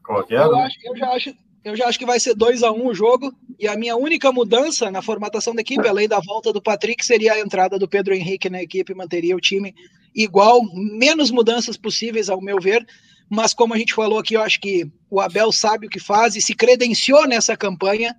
Qualquer, 0.05 0.41
eu, 0.41 0.57
acho, 0.57 0.77
eu, 0.85 0.97
já 0.97 1.11
acho, 1.11 1.35
eu 1.65 1.77
já 1.77 1.87
acho 1.87 1.99
que 1.99 2.07
vai 2.07 2.21
ser 2.21 2.35
2 2.35 2.63
a 2.63 2.71
1 2.71 2.77
um 2.77 2.87
o 2.89 2.95
jogo. 2.95 3.33
E 3.59 3.67
a 3.67 3.77
minha 3.77 3.97
única 3.97 4.33
mudança 4.33 4.91
na 4.91 5.03
formatação 5.03 5.55
da 5.55 5.61
equipe, 5.61 5.87
além 5.87 6.09
da 6.09 6.21
volta 6.21 6.53
do 6.53 6.63
Patrick, 6.63 7.05
seria 7.05 7.35
a 7.35 7.41
entrada 7.41 7.79
do 7.79 7.89
Pedro 7.89 8.15
Henrique 8.15 8.49
na 8.49 8.63
equipe, 8.63 8.95
manteria 8.95 9.37
o 9.37 9.41
time 9.41 9.75
igual, 10.15 10.61
menos 10.75 11.31
mudanças 11.31 11.77
possíveis, 11.77 12.29
ao 12.29 12.41
meu 12.41 12.59
ver 12.59 12.85
mas 13.31 13.55
como 13.55 13.73
a 13.73 13.79
gente 13.79 13.95
falou 13.95 14.19
aqui, 14.19 14.35
eu 14.35 14.43
acho 14.43 14.61
que 14.61 14.91
o 15.09 15.21
Abel 15.21 15.53
sabe 15.53 15.87
o 15.87 15.91
que 15.91 16.01
faz 16.01 16.35
e 16.35 16.43
se 16.43 16.53
credenciou 16.53 17.29
nessa 17.29 17.57
campanha 17.57 18.13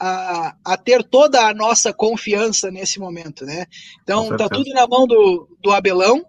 a, 0.00 0.56
a 0.64 0.76
ter 0.76 1.04
toda 1.04 1.46
a 1.46 1.54
nossa 1.54 1.92
confiança 1.92 2.68
nesse 2.68 2.98
momento, 2.98 3.44
né? 3.44 3.66
Então 4.02 4.36
tá 4.36 4.48
tudo 4.48 4.68
na 4.70 4.86
mão 4.86 5.06
do, 5.06 5.48
do 5.62 5.70
Abelão 5.70 6.24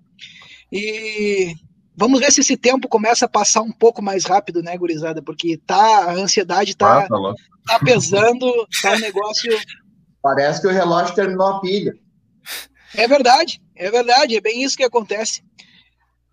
e 0.72 1.56
vamos 1.98 2.20
ver 2.20 2.32
se 2.32 2.42
esse 2.42 2.56
tempo 2.56 2.88
começa 2.88 3.26
a 3.26 3.30
passar 3.30 3.62
um 3.62 3.72
pouco 3.72 4.00
mais 4.00 4.26
rápido, 4.26 4.62
né, 4.62 4.78
gurizada? 4.78 5.24
Porque 5.24 5.58
tá, 5.66 6.06
a 6.06 6.14
ansiedade 6.14 6.78
tá, 6.78 7.00
ah, 7.00 7.08
tá, 7.08 7.34
tá 7.66 7.80
pesando, 7.80 8.52
tá 8.82 8.94
um 8.94 9.00
negócio. 9.00 9.52
Parece 10.22 10.62
que 10.62 10.68
o 10.68 10.72
relógio 10.72 11.16
terminou 11.16 11.48
a 11.48 11.62
pilha. 11.62 11.94
É 12.96 13.08
verdade, 13.08 13.60
é 13.76 13.90
verdade, 13.90 14.38
é 14.38 14.42
bem 14.42 14.64
isso 14.64 14.78
que 14.78 14.84
acontece. 14.84 15.44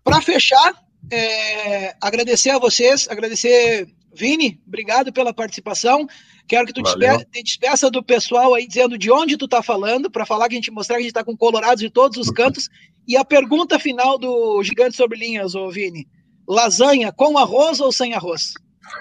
Para 0.03 0.21
fechar, 0.21 0.73
é, 1.11 1.95
agradecer 2.01 2.49
a 2.49 2.59
vocês, 2.59 3.07
agradecer, 3.09 3.87
Vini, 4.13 4.61
obrigado 4.67 5.11
pela 5.11 5.33
participação. 5.33 6.07
Quero 6.47 6.65
que 6.65 6.73
tu 6.73 6.81
te, 6.81 6.93
te 6.97 7.43
despeça 7.43 7.91
do 7.91 8.01
pessoal 8.01 8.53
aí 8.53 8.67
dizendo 8.67 8.97
de 8.97 9.11
onde 9.11 9.37
tu 9.37 9.47
tá 9.47 9.61
falando, 9.61 10.09
para 10.09 10.25
falar 10.25 10.47
que 10.47 10.55
a 10.55 10.57
gente 10.57 10.71
mostrar 10.71 10.95
que 10.95 11.01
a 11.01 11.03
gente 11.03 11.13
tá 11.13 11.23
com 11.23 11.35
colorados 11.35 11.81
de 11.81 11.89
todos 11.89 12.17
os 12.17 12.31
cantos. 12.31 12.69
E 13.07 13.17
a 13.17 13.25
pergunta 13.25 13.77
final 13.77 14.17
do 14.17 14.61
Gigante 14.63 14.95
sobre 14.95 15.17
Linhas, 15.17 15.55
ô 15.55 15.69
Vini: 15.69 16.07
lasanha 16.47 17.11
com 17.11 17.37
arroz 17.37 17.79
ou 17.79 17.91
sem 17.91 18.13
arroz? 18.13 18.53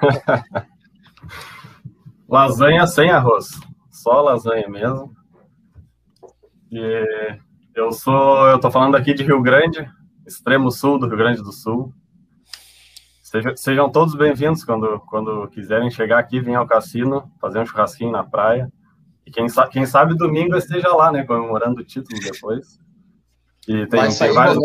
lasanha 2.29 2.87
sem 2.87 3.11
arroz, 3.11 3.49
só 3.91 4.21
lasanha 4.21 4.69
mesmo. 4.69 5.15
E 6.73 7.39
eu 7.75 7.93
sou, 7.93 8.49
eu 8.49 8.59
tô 8.59 8.71
falando 8.71 8.97
aqui 8.97 9.15
de 9.15 9.23
Rio 9.23 9.41
Grande, 9.41 9.89
extremo 10.27 10.71
sul 10.73 10.99
do 10.99 11.07
Rio 11.07 11.17
Grande 11.17 11.43
do 11.43 11.53
Sul. 11.53 11.95
Sejam, 13.23 13.57
sejam 13.57 13.91
todos 13.91 14.15
bem-vindos 14.15 14.65
quando, 14.65 14.99
quando 15.09 15.47
quiserem 15.49 15.91
chegar 15.91 16.19
aqui, 16.19 16.41
vir 16.41 16.55
ao 16.55 16.67
cassino, 16.67 17.31
fazer 17.41 17.61
um 17.61 17.67
churrasquinho 17.67 18.11
na 18.11 18.25
praia. 18.25 18.71
E 19.25 19.31
quem, 19.31 19.49
sa 19.49 19.69
quem 19.69 19.87
sabe 19.87 20.17
domingo 20.17 20.57
esteja 20.57 20.89
lá, 20.89 21.13
né, 21.13 21.25
comemorando 21.25 21.81
o 21.81 21.85
título 21.85 22.21
depois. 22.21 22.79
E 23.69 23.87
tem, 23.87 24.09
tem 24.13 24.33
vários. 24.33 24.59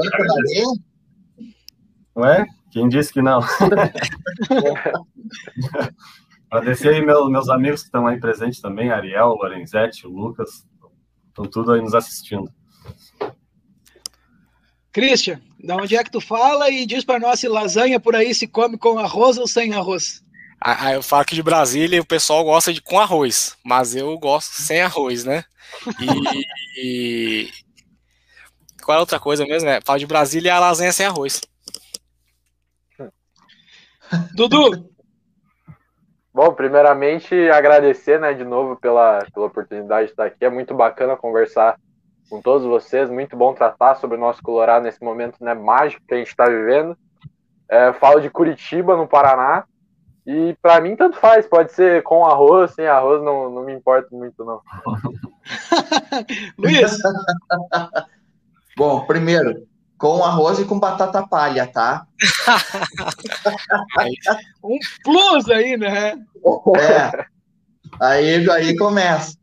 Ué? 2.15 2.45
Quem 2.71 2.87
disse 2.89 3.13
que 3.13 3.21
não? 3.21 3.41
Agradecer 6.49 6.89
aí 6.89 7.05
meus, 7.05 7.29
meus 7.29 7.49
amigos 7.49 7.81
que 7.81 7.87
estão 7.87 8.07
aí 8.07 8.19
presentes 8.19 8.59
também, 8.59 8.91
Ariel, 8.91 9.29
Lorenzetti, 9.29 10.05
Lucas, 10.07 10.65
estão 11.29 11.45
tudo 11.45 11.71
aí 11.71 11.81
nos 11.81 11.95
assistindo. 11.95 12.51
Christian, 14.91 15.39
da 15.63 15.75
onde 15.75 15.95
é 15.95 16.03
que 16.03 16.11
tu 16.11 16.19
fala 16.19 16.69
e 16.69 16.85
diz 16.85 17.03
para 17.03 17.19
nós 17.19 17.39
se 17.39 17.47
lasanha 17.47 17.99
por 17.99 18.15
aí 18.15 18.33
se 18.33 18.47
come 18.47 18.77
com 18.77 18.97
arroz 18.97 19.37
ou 19.37 19.47
sem 19.47 19.73
arroz? 19.73 20.23
Ah, 20.59 20.87
ah 20.87 20.93
eu 20.93 21.03
falo 21.03 21.25
que 21.25 21.35
de 21.35 21.43
Brasília 21.43 22.01
o 22.01 22.05
pessoal 22.05 22.43
gosta 22.43 22.73
de 22.73 22.81
com 22.81 22.99
arroz, 22.99 23.57
mas 23.63 23.95
eu 23.95 24.17
gosto 24.17 24.53
sem 24.53 24.81
arroz, 24.81 25.23
né? 25.23 25.43
E, 25.99 27.45
e... 27.45 27.49
qual 28.83 28.95
é 28.95 28.97
a 28.97 29.01
outra 29.01 29.19
coisa 29.19 29.45
mesmo? 29.45 29.69
É, 29.69 29.79
falo 29.81 29.99
de 29.99 30.07
Brasília 30.07 30.49
e 30.49 30.51
a 30.51 30.59
lasanha 30.59 30.91
sem 30.91 31.05
arroz. 31.05 31.41
Dudu! 34.35 34.89
Bom, 36.33 36.53
primeiramente 36.53 37.35
agradecer, 37.49 38.19
né, 38.19 38.33
de 38.33 38.45
novo 38.45 38.77
pela, 38.77 39.25
pela 39.33 39.47
oportunidade 39.47 40.07
de 40.07 40.13
estar 40.13 40.25
aqui. 40.25 40.45
É 40.45 40.49
muito 40.49 40.73
bacana 40.73 41.17
conversar 41.17 41.77
com 42.31 42.41
todos 42.41 42.65
vocês. 42.65 43.09
Muito 43.09 43.35
bom 43.35 43.53
tratar 43.53 43.95
sobre 43.95 44.15
o 44.15 44.19
nosso 44.19 44.41
Colorado 44.41 44.83
nesse 44.83 45.03
momento 45.03 45.43
né, 45.43 45.53
mágico 45.53 46.01
que 46.07 46.13
a 46.13 46.17
gente 46.17 46.29
está 46.29 46.45
vivendo. 46.45 46.97
É, 47.67 47.91
falo 47.91 48.21
de 48.21 48.29
Curitiba, 48.29 48.95
no 48.95 49.05
Paraná, 49.05 49.65
E 50.25 50.55
para 50.61 50.79
mim, 50.79 50.95
tanto 50.95 51.17
faz. 51.17 51.45
Pode 51.45 51.73
ser 51.73 52.01
com 52.03 52.25
arroz, 52.25 52.71
sem 52.71 52.87
arroz, 52.87 53.21
não, 53.21 53.49
não 53.49 53.65
me 53.65 53.73
importa 53.73 54.07
muito, 54.15 54.45
não. 54.45 54.61
Luiz? 56.57 56.97
Bom, 58.77 59.05
primeiro, 59.05 59.67
com 59.97 60.23
arroz 60.23 60.57
e 60.57 60.65
com 60.65 60.79
batata 60.79 61.27
palha, 61.27 61.67
tá? 61.67 62.07
um 64.63 64.79
plus 65.03 65.49
aí, 65.49 65.75
né? 65.75 66.13
É. 66.77 67.25
Aí, 67.99 68.49
aí 68.49 68.77
começa. 68.77 69.37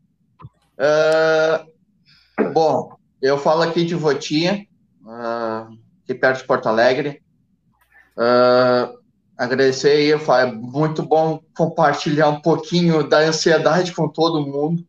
Uh, 0.79 1.69
bom, 2.43 2.97
eu 3.21 3.37
falo 3.37 3.61
aqui 3.61 3.85
de 3.85 3.95
Votinha, 3.95 4.65
uh, 5.03 5.77
aqui 6.03 6.13
perto 6.13 6.41
de 6.41 6.47
Porto 6.47 6.67
Alegre. 6.67 7.21
Uh, 8.17 8.97
agradecer 9.37 9.89
aí, 9.89 10.11
é 10.11 10.45
muito 10.51 11.03
bom 11.03 11.39
compartilhar 11.55 12.29
um 12.29 12.41
pouquinho 12.41 13.07
da 13.07 13.19
ansiedade 13.19 13.93
com 13.93 14.07
todo 14.07 14.45
mundo, 14.45 14.85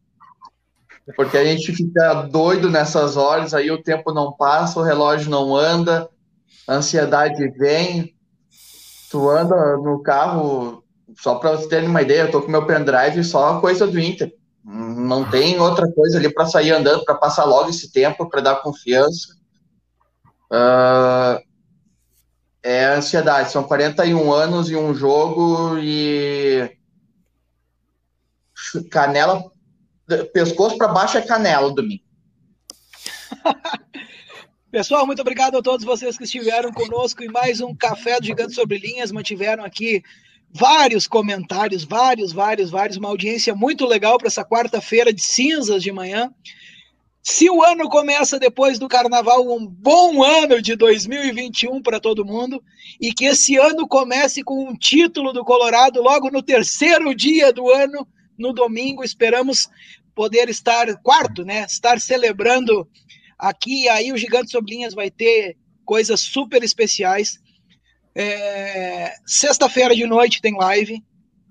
porque 1.14 1.36
a 1.36 1.44
gente 1.44 1.72
fica 1.72 2.22
doido 2.22 2.68
nessas 2.70 3.16
horas, 3.16 3.54
aí 3.54 3.70
o 3.70 3.82
tempo 3.82 4.12
não 4.12 4.32
passa, 4.32 4.78
o 4.78 4.82
relógio 4.82 5.30
não 5.30 5.54
anda, 5.54 6.08
a 6.66 6.74
ansiedade 6.74 7.48
vem, 7.50 8.14
tu 9.10 9.28
anda 9.28 9.76
no 9.76 10.02
carro, 10.02 10.84
só 11.16 11.36
para 11.36 11.50
vocês 11.50 11.68
terem 11.68 11.88
uma 11.88 12.02
ideia, 12.02 12.22
eu 12.22 12.30
tô 12.30 12.42
com 12.42 12.50
meu 12.50 12.66
pendrive 12.66 13.22
só 13.22 13.60
coisa 13.60 13.86
do 13.86 13.98
Inter, 13.98 14.32
não 14.72 15.28
tem 15.28 15.58
outra 15.58 15.90
coisa 15.90 16.16
ali 16.16 16.32
para 16.32 16.46
sair 16.46 16.70
andando, 16.70 17.04
para 17.04 17.16
passar 17.16 17.44
logo 17.44 17.70
esse 17.70 17.90
tempo, 17.90 18.30
para 18.30 18.40
dar 18.40 18.62
confiança. 18.62 19.34
Uh, 20.52 21.42
é 22.62 22.86
ansiedade. 22.94 23.50
São 23.50 23.64
41 23.64 24.32
anos 24.32 24.70
e 24.70 24.76
um 24.76 24.94
jogo 24.94 25.76
e 25.78 26.70
canela, 28.90 29.50
pescoço 30.32 30.78
para 30.78 30.88
baixo 30.88 31.18
é 31.18 31.22
canela 31.22 31.74
domingo. 31.74 32.04
Pessoal, 34.70 35.04
muito 35.04 35.20
obrigado 35.20 35.56
a 35.56 35.62
todos 35.62 35.84
vocês 35.84 36.16
que 36.16 36.22
estiveram 36.22 36.72
conosco 36.72 37.24
em 37.24 37.28
mais 37.28 37.60
um 37.60 37.74
Café 37.74 38.20
do 38.20 38.26
Gigante 38.26 38.54
Sobre 38.54 38.78
Linhas. 38.78 39.10
Mantiveram 39.10 39.64
aqui 39.64 40.00
vários 40.52 41.06
comentários, 41.06 41.84
vários, 41.84 42.32
vários, 42.32 42.70
vários. 42.70 42.96
Uma 42.96 43.08
audiência 43.08 43.54
muito 43.54 43.86
legal 43.86 44.18
para 44.18 44.28
essa 44.28 44.44
quarta-feira 44.44 45.12
de 45.12 45.22
cinzas 45.22 45.82
de 45.82 45.92
manhã. 45.92 46.32
Se 47.22 47.50
o 47.50 47.62
ano 47.62 47.88
começa 47.88 48.38
depois 48.38 48.78
do 48.78 48.88
carnaval, 48.88 49.46
um 49.46 49.66
bom 49.66 50.22
ano 50.22 50.60
de 50.60 50.74
2021 50.74 51.82
para 51.82 52.00
todo 52.00 52.24
mundo, 52.24 52.62
e 52.98 53.12
que 53.12 53.26
esse 53.26 53.56
ano 53.56 53.86
comece 53.86 54.42
com 54.42 54.68
um 54.68 54.74
título 54.74 55.32
do 55.32 55.44
Colorado 55.44 56.00
logo 56.00 56.30
no 56.30 56.42
terceiro 56.42 57.14
dia 57.14 57.52
do 57.52 57.70
ano, 57.70 58.08
no 58.38 58.54
domingo. 58.54 59.04
Esperamos 59.04 59.68
poder 60.14 60.48
estar, 60.48 60.86
quarto, 61.02 61.44
né? 61.44 61.66
Estar 61.68 62.00
celebrando 62.00 62.88
aqui. 63.38 63.86
Aí 63.88 64.12
o 64.12 64.16
Gigante 64.16 64.50
Sobrinhas 64.50 64.94
vai 64.94 65.10
ter 65.10 65.58
coisas 65.84 66.20
super 66.20 66.62
especiais. 66.62 67.38
É... 68.14 69.14
Sexta-feira 69.26 69.94
de 69.94 70.06
noite 70.06 70.40
tem 70.40 70.56
live. 70.56 71.02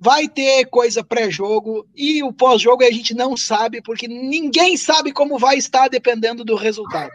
Vai 0.01 0.29
ter 0.29 0.65
coisa 0.67 1.03
pré-jogo 1.03 1.85
e 1.95 2.23
o 2.23 2.31
pós-jogo 2.31 2.83
a 2.83 2.91
gente 2.91 3.13
não 3.13 3.35
sabe, 3.35 3.81
porque 3.81 4.07
ninguém 4.07 4.77
sabe 4.77 5.11
como 5.11 5.37
vai 5.37 5.57
estar 5.57 5.89
dependendo 5.89 6.45
do 6.45 6.55
resultado. 6.55 7.11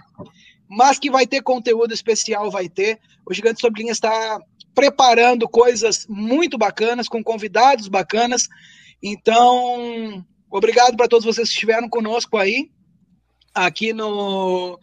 Mas 0.68 0.98
que 0.98 1.10
vai 1.10 1.26
ter 1.26 1.42
conteúdo 1.42 1.94
especial, 1.94 2.50
vai 2.50 2.68
ter. 2.68 2.98
O 3.26 3.32
Gigante 3.32 3.60
Sobrinha 3.60 3.92
está 3.92 4.38
preparando 4.74 5.48
coisas 5.48 6.06
muito 6.08 6.58
bacanas, 6.58 7.08
com 7.08 7.22
convidados 7.22 7.88
bacanas. 7.88 8.48
Então, 9.02 10.24
obrigado 10.50 10.96
para 10.96 11.08
todos 11.08 11.24
vocês 11.24 11.48
que 11.48 11.54
estiveram 11.54 11.88
conosco 11.88 12.36
aí, 12.36 12.70
aqui 13.54 13.92
no, 13.92 14.78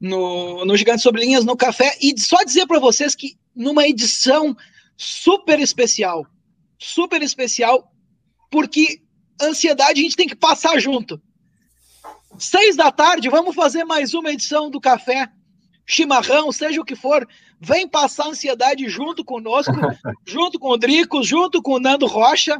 no, 0.00 0.64
no 0.64 0.76
Gigante 0.76 1.02
Sobre 1.02 1.26
no 1.40 1.56
Café. 1.56 1.96
E 2.00 2.18
só 2.18 2.42
dizer 2.44 2.66
para 2.66 2.78
vocês 2.78 3.14
que 3.14 3.36
numa 3.54 3.86
edição 3.86 4.56
super 4.96 5.60
especial, 5.60 6.26
super 6.78 7.22
especial, 7.22 7.92
porque 8.50 9.02
ansiedade 9.40 10.00
a 10.00 10.02
gente 10.02 10.16
tem 10.16 10.28
que 10.28 10.36
passar 10.36 10.78
junto. 10.78 11.20
Seis 12.38 12.76
da 12.76 12.90
tarde, 12.90 13.28
vamos 13.28 13.54
fazer 13.54 13.84
mais 13.84 14.14
uma 14.14 14.32
edição 14.32 14.70
do 14.70 14.80
Café 14.80 15.30
Chimarrão, 15.84 16.50
seja 16.52 16.80
o 16.80 16.84
que 16.84 16.96
for. 16.96 17.26
Vem 17.60 17.86
passar 17.86 18.28
ansiedade 18.28 18.88
junto 18.88 19.24
conosco, 19.24 19.72
junto 20.26 20.58
com 20.58 20.70
o 20.70 20.76
Drico, 20.76 21.22
junto 21.22 21.60
com 21.62 21.74
o 21.74 21.80
Nando 21.80 22.06
Rocha. 22.06 22.58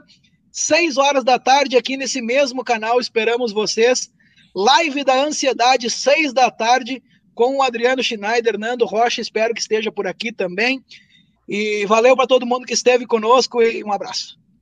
Seis 0.50 0.98
horas 0.98 1.24
da 1.24 1.38
tarde 1.38 1.76
aqui 1.76 1.96
nesse 1.96 2.20
mesmo 2.20 2.62
canal, 2.62 3.00
esperamos 3.00 3.52
vocês. 3.52 4.12
Live 4.54 5.02
da 5.02 5.24
Ansiedade, 5.24 5.88
seis 5.88 6.32
da 6.32 6.50
tarde, 6.50 7.02
com 7.34 7.56
o 7.56 7.62
Adriano 7.62 8.02
Schneider, 8.02 8.58
Nando 8.58 8.84
Rocha, 8.84 9.20
espero 9.20 9.54
que 9.54 9.60
esteja 9.60 9.90
por 9.90 10.06
aqui 10.06 10.32
também. 10.32 10.84
E 11.48 11.84
valeu 11.86 12.16
para 12.16 12.26
todo 12.26 12.46
mundo 12.46 12.66
que 12.66 12.74
esteve 12.74 13.06
conosco 13.06 13.62
e 13.62 13.82
um 13.82 13.92
abraço. 13.92 14.38